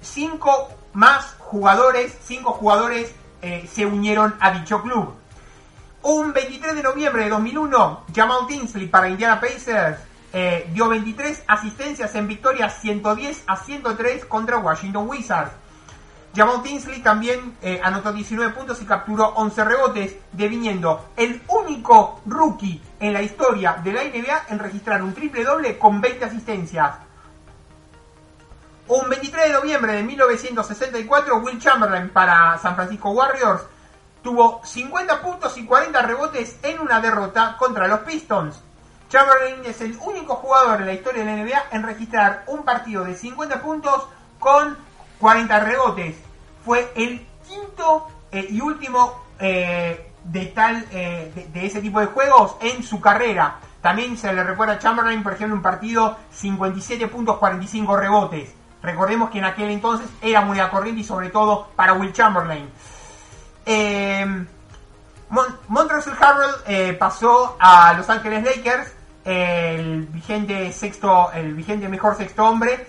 5 0.03 0.68
más 0.92 1.37
jugadores, 1.38 2.14
5 2.25 2.53
jugadores 2.53 3.14
eh, 3.40 3.68
se 3.72 3.87
unieron 3.87 4.35
a 4.40 4.51
dicho 4.51 4.83
club. 4.83 5.14
Un 6.09 6.33
23 6.33 6.77
de 6.77 6.85
noviembre 6.85 7.25
de 7.25 7.31
2001, 7.31 8.05
Jamal 8.14 8.47
Tinsley 8.47 8.87
para 8.87 9.09
Indiana 9.09 9.40
Pacers 9.40 9.99
eh, 10.33 10.71
dio 10.73 10.88
23 10.88 11.42
asistencias 11.49 12.14
en 12.14 12.29
victoria 12.29 12.71
110 12.71 13.42
a 13.49 13.57
103 13.57 14.25
contra 14.27 14.59
Washington 14.59 15.09
Wizards. 15.09 15.51
Jamal 16.33 16.62
Tinsley 16.62 17.03
también 17.03 17.57
eh, 17.61 17.81
anotó 17.83 18.12
19 18.12 18.53
puntos 18.53 18.81
y 18.83 18.85
capturó 18.85 19.31
11 19.31 19.64
rebotes, 19.64 20.14
deviniendo 20.31 21.09
el 21.16 21.42
único 21.49 22.21
rookie 22.25 22.81
en 23.01 23.12
la 23.12 23.23
historia 23.23 23.81
de 23.83 23.92
la 23.92 24.05
NBA 24.05 24.45
en 24.51 24.61
registrar 24.61 25.03
un 25.03 25.12
triple 25.12 25.42
doble 25.42 25.77
con 25.77 26.01
20 26.01 26.25
asistencias. 26.25 26.99
Un 28.87 29.09
23 29.09 29.49
de 29.49 29.53
noviembre 29.53 29.92
de 29.95 30.05
1964, 30.05 31.38
Will 31.38 31.59
Chamberlain 31.59 32.11
para 32.11 32.57
San 32.59 32.77
Francisco 32.77 33.11
Warriors 33.11 33.62
tuvo 34.27 34.61
50 34.65 35.23
puntos 35.23 35.57
y 35.57 35.65
40 35.65 36.03
rebotes 36.03 36.59
en 36.65 36.81
una 36.81 37.01
derrota 37.01 37.55
contra 37.57 37.87
los 37.87 38.01
Pistons. 38.01 38.61
Chamberlain 39.09 39.65
es 39.65 39.81
el 39.81 39.97
único 40.05 40.35
jugador 40.35 40.81
en 40.81 40.87
la 40.89 40.95
historia 40.95 41.25
de 41.25 41.31
la 41.31 41.45
NBA 41.45 41.62
en 41.71 41.85
registrar 41.85 42.43
un 42.49 42.65
partido 42.65 43.05
de 43.05 43.15
50 43.15 43.62
puntos 43.62 44.09
con 44.41 44.77
40 45.21 45.61
rebotes 45.61 46.17
fue 46.65 46.91
el 46.97 47.25
quinto 47.47 48.09
eh, 48.33 48.49
y 48.51 48.61
último 48.61 49.15
eh, 49.39 50.11
de 50.25 50.47
tal 50.47 50.85
eh, 50.91 51.49
de, 51.53 51.65
ese 51.65 51.81
tipo 51.81 52.01
de 52.01 52.07
juegos 52.07 52.57
en 52.61 52.83
su 52.83 53.01
carrera. 53.01 53.61
También 53.81 54.17
se 54.17 54.33
le 54.33 54.43
recuerda 54.43 54.75
a 54.75 54.79
Chamberlain, 54.81 55.23
por 55.23 55.35
ejemplo, 55.35 55.55
un 55.55 55.62
partido 55.62 56.17
57 56.33 57.07
puntos, 57.07 57.37
45 57.37 57.97
rebotes. 57.97 58.53
Recordemos 58.83 59.31
que 59.31 59.39
en 59.39 59.45
aquel 59.45 59.71
entonces 59.71 60.09
era 60.21 60.41
muy 60.41 60.59
corriente 60.69 61.03
y 61.03 61.05
sobre 61.05 61.31
todo 61.31 61.69
para 61.77 61.93
Will 61.93 62.12
Chamberlain. 62.12 62.69
Mon 63.66 65.59
Montrezl 65.68 66.12
Harrell 66.20 66.96
pasó 66.98 67.57
a 67.59 67.92
Los 67.94 68.09
Ángeles 68.09 68.44
Lakers, 68.44 68.92
el 69.24 70.07
vigente 70.07 70.72
sexto, 70.72 71.33
el 71.33 71.55
vigente 71.55 71.88
mejor 71.88 72.16
sexto 72.16 72.44
hombre. 72.44 72.87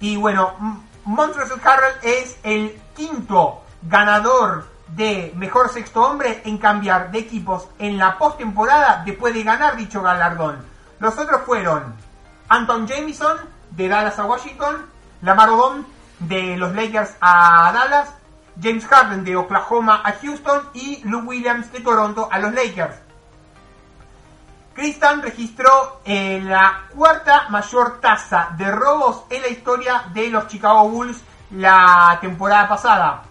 Y 0.00 0.16
bueno, 0.16 0.80
Montrezl 1.04 1.60
Harrell 1.64 1.94
es 2.02 2.38
el 2.42 2.78
quinto 2.94 3.62
ganador 3.82 4.68
de 4.88 5.32
mejor 5.36 5.70
sexto 5.70 6.02
hombre 6.02 6.42
en 6.44 6.58
cambiar 6.58 7.10
de 7.10 7.20
equipos 7.20 7.68
en 7.78 7.96
la 7.96 8.18
postemporada 8.18 9.02
después 9.06 9.32
de 9.32 9.42
ganar 9.42 9.76
dicho 9.76 10.02
galardón. 10.02 10.58
Los 10.98 11.16
otros 11.16 11.42
fueron 11.46 11.94
Anton 12.48 12.86
Jamison 12.86 13.38
de 13.70 13.88
Dallas 13.88 14.18
a 14.18 14.26
Washington, 14.26 14.84
Lamar 15.22 15.48
Odom 15.50 15.84
de 16.18 16.56
los 16.56 16.74
Lakers 16.74 17.14
a 17.20 17.70
Dallas, 17.72 18.12
James 18.62 18.86
Harden 18.86 19.24
de 19.24 19.36
Oklahoma 19.36 20.02
a 20.04 20.12
Houston 20.12 20.68
y 20.74 21.02
Lou 21.04 21.20
Williams 21.20 21.72
de 21.72 21.80
Toronto 21.80 22.28
a 22.30 22.38
los 22.38 22.52
Lakers. 22.52 22.96
Tristan 24.74 25.20
registró 25.22 26.00
eh, 26.04 26.40
la 26.42 26.84
cuarta 26.94 27.48
mayor 27.50 28.00
tasa 28.00 28.54
de 28.56 28.70
robos 28.70 29.24
en 29.28 29.42
la 29.42 29.48
historia 29.48 30.04
de 30.14 30.28
los 30.28 30.46
Chicago 30.46 30.88
Bulls 30.88 31.20
la 31.50 32.18
temporada 32.20 32.68
pasada. 32.68 33.22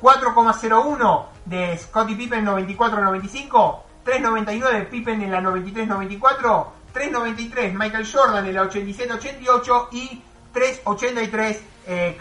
4,01 0.00 1.26
de 1.44 1.78
Scottie 1.78 2.16
Pippen 2.16 2.44
94-95, 2.44 3.80
3,99 4.04 4.88
Pippen 4.88 5.22
en 5.22 5.30
la 5.30 5.40
93-94, 5.40 6.66
3,93 6.94 7.72
Michael 7.72 8.10
Jordan 8.10 8.46
en 8.46 8.54
la 8.54 8.64
87-88 8.64 9.88
y 9.92 10.22
3,83 10.54 11.58
eh, 11.86 12.16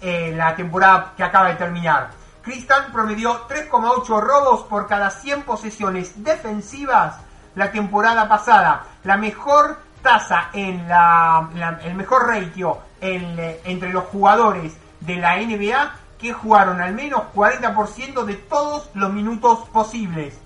en 0.00 0.36
la 0.36 0.54
temporada 0.54 1.12
que 1.16 1.24
acaba 1.24 1.48
de 1.48 1.54
terminar. 1.54 2.10
Tristan 2.42 2.92
promedió 2.92 3.46
3,8 3.48 4.20
robos 4.20 4.62
por 4.62 4.86
cada 4.86 5.10
100 5.10 5.42
posesiones 5.42 6.22
defensivas 6.22 7.16
la 7.54 7.70
temporada 7.70 8.28
pasada. 8.28 8.84
La 9.04 9.16
mejor 9.16 9.78
tasa 10.02 10.50
en 10.52 10.88
la, 10.88 11.78
el 11.82 11.94
mejor 11.94 12.26
ratio 12.26 12.78
entre 13.00 13.92
los 13.92 14.04
jugadores 14.04 14.76
de 15.00 15.16
la 15.16 15.36
NBA 15.36 15.94
que 16.18 16.32
jugaron 16.32 16.80
al 16.80 16.94
menos 16.94 17.22
40% 17.34 18.24
de 18.24 18.34
todos 18.34 18.90
los 18.94 19.12
minutos 19.12 19.68
posibles. 19.68 20.38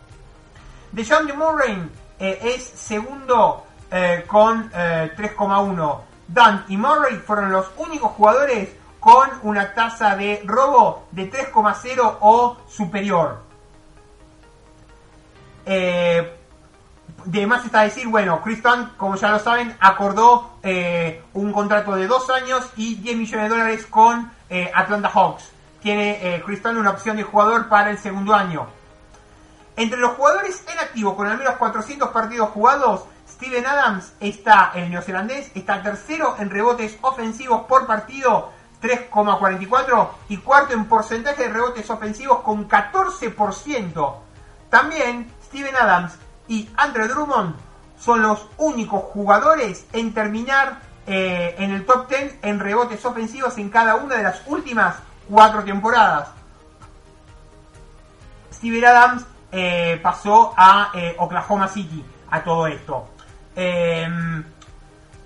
De 0.92 1.04
Murray 1.34 1.90
eh, 2.18 2.38
es 2.42 2.62
segundo 2.62 3.66
eh, 3.90 4.24
con 4.26 4.70
3,1. 4.70 5.98
Eh, 5.98 6.04
Dan 6.28 6.64
y 6.68 6.76
Murray 6.76 7.16
fueron 7.16 7.52
los 7.52 7.70
únicos 7.76 8.12
jugadores 8.12 8.70
con 9.02 9.28
una 9.42 9.74
tasa 9.74 10.14
de 10.14 10.42
robo 10.44 11.08
de 11.10 11.28
3,0 11.28 12.18
o 12.20 12.56
superior. 12.68 13.42
Eh, 15.66 16.38
de 17.24 17.46
más 17.48 17.64
está 17.64 17.80
decir, 17.80 18.06
bueno, 18.06 18.40
Chris 18.42 18.62
como 18.96 19.16
ya 19.16 19.32
lo 19.32 19.40
saben, 19.40 19.76
acordó 19.80 20.52
eh, 20.62 21.20
un 21.32 21.52
contrato 21.52 21.96
de 21.96 22.06
dos 22.06 22.30
años 22.30 22.64
y 22.76 22.94
10 22.94 23.16
millones 23.16 23.42
de 23.42 23.48
dólares 23.48 23.86
con 23.86 24.30
eh, 24.48 24.70
Atlanta 24.72 25.08
Hawks. 25.08 25.50
Tiene 25.82 26.36
eh, 26.36 26.42
Chris 26.46 26.64
una 26.64 26.90
opción 26.90 27.16
de 27.16 27.24
jugador 27.24 27.68
para 27.68 27.90
el 27.90 27.98
segundo 27.98 28.32
año. 28.32 28.68
Entre 29.74 29.98
los 29.98 30.12
jugadores 30.12 30.64
en 30.72 30.78
activo 30.78 31.16
con 31.16 31.26
al 31.26 31.38
menos 31.38 31.56
400 31.56 32.10
partidos 32.10 32.50
jugados, 32.50 33.04
Steven 33.28 33.66
Adams 33.66 34.12
está, 34.20 34.70
el 34.76 34.90
neozelandés, 34.90 35.50
está 35.56 35.82
tercero 35.82 36.36
en 36.38 36.50
rebotes 36.50 36.96
ofensivos 37.00 37.62
por 37.62 37.88
partido, 37.88 38.52
3,44, 38.82 40.08
y 40.28 40.36
cuarto 40.38 40.74
en 40.74 40.86
porcentaje 40.86 41.44
de 41.44 41.48
rebotes 41.48 41.88
ofensivos 41.88 42.40
con 42.40 42.68
14%. 42.68 44.14
También 44.68 45.32
Steven 45.44 45.76
Adams 45.76 46.18
y 46.48 46.68
Andre 46.76 47.08
Drummond 47.08 47.54
son 47.98 48.22
los 48.22 48.48
únicos 48.58 49.04
jugadores 49.04 49.86
en 49.92 50.12
terminar 50.12 50.80
eh, 51.06 51.54
en 51.58 51.72
el 51.72 51.86
top 51.86 52.08
10 52.08 52.36
en 52.42 52.60
rebotes 52.60 53.04
ofensivos 53.04 53.58
en 53.58 53.70
cada 53.70 53.96
una 53.96 54.16
de 54.16 54.22
las 54.24 54.42
últimas 54.46 54.96
cuatro 55.28 55.62
temporadas. 55.64 56.28
Steven 58.52 58.84
Adams 58.84 59.24
eh, 59.50 60.00
pasó 60.02 60.54
a 60.56 60.90
eh, 60.94 61.14
Oklahoma 61.18 61.68
City 61.68 62.04
a 62.30 62.42
todo 62.42 62.66
esto. 62.66 63.08
Em, 63.54 64.44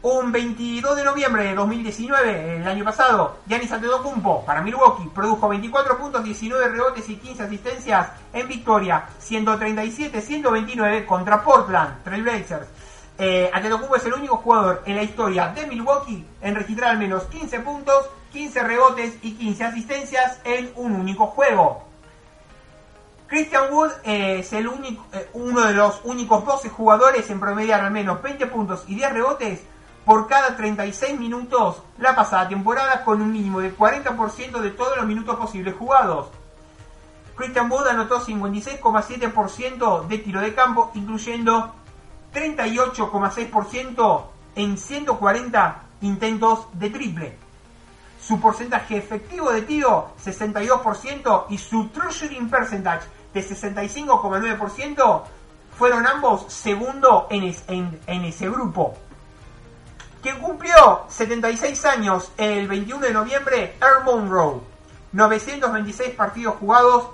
un 0.02 0.30
22 0.30 0.96
de 0.96 1.04
noviembre 1.04 1.44
de 1.44 1.54
2019, 1.54 2.56
el 2.58 2.68
año 2.68 2.84
pasado, 2.84 3.38
Giannis 3.46 3.72
Antetokounmpo 3.72 4.44
para 4.44 4.62
Milwaukee 4.62 5.10
produjo 5.14 5.48
24 5.48 5.98
puntos, 5.98 6.22
19 6.22 6.68
rebotes 6.68 7.08
y 7.08 7.16
15 7.16 7.42
asistencias 7.42 8.08
en 8.32 8.46
victoria, 8.46 9.08
137-129 9.20 11.06
contra 11.06 11.42
Portland 11.42 12.04
Trailblazers. 12.04 12.68
Eh, 13.18 13.50
Antetokounmpo 13.52 13.96
es 13.96 14.04
el 14.04 14.14
único 14.14 14.36
jugador 14.36 14.82
en 14.86 14.96
la 14.96 15.02
historia 15.02 15.48
de 15.48 15.66
Milwaukee 15.66 16.24
en 16.42 16.54
registrar 16.54 16.90
al 16.90 16.98
menos 16.98 17.24
15 17.24 17.60
puntos, 17.60 18.08
15 18.32 18.62
rebotes 18.62 19.14
y 19.22 19.32
15 19.32 19.64
asistencias 19.64 20.38
en 20.44 20.70
un 20.76 20.92
único 20.92 21.26
juego. 21.28 21.86
Christian 23.26 23.72
Wood 23.72 23.90
eh, 24.04 24.38
es 24.40 24.52
el 24.52 24.68
único, 24.68 25.04
eh, 25.12 25.28
uno 25.32 25.62
de 25.66 25.74
los 25.74 26.00
únicos 26.04 26.44
12 26.44 26.68
jugadores 26.68 27.28
en 27.30 27.40
promediar 27.40 27.80
al 27.80 27.90
menos 27.90 28.22
20 28.22 28.46
puntos 28.46 28.84
y 28.86 28.94
10 28.94 29.12
rebotes 29.14 29.62
por 30.06 30.26
cada 30.28 30.56
36 30.56 31.18
minutos 31.18 31.82
la 31.98 32.14
pasada 32.14 32.48
temporada 32.48 33.02
con 33.04 33.20
un 33.20 33.32
mínimo 33.32 33.58
de 33.58 33.76
40% 33.76 34.60
de 34.60 34.70
todos 34.70 34.96
los 34.96 35.04
minutos 35.04 35.34
posibles 35.34 35.74
jugados. 35.74 36.28
Christian 37.34 37.68
Wood 37.70 37.88
anotó 37.88 38.20
56,7% 38.20 40.06
de 40.06 40.18
tiro 40.18 40.40
de 40.40 40.54
campo, 40.54 40.92
incluyendo 40.94 41.74
38,6% 42.32 44.22
en 44.54 44.78
140 44.78 45.82
intentos 46.02 46.68
de 46.74 46.90
triple. 46.90 47.36
Su 48.20 48.40
porcentaje 48.40 48.96
efectivo 48.96 49.50
de 49.50 49.62
tiro, 49.62 50.12
62%, 50.24 51.46
y 51.50 51.58
su 51.58 51.88
true 51.88 52.12
shooting 52.12 52.48
percentage 52.48 53.08
de 53.34 53.44
65,9%, 53.44 55.22
fueron 55.76 56.06
ambos 56.06 56.44
segundo 56.46 57.26
en, 57.28 57.52
en 58.06 58.24
ese 58.24 58.48
grupo 58.48 58.96
quien 60.26 60.40
cumplió 60.40 61.04
76 61.08 61.84
años 61.84 62.32
el 62.36 62.66
21 62.66 63.06
de 63.06 63.12
noviembre, 63.12 63.76
Earl 63.80 64.02
Monroe. 64.02 64.60
926 65.12 66.16
partidos 66.16 66.56
jugados, 66.56 67.10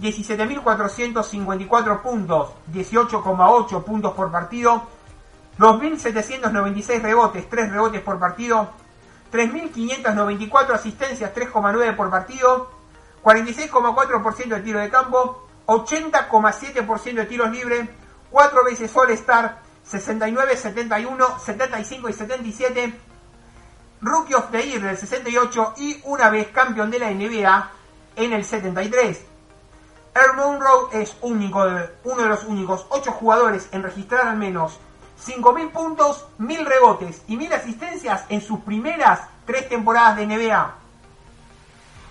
17.454 0.00 2.00
puntos, 2.00 2.52
18,8 2.72 3.84
puntos 3.84 4.14
por 4.14 4.32
partido, 4.32 4.84
2.796 5.58 7.02
rebotes, 7.02 7.50
3 7.50 7.72
rebotes 7.72 8.00
por 8.00 8.18
partido, 8.18 8.70
3.594 9.30 10.70
asistencias, 10.70 11.34
3,9 11.34 11.94
por 11.94 12.08
partido, 12.08 12.70
46,4% 13.22 14.46
de 14.46 14.60
tiro 14.62 14.80
de 14.80 14.88
campo, 14.88 15.46
80,7% 15.66 17.14
de 17.16 17.24
tiros 17.26 17.50
libres, 17.50 17.86
4 18.30 18.64
veces 18.64 18.96
All-Star, 18.96 19.65
69, 19.88 20.56
71, 20.56 21.38
75 21.38 22.08
y 22.08 22.12
77. 22.12 23.00
Rookie 24.00 24.34
of 24.34 24.50
the 24.50 24.62
Year 24.62 24.82
del 24.82 24.96
68 24.96 25.74
y 25.78 26.00
una 26.04 26.28
vez 26.28 26.48
campeón 26.48 26.90
de 26.90 26.98
la 26.98 27.10
NBA 27.10 27.70
en 28.16 28.32
el 28.32 28.44
73. 28.44 29.24
Earl 30.14 30.36
Monroe 30.36 31.02
es 31.02 31.16
único, 31.20 31.64
uno 32.04 32.22
de 32.22 32.28
los 32.28 32.44
únicos 32.44 32.86
8 32.88 33.12
jugadores 33.12 33.68
en 33.72 33.82
registrar 33.82 34.26
al 34.26 34.36
menos 34.36 34.78
5.000 35.24 35.70
puntos, 35.72 36.26
1.000 36.38 36.64
rebotes 36.66 37.22
y 37.28 37.36
1.000 37.36 37.54
asistencias 37.54 38.24
en 38.28 38.40
sus 38.40 38.60
primeras 38.60 39.20
3 39.44 39.68
temporadas 39.68 40.16
de 40.16 40.26
NBA. 40.26 40.74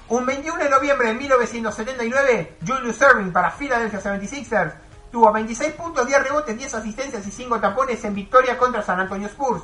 Un 0.07 0.25
21 0.25 0.63
de 0.63 0.69
noviembre 0.69 1.07
de 1.09 1.13
1979, 1.15 2.57
Julius 2.65 3.01
Erving 3.01 3.33
para 3.33 3.51
Philadelphia 3.51 3.99
76ers 4.01 4.84
Tuvo 5.15 5.31
26 5.31 5.75
puntos, 5.75 6.05
10 6.05 6.23
rebotes, 6.23 6.57
10 6.57 6.73
asistencias 6.73 7.25
y 7.25 7.31
5 7.31 7.61
tapones 7.61 8.03
en 8.03 8.13
victoria 8.13 8.57
contra 8.57 8.83
San 8.83 8.99
Antonio 8.99 9.27
Spurs. 9.27 9.63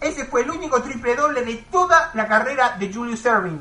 Ese 0.00 0.24
fue 0.24 0.42
el 0.42 0.50
único 0.50 0.82
triple 0.82 1.14
doble 1.14 1.44
de 1.44 1.58
toda 1.70 2.10
la 2.14 2.26
carrera 2.26 2.74
de 2.76 2.92
Julius 2.92 3.24
Erving. 3.24 3.60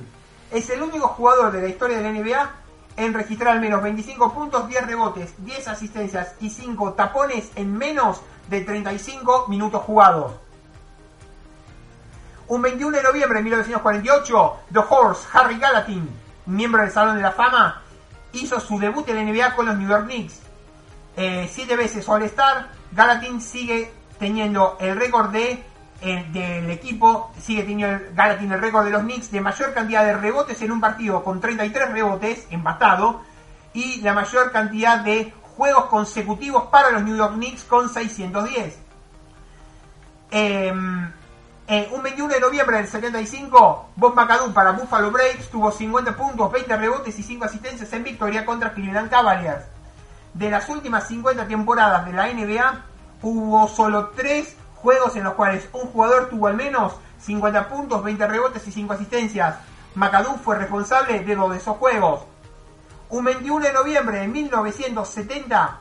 Es 0.49 0.72
el 0.72 0.82
único 0.82 1.09
jugador 1.09 1.51
de 1.51 1.61
la 1.61 1.68
historia 1.68 1.99
de 1.99 2.03
la 2.03 2.20
NBA 2.20 2.51
en 2.97 3.14
registrar 3.14 3.49
al 3.49 3.61
menos 3.61 3.84
25 3.84 4.34
puntos, 4.34 4.68
10 4.68 4.88
rebotes, 4.88 5.36
10 5.38 5.68
asistencias 5.68 6.34
y 6.39 6.49
5 6.49 6.93
tapones 6.93 7.51
en 7.57 7.78
menos 7.78 8.20
de 8.49 8.61
35 8.61 9.49
minutos 9.49 9.84
jugados. 9.84 10.32
Un 12.47 12.59
21 12.64 12.97
de 12.97 13.03
noviembre 13.03 13.38
de 13.38 13.43
1948, 13.43 14.53
The 14.74 14.80
Horse, 14.89 15.28
Harry 15.32 15.59
Gallatin, 15.59 16.09
miembro 16.47 16.82
del 16.82 16.89
Salón 16.89 17.18
de 17.18 17.22
la 17.22 17.34
Fama, 17.34 17.84
hizo 18.32 18.59
su 18.59 18.80
debut 18.80 19.07
en 19.09 19.18
la 19.18 19.32
NBA 19.32 19.55
con 19.55 19.68
los 19.68 19.78
New 19.78 19.88
York 19.88 20.05
Knicks. 20.05 20.42
Eh, 21.16 21.49
siete 21.51 21.76
veces 21.76 22.07
All-Star. 22.07 22.70
Galatin 22.91 23.41
sigue 23.41 23.91
teniendo 24.20 24.78
el 24.80 24.97
récord 24.97 25.32
de 25.32 25.64
del 26.03 26.70
equipo, 26.70 27.32
sigue 27.41 27.64
teniendo 27.64 27.95
el, 27.95 28.14
Galatin 28.14 28.51
el 28.51 28.59
récord 28.59 28.84
de 28.84 28.91
los 28.91 29.03
Knicks 29.03 29.32
de 29.32 29.39
mayor 29.39 29.74
cantidad 29.74 30.03
de 30.03 30.18
rebotes 30.18 30.61
en 30.61 30.72
un 30.74 30.82
partido 30.82 31.24
con 31.24 31.39
33 31.39 31.93
rebotes 31.93 32.45
empatado 32.49 33.22
y 33.74 34.01
la 34.01 34.14
mayor 34.14 34.51
cantidad 34.51 34.99
de 34.99 35.34
juegos 35.55 35.86
consecutivos 35.86 36.64
para 36.64 36.91
los 36.91 37.03
New 37.03 37.16
York 37.16 37.36
Knicks 37.36 37.64
con 37.64 37.88
610. 37.88 38.80
Em, 40.32 41.09
eh, 41.68 41.89
un 41.93 42.03
21 42.03 42.34
de 42.34 42.39
noviembre 42.41 42.78
del 42.78 42.88
75, 42.88 43.91
Bob 43.95 44.14
McAdoo 44.14 44.53
para 44.53 44.72
Buffalo 44.72 45.09
Braves 45.09 45.49
tuvo 45.49 45.72
50 45.72 46.18
puntos, 46.18 46.51
20 46.51 46.76
rebotes 46.76 47.18
y 47.18 47.24
5 47.24 47.45
asistencias 47.45 47.93
en 47.93 48.03
victoria 48.03 48.45
contra 48.45 48.74
Cleveland 48.74 49.09
Cavaliers 49.09 49.72
de 50.34 50.49
las 50.49 50.67
últimas 50.69 51.07
50 51.07 51.47
temporadas 51.47 52.05
de 52.05 52.13
la 52.13 52.27
NBA, 52.27 52.81
hubo 53.21 53.67
solo 53.67 54.09
3 54.15 54.55
juegos 54.75 55.15
en 55.15 55.23
los 55.23 55.34
cuales 55.34 55.67
un 55.73 55.88
jugador 55.88 56.29
tuvo 56.29 56.47
al 56.47 56.55
menos 56.55 56.93
50 57.19 57.69
puntos, 57.69 58.03
20 58.03 58.27
rebotes 58.27 58.67
y 58.67 58.71
5 58.71 58.93
asistencias. 58.93 59.55
McAdoo 59.95 60.38
fue 60.38 60.57
responsable 60.57 61.19
de 61.19 61.36
dos 61.36 61.51
de 61.51 61.57
esos 61.57 61.77
juegos. 61.77 62.23
Un 63.09 63.25
21 63.25 63.65
de 63.65 63.73
noviembre 63.73 64.19
de 64.19 64.27
1970, 64.27 65.79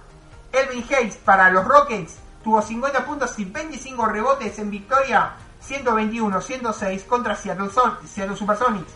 Elvin 0.52 0.84
Hayes 0.90 1.16
para 1.16 1.50
los 1.50 1.64
Rockets 1.64 2.18
tuvo 2.44 2.60
50 2.60 3.04
puntos 3.06 3.38
y 3.38 3.44
25 3.44 4.06
rebotes 4.06 4.58
en 4.58 4.70
victoria 4.70 5.32
121-106 5.66 7.06
contra 7.06 7.36
Seattle, 7.36 7.70
Seattle 8.06 8.36
Supersonics. 8.36 8.92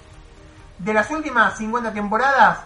De 0.79 0.93
las 0.93 1.11
últimas 1.11 1.57
50 1.57 1.93
temporadas, 1.93 2.59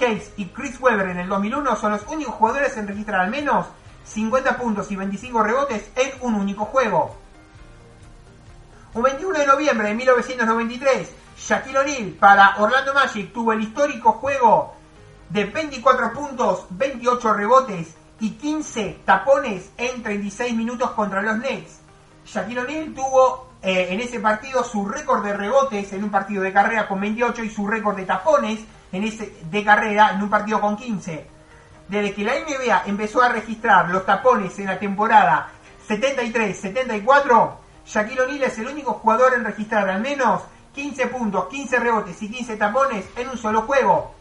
Hayes 0.00 0.32
y 0.36 0.46
Chris 0.46 0.80
Webber 0.80 1.08
en 1.08 1.18
el 1.18 1.28
2001 1.28 1.76
son 1.76 1.92
los 1.92 2.06
únicos 2.06 2.34
jugadores 2.34 2.76
en 2.76 2.88
registrar 2.88 3.20
al 3.20 3.30
menos 3.30 3.66
50 4.04 4.56
puntos 4.56 4.90
y 4.90 4.96
25 4.96 5.42
rebotes 5.42 5.90
en 5.96 6.12
un 6.22 6.34
único 6.34 6.64
juego. 6.64 7.16
Un 8.94 9.02
21 9.02 9.38
de 9.38 9.46
noviembre 9.46 9.88
de 9.88 9.94
1993, 9.94 11.14
Shaquille 11.36 11.78
O'Neal 11.78 12.10
para 12.18 12.56
Orlando 12.58 12.94
Magic 12.94 13.32
tuvo 13.32 13.52
el 13.52 13.60
histórico 13.60 14.12
juego 14.12 14.74
de 15.28 15.44
24 15.44 16.12
puntos, 16.12 16.66
28 16.70 17.34
rebotes 17.34 17.94
y 18.20 18.30
15 18.30 19.00
tapones 19.04 19.70
en 19.76 20.02
36 20.02 20.54
minutos 20.54 20.90
contra 20.92 21.22
los 21.22 21.38
Nets. 21.38 21.80
Shaquille 22.24 22.60
O'Neal 22.60 22.94
tuvo 22.94 23.48
eh, 23.62 23.88
en 23.90 24.00
ese 24.00 24.20
partido 24.20 24.64
su 24.64 24.86
récord 24.86 25.24
de 25.24 25.34
rebotes 25.36 25.92
en 25.92 26.04
un 26.04 26.10
partido 26.10 26.42
de 26.42 26.52
carrera 26.52 26.88
con 26.88 27.00
28 27.00 27.44
y 27.44 27.50
su 27.50 27.66
récord 27.66 27.96
de 27.96 28.04
tapones 28.04 28.60
en 28.92 29.04
ese, 29.04 29.34
de 29.50 29.64
carrera 29.64 30.12
en 30.14 30.22
un 30.22 30.30
partido 30.30 30.60
con 30.60 30.76
15. 30.76 31.26
Desde 31.88 32.14
que 32.14 32.24
la 32.24 32.34
NBA 32.34 32.82
empezó 32.86 33.22
a 33.22 33.30
registrar 33.30 33.88
los 33.88 34.04
tapones 34.04 34.58
en 34.58 34.66
la 34.66 34.78
temporada 34.78 35.50
73-74, 35.88 37.50
Shaquille 37.86 38.20
O'Neal 38.20 38.42
es 38.42 38.58
el 38.58 38.66
único 38.66 38.92
jugador 38.94 39.34
en 39.34 39.44
registrar 39.44 39.88
al 39.88 40.00
menos 40.00 40.42
15 40.74 41.06
puntos, 41.06 41.46
15 41.46 41.78
rebotes 41.78 42.22
y 42.22 42.30
15 42.30 42.56
tapones 42.56 43.06
en 43.16 43.28
un 43.30 43.38
solo 43.38 43.62
juego. 43.62 44.14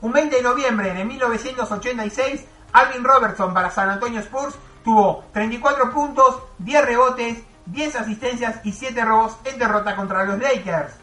Un 0.00 0.12
20 0.12 0.36
de 0.36 0.42
noviembre 0.42 0.94
de 0.94 1.04
1986, 1.04 2.44
Alvin 2.72 3.02
Robertson 3.02 3.52
para 3.52 3.70
San 3.70 3.90
Antonio 3.90 4.20
Spurs 4.20 4.54
tuvo 4.84 5.24
34 5.32 5.92
puntos, 5.92 6.38
10 6.58 6.84
rebotes, 6.84 7.38
10 7.66 7.96
asistencias 7.96 8.60
y 8.64 8.72
7 8.72 9.04
robos 9.04 9.36
en 9.44 9.58
derrota 9.58 9.96
contra 9.96 10.24
los 10.24 10.38
Lakers. 10.38 10.94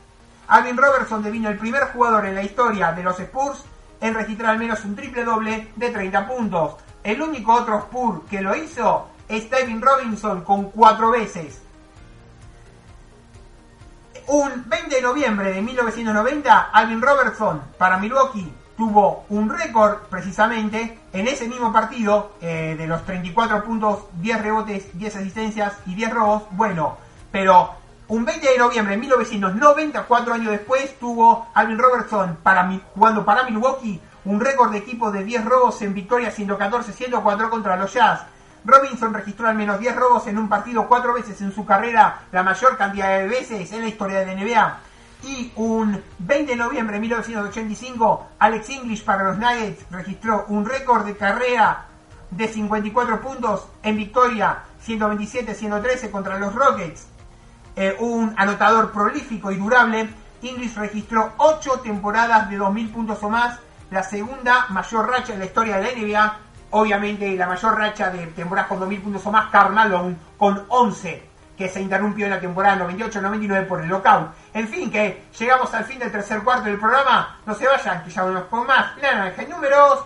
Alvin 0.47 0.77
Robertson 0.77 1.23
devino 1.23 1.49
el 1.49 1.57
primer 1.57 1.85
jugador 1.85 2.25
en 2.25 2.35
la 2.35 2.43
historia 2.43 2.91
de 2.91 3.03
los 3.03 3.19
Spurs 3.19 3.63
en 4.01 4.13
registrar 4.13 4.51
al 4.51 4.59
menos 4.59 4.83
un 4.85 4.95
triple 4.95 5.23
doble 5.23 5.71
de 5.75 5.89
30 5.89 6.27
puntos. 6.27 6.75
El 7.03 7.21
único 7.21 7.53
otro 7.53 7.79
Spurs 7.79 8.21
que 8.29 8.41
lo 8.41 8.55
hizo 8.55 9.09
es 9.27 9.49
David 9.49 9.81
Robinson 9.81 10.43
con 10.43 10.71
4 10.71 11.11
veces. 11.11 11.61
Un 14.27 14.63
20 14.67 14.95
de 14.95 15.01
noviembre 15.01 15.51
de 15.51 15.61
1990, 15.61 16.69
Alvin 16.73 17.01
Robertson 17.01 17.61
para 17.77 17.97
Milwaukee 17.97 18.51
tuvo 18.75 19.25
un 19.29 19.49
récord 19.49 19.99
precisamente 20.09 20.99
en 21.13 21.27
ese 21.27 21.47
mismo 21.47 21.71
partido 21.71 22.33
eh, 22.41 22.75
de 22.77 22.87
los 22.87 23.05
34 23.05 23.63
puntos, 23.63 24.05
10 24.19 24.41
rebotes, 24.41 24.97
10 24.97 25.15
asistencias 25.15 25.73
y 25.85 25.95
10 25.95 26.13
robos. 26.13 26.43
Bueno, 26.51 26.97
pero 27.31 27.75
un 28.07 28.23
20 28.23 28.51
de 28.51 28.57
noviembre 28.59 28.93
de 28.93 29.01
1994 29.01 30.33
años 30.33 30.51
después 30.51 30.99
tuvo 30.99 31.47
Alvin 31.55 31.79
Robertson 31.79 32.37
para, 32.43 32.69
jugando 32.93 33.25
para 33.25 33.43
Milwaukee 33.43 33.99
un 34.25 34.39
récord 34.39 34.71
de 34.71 34.79
equipo 34.79 35.11
de 35.11 35.23
10 35.23 35.45
robos 35.45 35.81
en 35.81 35.93
victoria 35.93 36.31
114-104 36.31 37.49
contra 37.49 37.75
los 37.75 37.93
Jazz. 37.93 38.21
Robinson 38.63 39.13
registró 39.13 39.47
al 39.47 39.55
menos 39.55 39.79
10 39.79 39.95
robos 39.95 40.27
en 40.27 40.37
un 40.37 40.49
partido 40.49 40.87
cuatro 40.87 41.13
veces 41.13 41.39
en 41.41 41.53
su 41.53 41.65
carrera, 41.65 42.21
la 42.31 42.43
mayor 42.43 42.77
cantidad 42.77 43.17
de 43.17 43.27
veces 43.27 43.71
en 43.71 43.81
la 43.81 43.87
historia 43.87 44.19
de 44.19 44.25
la 44.27 44.35
NBA. 44.35 44.79
Y 45.23 45.51
un 45.55 46.03
20 46.19 46.51
de 46.51 46.57
noviembre 46.57 46.95
de 46.95 47.01
1985, 47.01 48.27
Alex 48.39 48.69
English 48.69 49.03
para 49.03 49.23
los 49.23 49.37
Nuggets 49.37 49.85
registró 49.89 50.45
un 50.49 50.65
récord 50.65 51.05
de 51.05 51.15
carrera 51.15 51.85
de 52.29 52.47
54 52.47 53.21
puntos 53.21 53.67
en 53.81 53.97
victoria 53.97 54.63
127-113 54.85 56.11
contra 56.11 56.37
los 56.37 56.53
Rockets. 56.53 57.07
Eh, 57.76 57.95
un 57.99 58.34
anotador 58.38 58.91
prolífico 58.91 59.51
y 59.51 59.57
durable, 59.57 60.09
English 60.41 60.76
registró 60.76 61.34
8 61.38 61.82
temporadas 61.84 62.49
de 62.49 62.57
2.000 62.57 62.91
puntos 62.91 63.21
o 63.21 63.30
más, 63.30 63.59
la 63.91 64.03
segunda 64.03 64.67
mayor 64.69 65.09
racha 65.09 65.34
en 65.34 65.39
la 65.39 65.45
historia 65.45 65.78
de 65.78 65.84
la 65.84 65.91
NBA. 65.91 66.38
Obviamente 66.71 67.36
la 67.36 67.47
mayor 67.47 67.78
racha 67.78 68.09
de 68.09 68.28
temporadas 68.28 68.69
con 68.69 68.80
2.000 68.80 69.01
puntos 69.01 69.26
o 69.26 69.32
más, 69.32 69.49
Carmelo 69.49 70.13
con 70.38 70.65
11 70.67 71.36
que 71.57 71.69
se 71.69 71.82
interrumpió 71.82 72.26
en 72.26 72.32
la 72.32 72.39
temporada 72.39 72.86
98-99 72.86 73.67
por 73.67 73.82
el 73.82 73.88
lockout. 73.88 74.32
En 74.53 74.67
fin, 74.67 74.91
que 74.91 75.26
llegamos 75.38 75.73
al 75.73 75.86
fin 75.86 75.99
del 75.99 76.11
tercer 76.11 76.43
cuarto 76.43 76.65
del 76.65 76.80
programa. 76.80 77.39
No 77.45 77.55
se 77.55 77.67
vayan, 77.67 78.03
que 78.03 78.09
ya 78.09 78.23
vamos 78.23 78.43
con 78.45 78.67
más. 78.67 78.97
Naranja 78.97 79.43
y 79.43 79.47
números. 79.47 80.05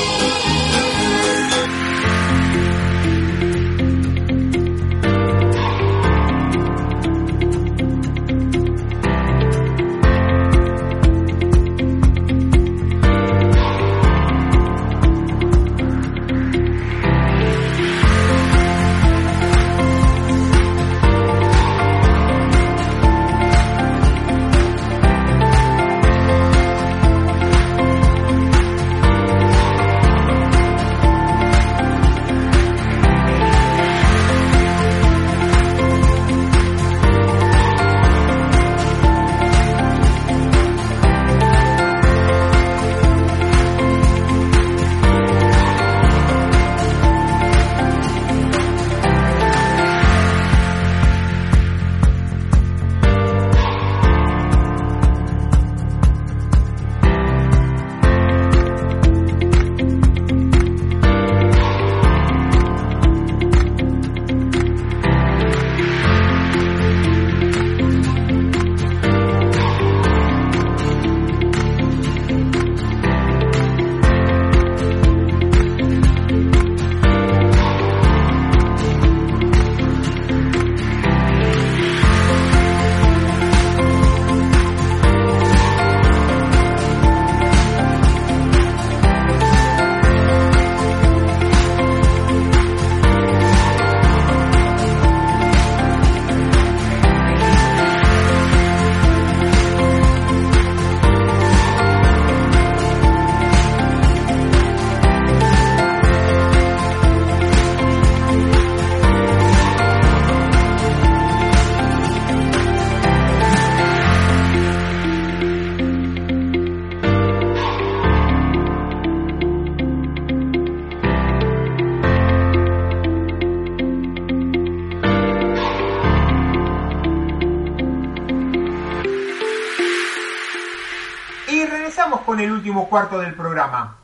Cuarto 132.89 133.19
del 133.19 133.33
programa. 133.33 133.97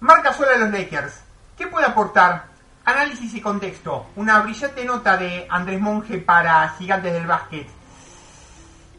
Marca 0.00 0.32
sola 0.32 0.52
de 0.52 0.58
los 0.58 0.70
Lakers. 0.70 1.22
¿Qué 1.56 1.66
puede 1.66 1.86
aportar? 1.86 2.46
Análisis 2.84 3.34
y 3.34 3.40
contexto. 3.40 4.06
Una 4.16 4.40
brillante 4.40 4.84
nota 4.84 5.16
de 5.16 5.46
Andrés 5.48 5.80
Monge 5.80 6.18
para 6.18 6.68
Gigantes 6.70 7.12
del 7.12 7.26
Básquet. 7.26 7.68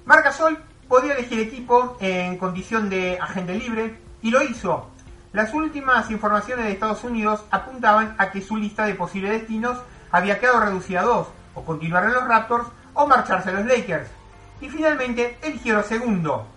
Marca 0.05 0.31
Sol 0.31 0.57
podía 0.87 1.13
elegir 1.13 1.39
equipo 1.39 1.97
en 1.99 2.37
condición 2.37 2.89
de 2.89 3.19
agente 3.19 3.55
libre 3.55 3.99
y 4.21 4.31
lo 4.31 4.41
hizo. 4.43 4.89
Las 5.33 5.53
últimas 5.53 6.09
informaciones 6.09 6.65
de 6.65 6.71
Estados 6.71 7.03
Unidos 7.03 7.43
apuntaban 7.51 8.15
a 8.17 8.31
que 8.31 8.41
su 8.41 8.57
lista 8.57 8.85
de 8.85 8.95
posibles 8.95 9.31
destinos 9.31 9.77
había 10.11 10.39
quedado 10.39 10.61
reducida 10.61 11.01
a 11.01 11.03
dos, 11.03 11.27
o 11.53 11.63
continuar 11.63 12.05
en 12.05 12.13
los 12.13 12.27
Raptors 12.27 12.67
o 12.93 13.05
marcharse 13.07 13.49
a 13.49 13.53
los 13.53 13.65
Lakers. 13.65 14.09
Y 14.61 14.69
finalmente 14.69 15.37
eligió 15.41 15.75
lo 15.75 15.83
segundo, 15.83 16.47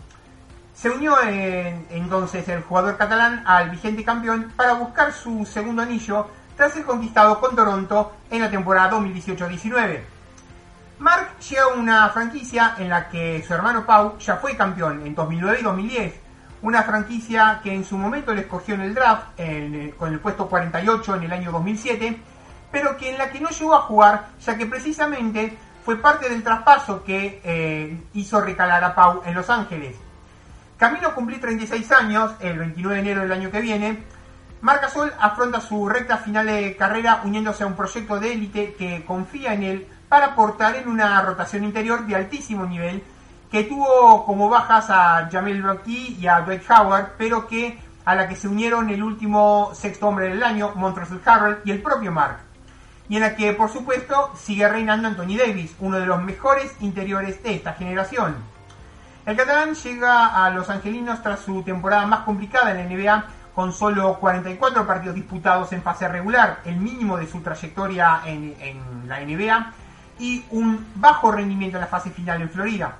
se 0.82 0.90
unió 0.90 1.14
entonces 1.22 2.48
el 2.48 2.62
jugador 2.62 2.96
catalán 2.96 3.44
al 3.46 3.70
vigente 3.70 4.04
campeón 4.04 4.52
para 4.56 4.72
buscar 4.72 5.12
su 5.12 5.46
segundo 5.46 5.82
anillo 5.82 6.26
tras 6.56 6.72
ser 6.72 6.82
conquistado 6.82 7.38
con 7.38 7.54
Toronto 7.54 8.16
en 8.28 8.40
la 8.40 8.50
temporada 8.50 8.90
2018-19. 8.90 10.00
Mark 10.98 11.38
llega 11.38 11.62
a 11.62 11.68
una 11.68 12.08
franquicia 12.08 12.74
en 12.78 12.88
la 12.88 13.08
que 13.08 13.44
su 13.46 13.54
hermano 13.54 13.86
Pau 13.86 14.18
ya 14.18 14.38
fue 14.38 14.56
campeón 14.56 15.06
en 15.06 15.14
2009 15.14 15.58
y 15.60 15.62
2010. 15.62 16.14
Una 16.62 16.82
franquicia 16.82 17.60
que 17.62 17.72
en 17.72 17.84
su 17.84 17.96
momento 17.96 18.34
le 18.34 18.40
escogió 18.40 18.74
en 18.74 18.80
el 18.80 18.92
draft 18.92 19.38
con 19.96 20.12
el 20.12 20.18
puesto 20.18 20.48
48 20.48 21.14
en 21.14 21.22
el 21.22 21.32
año 21.32 21.52
2007, 21.52 22.18
pero 22.72 22.96
que 22.96 23.08
en 23.08 23.18
la 23.18 23.30
que 23.30 23.40
no 23.40 23.50
llegó 23.50 23.76
a 23.76 23.82
jugar 23.82 24.30
ya 24.44 24.58
que 24.58 24.66
precisamente 24.66 25.56
fue 25.84 25.98
parte 25.98 26.28
del 26.28 26.42
traspaso 26.42 27.04
que 27.04 27.40
eh, 27.44 28.02
hizo 28.14 28.40
recalar 28.40 28.82
a 28.82 28.96
Pau 28.96 29.22
en 29.24 29.34
Los 29.34 29.48
Ángeles. 29.48 29.96
Camino 30.82 31.06
a 31.06 31.14
cumplir 31.14 31.40
36 31.40 31.92
años, 31.92 32.32
el 32.40 32.58
29 32.58 32.96
de 32.96 33.00
enero 33.02 33.20
del 33.20 33.30
año 33.30 33.52
que 33.52 33.60
viene, 33.60 34.02
Marcasol 34.62 35.12
afronta 35.20 35.60
su 35.60 35.88
recta 35.88 36.16
final 36.16 36.46
de 36.46 36.74
carrera 36.74 37.20
uniéndose 37.22 37.62
a 37.62 37.68
un 37.68 37.76
proyecto 37.76 38.18
de 38.18 38.32
élite 38.32 38.74
que 38.74 39.04
confía 39.04 39.54
en 39.54 39.62
él 39.62 39.86
para 40.08 40.32
aportar 40.32 40.74
en 40.74 40.88
una 40.88 41.22
rotación 41.22 41.62
interior 41.62 42.04
de 42.04 42.16
altísimo 42.16 42.66
nivel 42.66 43.00
que 43.48 43.62
tuvo 43.62 44.26
como 44.26 44.48
bajas 44.48 44.90
a 44.90 45.28
Jamel 45.30 45.62
Rocky 45.62 46.16
y 46.20 46.26
a 46.26 46.40
Dwight 46.40 46.68
Howard, 46.68 47.12
pero 47.16 47.46
que 47.46 47.78
a 48.04 48.16
la 48.16 48.26
que 48.26 48.34
se 48.34 48.48
unieron 48.48 48.90
el 48.90 49.04
último 49.04 49.70
sexto 49.74 50.08
hombre 50.08 50.30
del 50.30 50.42
año, 50.42 50.72
Montrezl 50.74 51.20
Harrell 51.24 51.58
y 51.64 51.70
el 51.70 51.80
propio 51.80 52.10
Mark. 52.10 52.38
Y 53.08 53.14
en 53.18 53.22
la 53.22 53.36
que, 53.36 53.52
por 53.52 53.70
supuesto, 53.70 54.32
sigue 54.34 54.68
reinando 54.68 55.06
Anthony 55.06 55.36
Davis, 55.38 55.76
uno 55.78 56.00
de 56.00 56.06
los 56.06 56.20
mejores 56.24 56.74
interiores 56.80 57.40
de 57.44 57.54
esta 57.54 57.74
generación. 57.74 58.34
El 59.24 59.36
catalán 59.36 59.74
llega 59.74 60.44
a 60.44 60.50
los 60.50 60.68
angelinos 60.68 61.22
tras 61.22 61.40
su 61.40 61.62
temporada 61.62 62.06
más 62.06 62.20
complicada 62.20 62.72
en 62.72 62.78
la 62.78 62.84
NBA, 62.84 63.24
con 63.54 63.72
solo 63.72 64.18
44 64.18 64.84
partidos 64.84 65.14
disputados 65.14 65.72
en 65.72 65.82
fase 65.82 66.08
regular, 66.08 66.60
el 66.64 66.76
mínimo 66.76 67.16
de 67.16 67.28
su 67.28 67.40
trayectoria 67.40 68.22
en, 68.24 68.54
la 69.06 69.20
NBA, 69.20 69.72
y 70.18 70.44
un 70.50 70.86
bajo 70.96 71.30
rendimiento 71.30 71.76
en 71.76 71.82
la 71.82 71.86
fase 71.86 72.10
final 72.10 72.42
en 72.42 72.50
Florida. 72.50 72.96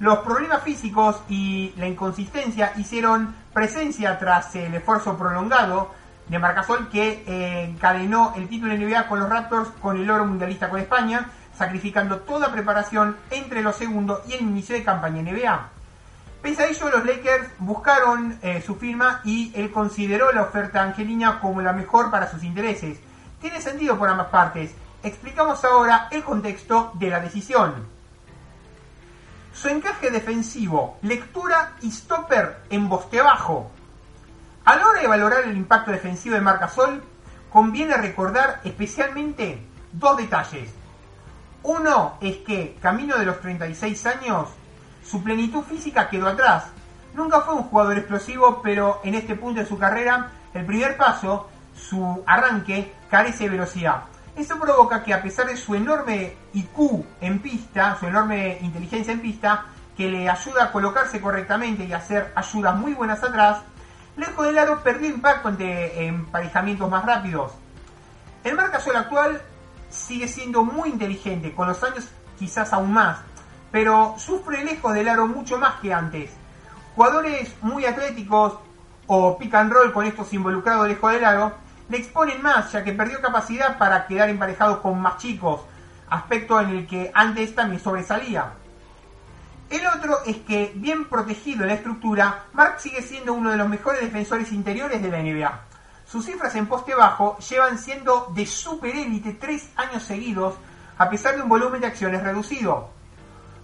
Los 0.00 0.20
problemas 0.20 0.62
físicos 0.62 1.20
y 1.28 1.72
la 1.76 1.86
inconsistencia 1.86 2.72
hicieron 2.76 3.34
presencia 3.52 4.18
tras 4.18 4.54
el 4.56 4.74
esfuerzo 4.74 5.16
prolongado 5.16 5.92
de 6.26 6.38
Marcasol 6.38 6.88
que 6.88 7.22
eh, 7.26 7.64
encadenó 7.64 8.32
el 8.36 8.48
título 8.48 8.72
de 8.72 8.78
NBA 8.78 9.06
con 9.06 9.20
los 9.20 9.28
Raptors 9.28 9.68
con 9.80 9.98
el 9.98 10.10
oro 10.10 10.24
mundialista 10.24 10.68
con 10.68 10.80
España, 10.80 11.26
sacrificando 11.60 12.20
toda 12.20 12.50
preparación 12.50 13.18
entre 13.30 13.60
los 13.60 13.76
segundos 13.76 14.22
y 14.26 14.32
el 14.32 14.40
inicio 14.40 14.74
de 14.74 14.82
campaña 14.82 15.20
NBA. 15.20 15.68
Pese 16.40 16.62
a 16.62 16.66
ello, 16.68 16.88
los 16.88 17.04
Lakers 17.04 17.48
buscaron 17.58 18.38
eh, 18.40 18.62
su 18.64 18.76
firma 18.76 19.20
y 19.24 19.52
él 19.54 19.70
consideró 19.70 20.32
la 20.32 20.40
oferta 20.40 20.82
angelina 20.82 21.38
como 21.38 21.60
la 21.60 21.74
mejor 21.74 22.10
para 22.10 22.30
sus 22.30 22.44
intereses. 22.44 22.98
Tiene 23.42 23.60
sentido 23.60 23.98
por 23.98 24.08
ambas 24.08 24.28
partes. 24.28 24.74
Explicamos 25.02 25.62
ahora 25.66 26.08
el 26.10 26.24
contexto 26.24 26.92
de 26.94 27.10
la 27.10 27.20
decisión. 27.20 27.74
Su 29.52 29.68
encaje 29.68 30.10
defensivo, 30.10 30.96
lectura 31.02 31.72
y 31.82 31.90
stopper 31.90 32.62
en 32.70 32.88
boste 32.88 33.20
bajo. 33.20 33.70
A 34.64 34.76
la 34.76 34.86
hora 34.86 35.02
de 35.02 35.08
valorar 35.08 35.44
el 35.44 35.58
impacto 35.58 35.90
defensivo 35.90 36.36
de 36.36 36.40
Marcasol, 36.40 37.02
conviene 37.52 37.98
recordar 37.98 38.62
especialmente 38.64 39.62
dos 39.92 40.16
detalles. 40.16 40.79
Uno 41.62 42.14
es 42.20 42.38
que, 42.38 42.76
camino 42.80 43.18
de 43.18 43.26
los 43.26 43.40
36 43.40 44.06
años, 44.06 44.48
su 45.04 45.22
plenitud 45.22 45.62
física 45.62 46.08
quedó 46.08 46.28
atrás. 46.28 46.64
Nunca 47.14 47.42
fue 47.42 47.54
un 47.54 47.64
jugador 47.64 47.98
explosivo, 47.98 48.60
pero 48.62 49.00
en 49.04 49.14
este 49.14 49.34
punto 49.34 49.60
de 49.60 49.66
su 49.66 49.78
carrera, 49.78 50.30
el 50.54 50.64
primer 50.64 50.96
paso, 50.96 51.48
su 51.74 52.22
arranque, 52.26 52.94
carece 53.10 53.44
de 53.44 53.50
velocidad. 53.50 54.04
Esto 54.36 54.58
provoca 54.58 55.02
que 55.02 55.12
a 55.12 55.22
pesar 55.22 55.46
de 55.46 55.56
su 55.56 55.74
enorme 55.74 56.34
IQ 56.54 57.04
en 57.20 57.40
pista, 57.40 57.96
su 57.98 58.06
enorme 58.06 58.58
inteligencia 58.62 59.12
en 59.12 59.20
pista, 59.20 59.66
que 59.96 60.08
le 60.08 60.30
ayuda 60.30 60.64
a 60.64 60.72
colocarse 60.72 61.20
correctamente 61.20 61.84
y 61.84 61.92
hacer 61.92 62.32
ayudas 62.34 62.76
muy 62.76 62.94
buenas 62.94 63.22
atrás, 63.22 63.58
lejos 64.16 64.46
del 64.46 64.58
aro 64.58 64.82
perdió 64.82 65.08
impacto 65.08 65.48
ante 65.48 66.06
emparejamientos 66.06 66.88
más 66.88 67.04
rápidos. 67.04 67.52
El 68.44 68.54
marcasol 68.54 68.96
actual 68.96 69.42
sigue 69.90 70.28
siendo 70.28 70.64
muy 70.64 70.90
inteligente, 70.90 71.52
con 71.54 71.68
los 71.68 71.82
años 71.82 72.08
quizás 72.38 72.72
aún 72.72 72.92
más, 72.92 73.18
pero 73.70 74.14
sufre 74.18 74.64
lejos 74.64 74.94
del 74.94 75.08
aro 75.08 75.26
mucho 75.26 75.58
más 75.58 75.74
que 75.80 75.92
antes. 75.92 76.30
Jugadores 76.96 77.54
muy 77.62 77.84
atléticos 77.84 78.54
o 79.06 79.36
pick 79.38 79.54
and 79.54 79.72
roll 79.72 79.92
con 79.92 80.06
estos 80.06 80.32
involucrados 80.32 80.88
lejos 80.88 81.12
del 81.12 81.24
aro 81.24 81.52
le 81.88 81.98
exponen 81.98 82.40
más, 82.40 82.72
ya 82.72 82.84
que 82.84 82.92
perdió 82.92 83.20
capacidad 83.20 83.76
para 83.76 84.06
quedar 84.06 84.28
emparejado 84.28 84.80
con 84.80 85.00
más 85.00 85.18
chicos, 85.18 85.62
aspecto 86.08 86.60
en 86.60 86.70
el 86.70 86.86
que 86.86 87.10
antes 87.12 87.54
también 87.54 87.82
sobresalía. 87.82 88.52
El 89.68 89.86
otro 89.86 90.18
es 90.26 90.36
que, 90.38 90.72
bien 90.74 91.04
protegido 91.08 91.62
en 91.62 91.68
la 91.68 91.74
estructura, 91.74 92.44
Mark 92.52 92.80
sigue 92.80 93.02
siendo 93.02 93.34
uno 93.34 93.50
de 93.50 93.56
los 93.56 93.68
mejores 93.68 94.00
defensores 94.00 94.50
interiores 94.52 95.00
de 95.00 95.10
la 95.10 95.22
NBA. 95.22 95.60
Sus 96.10 96.26
cifras 96.26 96.56
en 96.56 96.66
poste 96.66 96.92
bajo 96.92 97.38
llevan 97.38 97.78
siendo 97.78 98.32
de 98.34 98.44
superélite 98.44 99.34
tres 99.34 99.70
años 99.76 100.02
seguidos, 100.02 100.56
a 100.98 101.08
pesar 101.08 101.36
de 101.36 101.42
un 101.42 101.48
volumen 101.48 101.80
de 101.80 101.86
acciones 101.86 102.24
reducido. 102.24 102.90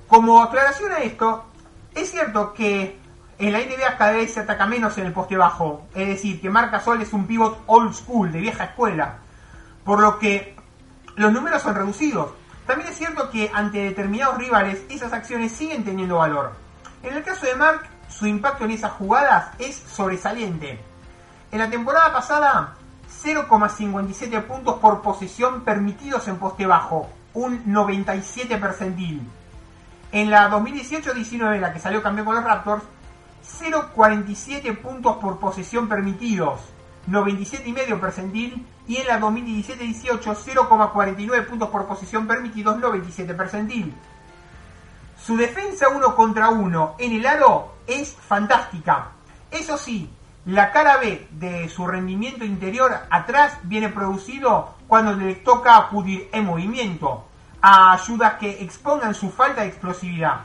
Como 0.06 0.40
aclaración 0.40 0.92
a 0.92 0.98
esto, 0.98 1.44
es 1.92 2.08
cierto 2.12 2.54
que 2.54 3.00
en 3.38 3.52
la 3.52 3.58
NBA 3.58 3.96
cada 3.98 4.12
vez 4.12 4.32
se 4.32 4.40
ataca 4.40 4.64
menos 4.64 4.96
en 4.96 5.06
el 5.06 5.12
poste 5.12 5.36
bajo, 5.36 5.88
es 5.92 6.06
decir, 6.06 6.40
que 6.40 6.48
Marc 6.48 6.70
Gasol 6.70 7.02
es 7.02 7.12
un 7.12 7.26
pivot 7.26 7.64
old 7.66 7.92
school, 7.92 8.30
de 8.30 8.38
vieja 8.38 8.62
escuela, 8.66 9.16
por 9.84 9.98
lo 9.98 10.20
que 10.20 10.54
los 11.16 11.32
números 11.32 11.62
son 11.62 11.74
reducidos. 11.74 12.30
También 12.64 12.90
es 12.90 12.96
cierto 12.96 13.28
que 13.28 13.50
ante 13.52 13.78
determinados 13.78 14.38
rivales 14.38 14.84
esas 14.88 15.12
acciones 15.12 15.50
siguen 15.50 15.84
teniendo 15.84 16.18
valor. 16.18 16.52
En 17.02 17.12
el 17.12 17.24
caso 17.24 17.44
de 17.44 17.56
Mark, 17.56 17.88
su 18.08 18.24
impacto 18.24 18.66
en 18.66 18.70
esas 18.70 18.92
jugadas 18.92 19.50
es 19.58 19.74
sobresaliente. 19.74 20.78
En 21.52 21.58
la 21.58 21.70
temporada 21.70 22.12
pasada, 22.12 22.74
0,57 23.22 24.42
puntos 24.42 24.78
por 24.78 25.00
posesión 25.00 25.62
permitidos 25.62 26.26
en 26.28 26.38
poste 26.38 26.66
bajo, 26.66 27.08
un 27.34 27.62
97 27.66 28.56
percentil. 28.58 29.22
En 30.12 30.30
la 30.30 30.50
2018-19, 30.50 31.54
en 31.54 31.60
la 31.60 31.72
que 31.72 31.78
salió 31.78 32.02
campeón 32.02 32.26
con 32.26 32.34
los 32.36 32.44
Raptors, 32.44 32.82
0,47 33.60 34.76
puntos 34.78 35.16
por 35.18 35.38
posesión 35.38 35.88
permitidos, 35.88 36.60
97,5 37.08 38.00
percentil, 38.00 38.66
y 38.88 38.96
en 38.96 39.06
la 39.06 39.20
2017-18 39.20 40.20
0,49 40.20 41.46
puntos 41.46 41.68
por 41.70 41.86
posesión 41.86 42.26
permitidos, 42.26 42.78
97 42.78 43.34
percentil. 43.34 43.94
Su 45.18 45.36
defensa 45.36 45.88
uno 45.88 46.14
contra 46.14 46.50
uno 46.50 46.94
en 46.98 47.12
el 47.12 47.26
aro 47.26 47.74
es 47.86 48.14
fantástica. 48.14 49.10
Eso 49.50 49.76
sí, 49.76 50.10
la 50.46 50.70
cara 50.70 50.98
B 50.98 51.26
de 51.32 51.68
su 51.68 51.86
rendimiento 51.86 52.44
interior 52.44 52.92
atrás 53.10 53.58
viene 53.64 53.88
producido 53.88 54.76
cuando 54.86 55.12
le 55.12 55.34
toca 55.34 55.76
acudir 55.76 56.28
en 56.32 56.44
movimiento 56.44 57.24
a 57.60 57.92
ayudas 57.92 58.34
que 58.34 58.62
expongan 58.62 59.12
su 59.12 59.30
falta 59.30 59.62
de 59.62 59.68
explosividad. 59.68 60.42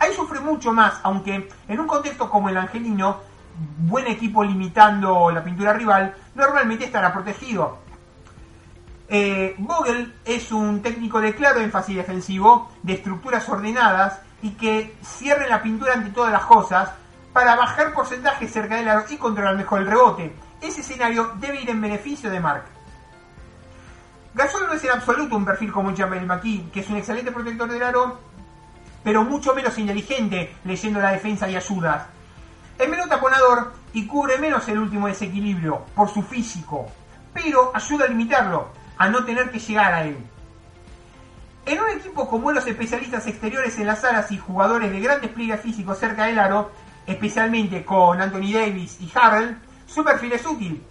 Ahí 0.00 0.12
sufre 0.14 0.40
mucho 0.40 0.72
más, 0.72 0.98
aunque 1.04 1.48
en 1.68 1.80
un 1.80 1.86
contexto 1.86 2.28
como 2.28 2.48
el 2.48 2.56
angelino, 2.56 3.18
buen 3.78 4.08
equipo 4.08 4.42
limitando 4.42 5.30
la 5.30 5.44
pintura 5.44 5.74
rival, 5.74 6.12
normalmente 6.34 6.86
estará 6.86 7.12
protegido. 7.12 7.78
Eh, 9.08 9.54
Vogel 9.58 10.12
es 10.24 10.50
un 10.50 10.82
técnico 10.82 11.20
de 11.20 11.36
claro 11.36 11.60
énfasis 11.60 11.96
defensivo, 11.96 12.72
de 12.82 12.94
estructuras 12.94 13.48
ordenadas 13.48 14.20
y 14.42 14.52
que 14.52 14.96
cierre 15.02 15.48
la 15.48 15.62
pintura 15.62 15.92
ante 15.92 16.10
todas 16.10 16.32
las 16.32 16.44
cosas 16.44 16.90
para 17.32 17.56
bajar 17.56 17.92
porcentaje 17.92 18.48
cerca 18.48 18.76
del 18.76 18.88
aro 18.88 19.04
y 19.08 19.16
controlar 19.16 19.56
mejor 19.56 19.80
el 19.80 19.86
rebote. 19.86 20.34
Ese 20.60 20.80
escenario 20.80 21.32
debe 21.36 21.60
ir 21.60 21.70
en 21.70 21.80
beneficio 21.80 22.30
de 22.30 22.40
Mark. 22.40 22.64
Gasol 24.34 24.66
no 24.66 24.74
es 24.74 24.84
en 24.84 24.90
absoluto 24.90 25.36
un 25.36 25.44
perfil 25.44 25.72
como 25.72 25.96
Jamel 25.96 26.26
McKee, 26.26 26.70
que 26.72 26.80
es 26.80 26.88
un 26.88 26.96
excelente 26.96 27.32
protector 27.32 27.70
del 27.70 27.82
aro 27.82 28.30
pero 29.02 29.24
mucho 29.24 29.54
menos 29.54 29.76
inteligente 29.78 30.54
leyendo 30.64 31.00
la 31.00 31.12
defensa 31.12 31.48
y 31.48 31.56
ayudas. 31.56 32.06
Es 32.78 32.88
menos 32.88 33.08
taponador 33.08 33.72
y 33.92 34.06
cubre 34.06 34.38
menos 34.38 34.68
el 34.68 34.78
último 34.78 35.06
desequilibrio 35.06 35.84
por 35.94 36.08
su 36.08 36.22
físico, 36.22 36.86
pero 37.32 37.72
ayuda 37.74 38.04
a 38.04 38.08
limitarlo, 38.08 38.68
a 38.96 39.08
no 39.08 39.24
tener 39.24 39.50
que 39.50 39.58
llegar 39.58 39.92
a 39.92 40.04
él. 40.04 40.16
En 41.66 41.80
un 41.80 41.88
equipo 41.90 42.28
como 42.28 42.52
los 42.52 42.66
especialistas 42.66 43.26
exteriores 43.26 43.78
en 43.78 43.86
las 43.86 44.02
alas 44.04 44.30
y 44.32 44.38
jugadores 44.38 44.90
de 44.90 45.00
gran 45.00 45.20
despliegue 45.20 45.56
físico 45.58 45.94
cerca 45.94 46.24
del 46.24 46.38
aro, 46.38 46.70
especialmente 47.10 47.84
con 47.84 48.20
Anthony 48.20 48.52
Davis 48.52 48.98
y 49.00 49.10
Harrell, 49.14 49.58
su 49.86 50.04
perfil 50.04 50.32
es 50.32 50.46
útil. 50.46 50.82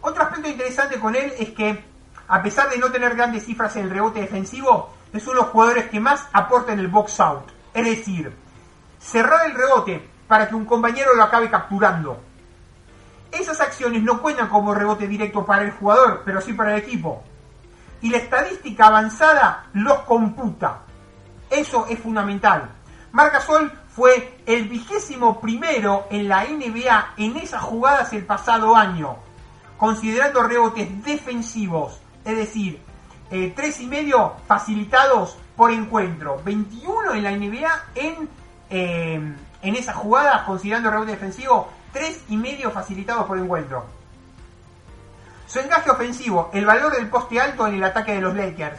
Otro 0.00 0.22
aspecto 0.24 0.48
interesante 0.48 0.98
con 0.98 1.14
él 1.14 1.32
es 1.38 1.50
que, 1.50 1.84
a 2.26 2.42
pesar 2.42 2.68
de 2.68 2.78
no 2.78 2.90
tener 2.90 3.14
grandes 3.14 3.44
cifras 3.44 3.76
en 3.76 3.84
el 3.84 3.90
rebote 3.90 4.20
defensivo, 4.20 4.92
es 5.12 5.22
uno 5.24 5.34
de 5.34 5.40
los 5.42 5.50
jugadores 5.50 5.88
que 5.88 6.00
más 6.00 6.26
aporta 6.32 6.72
en 6.72 6.80
el 6.80 6.88
box 6.88 7.20
out. 7.20 7.50
Es 7.72 7.84
decir, 7.84 8.34
cerrar 8.98 9.46
el 9.46 9.54
rebote 9.54 10.08
para 10.26 10.48
que 10.48 10.54
un 10.54 10.64
compañero 10.64 11.14
lo 11.14 11.22
acabe 11.22 11.48
capturando. 11.48 12.20
Esas 13.30 13.60
acciones 13.60 14.02
no 14.02 14.20
cuentan 14.20 14.48
como 14.48 14.74
rebote 14.74 15.06
directo 15.06 15.44
para 15.44 15.62
el 15.62 15.70
jugador, 15.70 16.22
pero 16.24 16.40
sí 16.40 16.54
para 16.54 16.74
el 16.74 16.82
equipo. 16.82 17.22
Y 18.02 18.10
la 18.10 18.18
estadística 18.18 18.86
avanzada 18.86 19.66
los 19.74 20.00
computa. 20.00 20.80
Eso 21.50 21.86
es 21.88 21.98
fundamental. 21.98 22.77
Marcasol 23.18 23.72
fue 23.96 24.38
el 24.46 24.68
vigésimo 24.68 25.40
primero 25.40 26.06
en 26.08 26.28
la 26.28 26.44
NBA 26.44 27.14
en 27.16 27.36
esas 27.36 27.60
jugadas 27.60 28.12
el 28.12 28.24
pasado 28.24 28.76
año, 28.76 29.16
considerando 29.76 30.44
rebotes 30.44 31.02
defensivos, 31.02 31.98
es 32.24 32.36
decir, 32.36 32.80
eh, 33.32 33.52
tres 33.56 33.80
y 33.80 33.88
medio 33.88 34.34
facilitados 34.46 35.36
por 35.56 35.72
encuentro. 35.72 36.40
21 36.44 37.14
en 37.14 37.24
la 37.24 37.32
NBA 37.32 37.84
en, 37.96 38.28
eh, 38.70 39.34
en 39.62 39.74
esas 39.74 39.96
jugadas, 39.96 40.42
considerando 40.42 40.88
rebote 40.88 41.10
defensivo, 41.10 41.68
tres 41.92 42.22
y 42.28 42.36
medio 42.36 42.70
facilitados 42.70 43.26
por 43.26 43.36
encuentro. 43.36 43.84
Su 45.48 45.58
encaje 45.58 45.90
ofensivo, 45.90 46.50
el 46.52 46.64
valor 46.64 46.92
del 46.92 47.08
poste 47.08 47.40
alto 47.40 47.66
en 47.66 47.74
el 47.74 47.82
ataque 47.82 48.12
de 48.12 48.20
los 48.20 48.36
Lakers. 48.36 48.78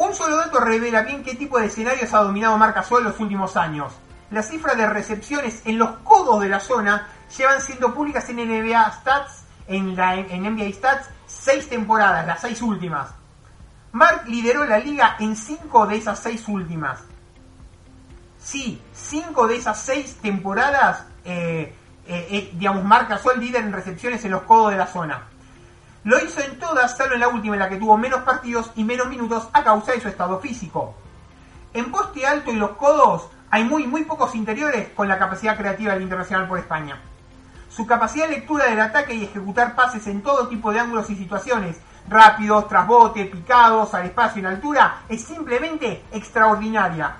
Un 0.00 0.14
solo 0.14 0.38
dato 0.38 0.60
revela 0.60 1.02
bien 1.02 1.22
qué 1.22 1.34
tipo 1.34 1.58
de 1.58 1.66
escenarios 1.66 2.14
ha 2.14 2.22
dominado 2.22 2.56
Marca 2.56 2.82
Sol 2.82 3.02
en 3.02 3.08
los 3.08 3.20
últimos 3.20 3.54
años. 3.58 3.92
Las 4.30 4.48
cifras 4.48 4.74
de 4.78 4.86
recepciones 4.86 5.60
en 5.66 5.76
los 5.76 5.90
codos 5.98 6.40
de 6.40 6.48
la 6.48 6.58
zona 6.58 7.06
llevan 7.36 7.60
siendo 7.60 7.92
públicas 7.92 8.26
en 8.30 8.36
NBA 8.36 8.92
Stats, 8.92 9.44
en, 9.66 9.94
NBA 9.94 10.72
Stats, 10.72 11.10
seis 11.26 11.68
temporadas, 11.68 12.26
las 12.26 12.40
seis 12.40 12.62
últimas. 12.62 13.10
Mark 13.92 14.22
lideró 14.26 14.64
la 14.64 14.78
liga 14.78 15.16
en 15.18 15.36
cinco 15.36 15.86
de 15.86 15.98
esas 15.98 16.18
seis 16.18 16.48
últimas. 16.48 17.00
Sí, 18.38 18.80
cinco 18.94 19.46
de 19.48 19.56
esas 19.56 19.82
seis 19.82 20.16
temporadas, 20.22 21.04
eh, 21.26 21.74
eh, 22.06 22.26
eh, 22.30 22.50
digamos, 22.54 22.84
Mark 22.84 23.06
pasó 23.06 23.32
el 23.32 23.40
líder 23.40 23.64
en 23.64 23.72
recepciones 23.74 24.24
en 24.24 24.30
los 24.30 24.44
codos 24.44 24.70
de 24.70 24.78
la 24.78 24.86
zona. 24.86 25.26
Lo 26.02 26.18
hizo 26.18 26.40
en 26.40 26.58
todas, 26.58 26.96
salvo 26.96 27.14
en 27.14 27.20
la 27.20 27.28
última 27.28 27.56
en 27.56 27.60
la 27.60 27.68
que 27.68 27.76
tuvo 27.76 27.98
menos 27.98 28.22
partidos 28.22 28.70
y 28.74 28.84
menos 28.84 29.08
minutos 29.08 29.48
a 29.52 29.62
causa 29.62 29.92
de 29.92 30.00
su 30.00 30.08
estado 30.08 30.38
físico. 30.40 30.94
En 31.74 31.92
poste 31.92 32.26
alto 32.26 32.50
y 32.50 32.56
los 32.56 32.70
codos 32.70 33.28
hay 33.50 33.64
muy, 33.64 33.86
muy 33.86 34.04
pocos 34.04 34.34
interiores 34.34 34.88
con 34.94 35.08
la 35.08 35.18
capacidad 35.18 35.58
creativa 35.58 35.92
del 35.92 36.02
Internacional 36.02 36.48
por 36.48 36.58
España. 36.58 36.98
Su 37.68 37.86
capacidad 37.86 38.28
de 38.28 38.36
lectura 38.36 38.64
del 38.64 38.80
ataque 38.80 39.14
y 39.14 39.24
ejecutar 39.24 39.74
pases 39.74 40.06
en 40.06 40.22
todo 40.22 40.48
tipo 40.48 40.72
de 40.72 40.80
ángulos 40.80 41.10
y 41.10 41.16
situaciones, 41.16 41.76
rápidos, 42.08 42.66
trasbote, 42.66 43.26
picados, 43.26 43.92
al 43.92 44.06
espacio 44.06 44.40
y 44.40 44.46
en 44.46 44.52
altura, 44.52 45.02
es 45.08 45.22
simplemente 45.22 46.02
extraordinaria. 46.12 47.16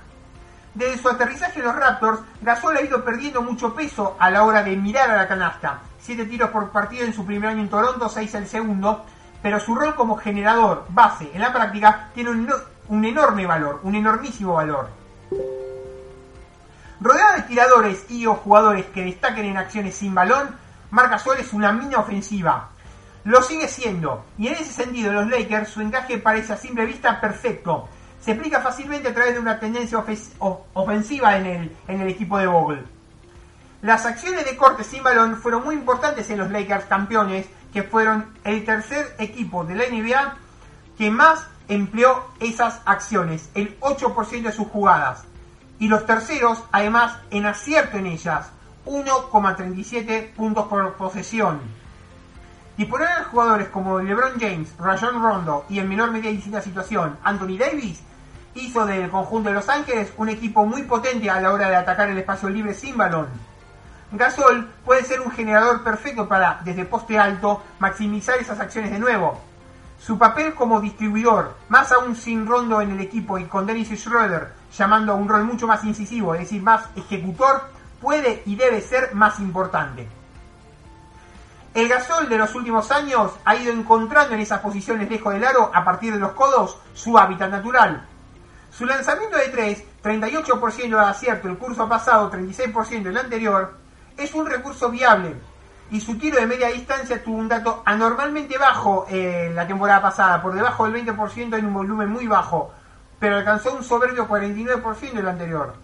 Desde 0.75 0.99
su 0.99 1.09
aterrizaje 1.09 1.59
en 1.59 1.67
los 1.67 1.75
Raptors, 1.75 2.21
Gasol 2.43 2.77
ha 2.77 2.83
ido 2.83 3.05
perdiendo 3.05 3.43
mucho 3.43 3.75
peso 3.75 4.17
a 4.19 4.31
la 4.31 4.45
hora 4.45 4.63
de 4.63 4.77
mirar 4.77 5.11
a 5.11 5.17
la 5.17 5.29
canasta. 5.29 5.81
Siete 5.99 6.27
tiros 6.27 6.51
por 6.51 6.71
partido 6.71 7.05
en 7.05 7.13
su 7.13 7.27
primer 7.27 7.51
año 7.51 7.63
en 7.63 7.69
Toronto, 7.69 8.09
seis 8.09 8.35
el 8.35 8.47
segundo, 8.47 9.05
pero 9.43 9.59
su 9.59 9.75
rol 9.75 9.95
como 9.97 10.17
generador, 10.17 10.87
base, 10.91 11.31
en 11.35 11.41
la 11.41 11.53
práctica, 11.53 12.11
tiene 12.15 12.31
un, 12.31 12.53
un 12.89 13.05
enorme 13.05 13.47
valor, 13.47 13.81
un 13.83 13.97
enormísimo 13.97 14.55
valor. 14.55 14.89
Rodeado 17.01 17.37
de 17.37 17.43
tiradores 17.43 18.11
y 18.11 18.27
o 18.27 18.35
jugadores 18.35 18.87
que 18.87 19.05
destaquen 19.05 19.47
en 19.47 19.57
acciones 19.57 19.97
sin 19.97 20.15
balón, 20.15 20.55
Marc 20.91 21.11
Gasol 21.11 21.39
es 21.39 21.53
una 21.53 21.73
mina 21.73 21.99
ofensiva. 21.99 22.69
Lo 23.25 23.43
sigue 23.43 23.69
siendo, 23.69 24.25
y 24.39 24.49
en 24.49 24.55
ese 24.55 24.73
sentido 24.73 25.13
los 25.13 25.29
Lakers 25.29 25.71
su 25.71 25.81
encaje 25.81 26.19
parece 26.19 26.53
a 26.53 26.57
simple 26.57 26.85
vista 26.85 27.21
perfecto. 27.21 27.89
Se 28.21 28.33
explica 28.33 28.61
fácilmente 28.61 29.09
a 29.09 29.15
través 29.15 29.35
de 29.35 29.41
una 29.41 29.59
tendencia 29.59 30.05
ofensiva 30.75 31.37
en 31.39 31.47
el, 31.47 31.77
en 31.89 32.01
el 32.01 32.09
equipo 32.09 32.39
de 32.39 32.47
Vogel. 32.47 32.87
Las 33.83 34.05
acciones 34.05 34.45
de 34.45 34.57
corte 34.57 34.85
sin 34.85 35.03
balón 35.03 35.37
fueron 35.37 35.65
muy 35.65 35.75
importantes 35.75 36.29
en 36.29 36.39
los 36.39 36.51
Lakers 36.51 36.85
campeones, 36.85 37.47
que 37.73 37.83
fueron 37.83 38.35
el 38.45 38.65
tercer 38.65 39.15
equipo 39.19 39.65
de 39.65 39.75
la 39.75 39.85
NBA 39.87 40.37
que 40.99 41.11
más 41.11 41.47
empleó 41.69 42.27
esas 42.41 42.83
acciones, 42.85 43.49
el 43.55 43.79
8% 43.81 44.43
de 44.43 44.53
sus 44.53 44.69
jugadas. 44.69 45.25
Y 45.79 45.89
los 45.89 46.05
terceros, 46.05 46.63
además, 46.73 47.17
en 47.31 47.47
acierto 47.47 47.97
en 47.97 48.07
ellas, 48.07 48.51
1,37 48.85 50.35
puntos 50.35 50.67
por 50.67 50.93
posesión. 50.95 51.61
Disponer 52.77 53.09
a 53.09 53.25
jugadores 53.25 53.69
como 53.69 53.99
LeBron 53.99 54.39
James, 54.39 54.75
Rajon 54.79 55.23
Rondo 55.23 55.65
y 55.71 55.79
en 55.79 55.89
menor 55.89 56.11
medida 56.11 56.31
y 56.31 56.37
distinta 56.37 56.61
situación 56.61 57.19
Anthony 57.23 57.57
Davis 57.59 58.03
hizo 58.61 58.87
del 58.87 59.11
conjunto 59.11 59.49
de 59.49 59.55
Los 59.55 59.69
Ángeles 59.69 60.13
un 60.17 60.29
equipo 60.29 60.65
muy 60.65 60.83
potente 60.83 61.31
a 61.31 61.41
la 61.41 61.53
hora 61.53 61.69
de 61.69 61.77
atacar 61.77 62.09
el 62.09 62.19
espacio 62.19 62.49
libre 62.49 62.75
sin 62.75 62.97
balón. 62.97 63.29
Gasol 64.13 64.69
puede 64.85 65.05
ser 65.05 65.21
un 65.21 65.31
generador 65.31 65.83
perfecto 65.83 66.29
para, 66.29 66.61
desde 66.65 66.85
poste 66.85 67.19
alto, 67.19 67.63
maximizar 67.79 68.39
esas 68.39 68.59
acciones 68.59 68.91
de 68.91 68.99
nuevo. 68.99 69.41
Su 70.01 70.19
papel 70.19 70.55
como 70.55 70.81
distribuidor, 70.81 71.57
más 71.69 71.93
aún 71.93 72.17
sin 72.17 72.47
Rondo 72.47 72.81
en 72.81 72.91
el 72.91 73.01
equipo 73.01 73.39
y 73.39 73.45
con 73.45 73.67
Dennis 73.67 73.91
Schroeder 74.01 74.53
llamando 74.77 75.13
a 75.13 75.17
un 75.17 75.29
rol 75.29 75.45
mucho 75.45 75.67
más 75.67 75.85
incisivo, 75.85 76.35
es 76.35 76.41
decir, 76.41 76.63
más 76.63 76.85
ejecutor, 76.97 77.63
puede 78.01 78.43
y 78.47 78.57
debe 78.57 78.81
ser 78.81 79.15
más 79.15 79.39
importante. 79.41 80.09
El 81.73 81.89
gasol 81.89 82.29
de 82.29 82.39
los 82.39 82.55
últimos 82.57 82.91
años 82.91 83.31
ha 83.45 83.55
ido 83.55 83.73
encontrando 83.73 84.35
en 84.35 84.41
esas 84.41 84.61
posiciones 84.61 85.09
lejos 85.09 85.33
del 85.33 85.45
aro, 85.45 85.71
a 85.73 85.85
partir 85.85 86.13
de 86.13 86.19
los 86.19 86.33
codos, 86.33 86.79
su 86.95 87.17
hábitat 87.17 87.51
natural. 87.51 88.09
Su 88.71 88.87
lanzamiento 88.87 89.37
de 89.37 89.49
3, 89.49 89.85
38% 90.03 90.89
de 90.89 91.01
acierto 91.01 91.49
el 91.49 91.59
curso 91.59 91.89
pasado, 91.89 92.31
36% 92.31 93.07
el 93.07 93.17
anterior, 93.17 93.75
es 94.17 94.33
un 94.35 94.47
recurso 94.47 94.91
viable. 94.91 95.35
Y 95.91 96.01
su 96.01 96.17
tiro 96.19 96.39
de 96.39 96.47
media 96.47 96.69
distancia 96.69 97.23
tuvo 97.23 97.37
un 97.37 97.49
dato 97.49 97.83
anormalmente 97.85 98.57
bajo 98.59 99.07
en 99.09 99.57
la 99.57 99.67
temporada 99.67 100.01
pasada, 100.01 100.41
por 100.41 100.55
debajo 100.55 100.89
del 100.89 101.05
20% 101.05 101.59
en 101.59 101.67
un 101.67 101.75
volumen 101.75 102.09
muy 102.09 102.29
bajo, 102.29 102.73
pero 103.19 103.37
alcanzó 103.37 103.75
un 103.75 103.83
soberbio 103.83 104.29
49% 104.29 105.19
el 105.19 105.29
anterior. 105.29 105.75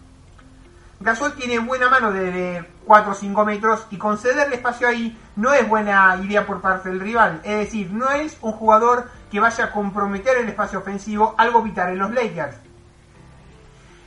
Gasol 1.01 1.35
tiene 1.35 1.59
buena 1.59 1.91
mano 1.91 2.11
de 2.11 2.65
4 2.87 3.13
o 3.13 3.15
5 3.15 3.45
metros 3.45 3.87
y 3.91 3.99
concederle 3.99 4.57
espacio 4.57 4.89
ahí 4.89 5.19
no 5.35 5.53
es 5.53 5.69
buena 5.69 6.19
idea 6.23 6.47
por 6.47 6.63
parte 6.63 6.89
del 6.89 7.01
rival. 7.01 7.41
Es 7.45 7.59
decir, 7.59 7.91
no 7.93 8.11
es 8.11 8.39
un 8.41 8.53
jugador 8.53 9.11
que 9.31 9.41
vaya 9.41 9.65
a 9.65 9.73
comprometer 9.73 10.39
el 10.39 10.49
espacio 10.49 10.79
ofensivo, 10.79 11.35
algo 11.37 11.61
vital 11.63 11.91
en 11.91 11.99
los 11.99 12.13
Lakers. 12.13 12.66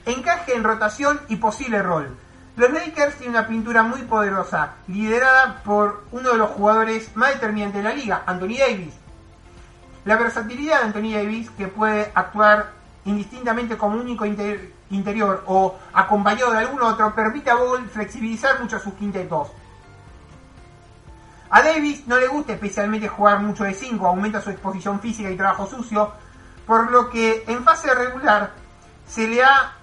Encaje 0.10 0.56
en 0.56 0.64
rotación 0.64 1.20
y 1.28 1.36
posible 1.36 1.84
rol. 1.84 2.18
Los 2.56 2.72
Lakers 2.72 3.18
tienen 3.18 3.38
una 3.38 3.48
pintura 3.48 3.84
muy 3.84 4.02
poderosa, 4.02 4.74
liderada 4.88 5.62
por 5.64 6.04
uno 6.12 6.32
de 6.32 6.38
los 6.38 6.50
jugadores 6.50 7.16
más 7.16 7.36
determinantes 7.36 7.84
de 7.84 7.90
la 7.90 7.96
liga, 7.96 8.24
Anthony 8.26 8.58
Davis. 8.58 8.96
La 10.06 10.18
versatilidad 10.18 10.80
de 10.80 10.86
Anthony 10.86 11.14
Davis, 11.14 11.52
que 11.52 11.68
puede 11.68 12.12
actuar 12.16 12.72
indistintamente 13.06 13.78
como 13.78 14.00
único 14.00 14.26
interior 14.26 15.44
o 15.46 15.78
acompañado 15.94 16.54
de 16.54 16.58
algún 16.58 16.82
otro, 16.82 17.14
permite 17.14 17.52
a 17.52 17.56
Vogel 17.56 17.88
flexibilizar 17.88 18.60
mucho 18.60 18.80
sus 18.80 18.96
quintetos. 18.96 19.50
A 21.52 21.62
Davis 21.62 22.08
no 22.08 22.18
le 22.18 22.28
gusta 22.28 22.54
especialmente 22.54 23.08
jugar 23.08 23.42
mucho 23.42 23.64
de 23.64 23.76
5, 23.76 24.08
aumenta 24.08 24.42
su 24.42 24.50
exposición 24.50 25.00
física 25.00 25.30
y 25.30 25.38
trabajo 25.38 25.68
sucio, 25.68 26.14
por 26.66 26.90
lo 26.90 27.12
que 27.12 27.44
en 27.46 27.64
fase 27.64 27.94
regular 27.94 28.54
se 29.08 29.28
le 29.28 29.44
ha 29.44 29.76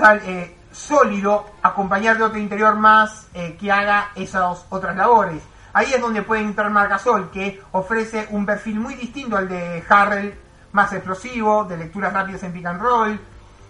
eh, 0.00 0.56
sólido 0.72 1.46
acompañar 1.62 2.18
de 2.18 2.24
otro 2.24 2.38
interior 2.38 2.76
más 2.76 3.28
eh, 3.34 3.56
que 3.58 3.70
haga 3.70 4.10
esas 4.14 4.66
otras 4.70 4.96
labores. 4.96 5.42
Ahí 5.72 5.92
es 5.92 6.00
donde 6.00 6.22
puede 6.22 6.42
entrar 6.42 6.70
Marcasol, 6.70 7.30
que 7.30 7.62
ofrece 7.72 8.28
un 8.30 8.46
perfil 8.46 8.80
muy 8.80 8.94
distinto 8.94 9.36
al 9.36 9.48
de 9.48 9.84
Harrell 9.88 10.34
más 10.72 10.92
explosivo, 10.92 11.64
de 11.64 11.76
lecturas 11.76 12.12
rápidas 12.12 12.42
en 12.42 12.52
pick 12.52 12.66
and 12.66 12.80
roll, 12.80 13.20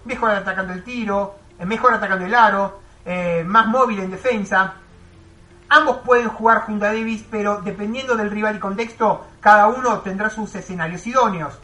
mejor 0.04 0.30
atacando 0.30 0.72
el 0.72 0.82
tiro, 0.82 1.36
eh, 1.58 1.66
mejor 1.66 1.94
atacando 1.94 2.24
el 2.24 2.34
aro, 2.34 2.80
más 3.44 3.66
móvil 3.66 4.00
en 4.00 4.10
defensa. 4.10 4.74
Ambos 5.68 5.98
pueden 5.98 6.28
jugar 6.28 6.62
junto 6.62 6.86
a 6.86 6.88
Davis, 6.88 7.22
pero 7.30 7.60
dependiendo 7.60 8.16
del 8.16 8.30
rival 8.30 8.56
y 8.56 8.60
contexto, 8.60 9.26
cada 9.40 9.66
uno 9.66 9.98
tendrá 9.98 10.30
sus 10.30 10.54
escenarios 10.54 11.06
idóneos. 11.06 11.58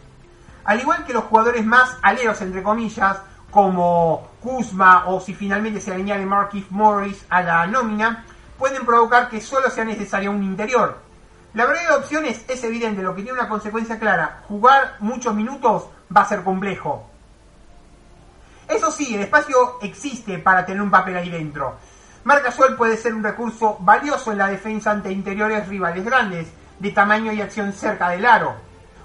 Al 0.64 0.80
igual 0.80 1.06
que 1.06 1.14
los 1.14 1.24
jugadores 1.24 1.64
más 1.64 1.96
aleros, 2.02 2.42
entre 2.42 2.62
comillas, 2.62 3.16
como 3.50 4.30
Kuzma 4.43 5.05
o 5.07 5.20
si 5.20 5.34
finalmente 5.34 5.80
se 5.80 5.93
añade 5.93 6.24
Markif 6.24 6.70
Morris 6.70 7.24
a 7.28 7.43
la 7.43 7.66
nómina, 7.66 8.24
pueden 8.59 8.84
provocar 8.84 9.28
que 9.28 9.41
solo 9.41 9.70
sea 9.70 9.84
necesario 9.84 10.30
un 10.30 10.43
interior. 10.43 10.99
La 11.55 11.66
variedad 11.66 11.91
de 11.91 11.97
opciones 11.97 12.45
es 12.47 12.62
evidente, 12.62 13.03
lo 13.03 13.14
que 13.14 13.22
tiene 13.22 13.38
una 13.38 13.49
consecuencia 13.49 13.99
clara. 13.99 14.43
Jugar 14.47 14.97
muchos 15.01 15.34
minutos 15.34 15.86
va 16.14 16.22
a 16.22 16.28
ser 16.28 16.43
complejo. 16.45 17.09
Eso 18.68 18.91
sí, 18.91 19.14
el 19.14 19.22
espacio 19.22 19.78
existe 19.82 20.38
para 20.38 20.64
tener 20.64 20.80
un 20.80 20.93
papel 20.93 21.16
ahí 21.16 21.28
dentro. 21.28 21.76
Marca 22.22 22.53
Sol 22.53 22.76
puede 22.76 22.97
ser 22.97 23.14
un 23.14 23.24
recurso 23.24 23.76
valioso 23.80 24.30
en 24.30 24.38
la 24.38 24.47
defensa 24.47 24.93
ante 24.93 25.11
interiores 25.11 25.66
rivales 25.66 26.05
grandes, 26.05 26.49
de 26.78 26.91
tamaño 26.93 27.32
y 27.32 27.41
acción 27.41 27.72
cerca 27.72 28.11
del 28.11 28.24
aro. 28.24 28.55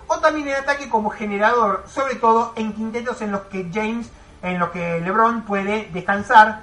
O 0.07 0.19
también 0.19 0.49
en 0.49 0.55
ataque 0.55 0.87
como 0.87 1.09
generador, 1.09 1.83
sobre 1.87 2.15
todo 2.15 2.53
en 2.55 2.73
quintetos 2.73 3.21
en 3.21 3.31
los 3.31 3.41
que 3.43 3.69
James, 3.73 4.11
en 4.45 4.59
los 4.59 4.69
que 4.69 5.01
LeBron 5.01 5.41
puede 5.41 5.89
descansar, 5.91 6.61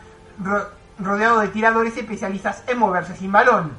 rodeado 0.98 1.40
de 1.40 1.48
tiradores 1.48 1.96
especialistas 1.96 2.62
en 2.68 2.78
moverse 2.78 3.16
sin 3.16 3.32
balón. 3.32 3.72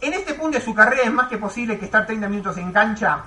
En 0.00 0.14
este 0.14 0.34
punto 0.34 0.58
de 0.58 0.64
su 0.64 0.74
carrera 0.74 1.02
es 1.02 1.12
más 1.12 1.28
que 1.28 1.36
posible 1.36 1.78
que 1.78 1.84
estar 1.84 2.06
30 2.06 2.28
minutos 2.28 2.56
en 2.56 2.72
cancha 2.72 3.20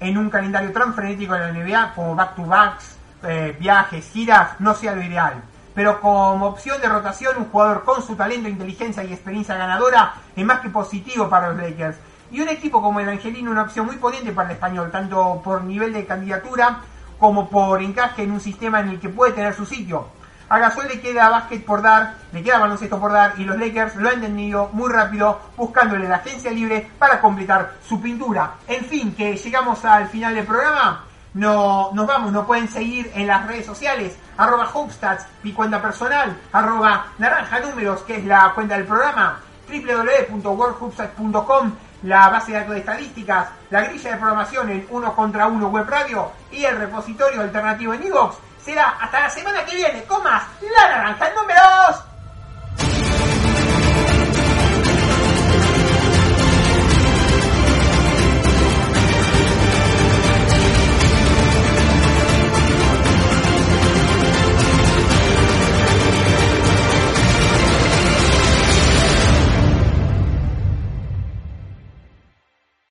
en 0.00 0.18
un 0.18 0.30
calendario 0.30 0.72
tan 0.72 0.94
frenético 0.94 1.34
de 1.34 1.40
la 1.40 1.52
NBA 1.52 1.94
como 1.94 2.16
back-to-backs, 2.16 2.96
eh, 3.24 3.56
viajes, 3.58 4.10
giras, 4.12 4.58
no 4.58 4.74
sea 4.74 4.96
lo 4.96 5.02
ideal. 5.02 5.34
Pero 5.74 6.00
como 6.00 6.46
opción 6.46 6.80
de 6.80 6.88
rotación, 6.88 7.36
un 7.38 7.50
jugador 7.50 7.84
con 7.84 8.02
su 8.02 8.16
talento, 8.16 8.48
inteligencia 8.48 9.04
y 9.04 9.12
experiencia 9.12 9.56
ganadora 9.56 10.14
es 10.34 10.44
más 10.44 10.60
que 10.60 10.70
positivo 10.70 11.28
para 11.28 11.50
los 11.50 11.62
Lakers. 11.62 11.96
Y 12.32 12.40
un 12.40 12.48
equipo 12.48 12.82
como 12.82 12.98
el 12.98 13.08
Angelino, 13.08 13.50
una 13.50 13.62
opción 13.62 13.86
muy 13.86 13.96
potente 13.96 14.32
para 14.32 14.48
el 14.48 14.54
español, 14.54 14.90
tanto 14.90 15.40
por 15.44 15.62
nivel 15.62 15.92
de 15.92 16.04
candidatura 16.04 16.80
como 17.22 17.48
por 17.48 17.80
encaje 17.80 18.24
en 18.24 18.32
un 18.32 18.40
sistema 18.40 18.80
en 18.80 18.88
el 18.88 18.98
que 18.98 19.08
puede 19.08 19.30
tener 19.30 19.54
su 19.54 19.64
sitio. 19.64 20.08
A 20.48 20.58
Gasol 20.58 20.88
le 20.88 21.00
queda 21.00 21.30
básquet 21.30 21.64
por 21.64 21.80
dar, 21.80 22.16
le 22.32 22.42
queda 22.42 22.58
baloncesto 22.58 22.98
por 22.98 23.12
dar 23.12 23.34
y 23.38 23.44
los 23.44 23.56
Lakers 23.56 23.94
lo 23.94 24.08
han 24.08 24.16
entendido 24.16 24.70
muy 24.72 24.92
rápido 24.92 25.40
buscándole 25.56 26.08
la 26.08 26.16
agencia 26.16 26.50
libre 26.50 26.90
para 26.98 27.20
completar 27.20 27.74
su 27.86 28.02
pintura. 28.02 28.54
En 28.66 28.84
fin, 28.86 29.14
que 29.14 29.36
llegamos 29.36 29.84
al 29.84 30.08
final 30.08 30.34
del 30.34 30.44
programa. 30.44 31.04
No, 31.34 31.90
nos 31.92 32.08
vamos, 32.08 32.32
nos 32.32 32.44
pueden 32.44 32.66
seguir 32.66 33.12
en 33.14 33.28
las 33.28 33.46
redes 33.46 33.66
sociales, 33.66 34.18
arroba 34.36 34.68
Hopstats, 34.74 35.24
mi 35.44 35.52
cuenta 35.52 35.80
personal, 35.80 36.36
arroba 36.50 37.06
naranja 37.18 37.60
números, 37.60 38.02
que 38.02 38.16
es 38.16 38.24
la 38.24 38.50
cuenta 38.52 38.74
del 38.74 38.86
programa, 38.86 39.38
www.worldhubstats.com, 39.68 41.72
la 42.02 42.28
base 42.28 42.52
de 42.52 42.58
datos 42.58 42.74
de 42.74 42.80
estadísticas, 42.80 43.48
la 43.70 43.82
grilla 43.82 44.10
de 44.10 44.16
programación 44.16 44.70
en 44.70 44.86
uno 44.90 45.14
contra 45.14 45.46
uno 45.46 45.68
web 45.68 45.88
radio 45.88 46.32
y 46.50 46.64
el 46.64 46.76
repositorio 46.76 47.40
alternativo 47.40 47.94
en 47.94 48.04
iVoox. 48.04 48.36
Será 48.64 48.90
hasta 49.00 49.20
la 49.20 49.30
semana 49.30 49.64
que 49.64 49.76
viene 49.76 50.04
con 50.04 50.22
más 50.22 50.44
La 50.60 50.88
Naranja 50.88 51.30
Números. 51.34 52.11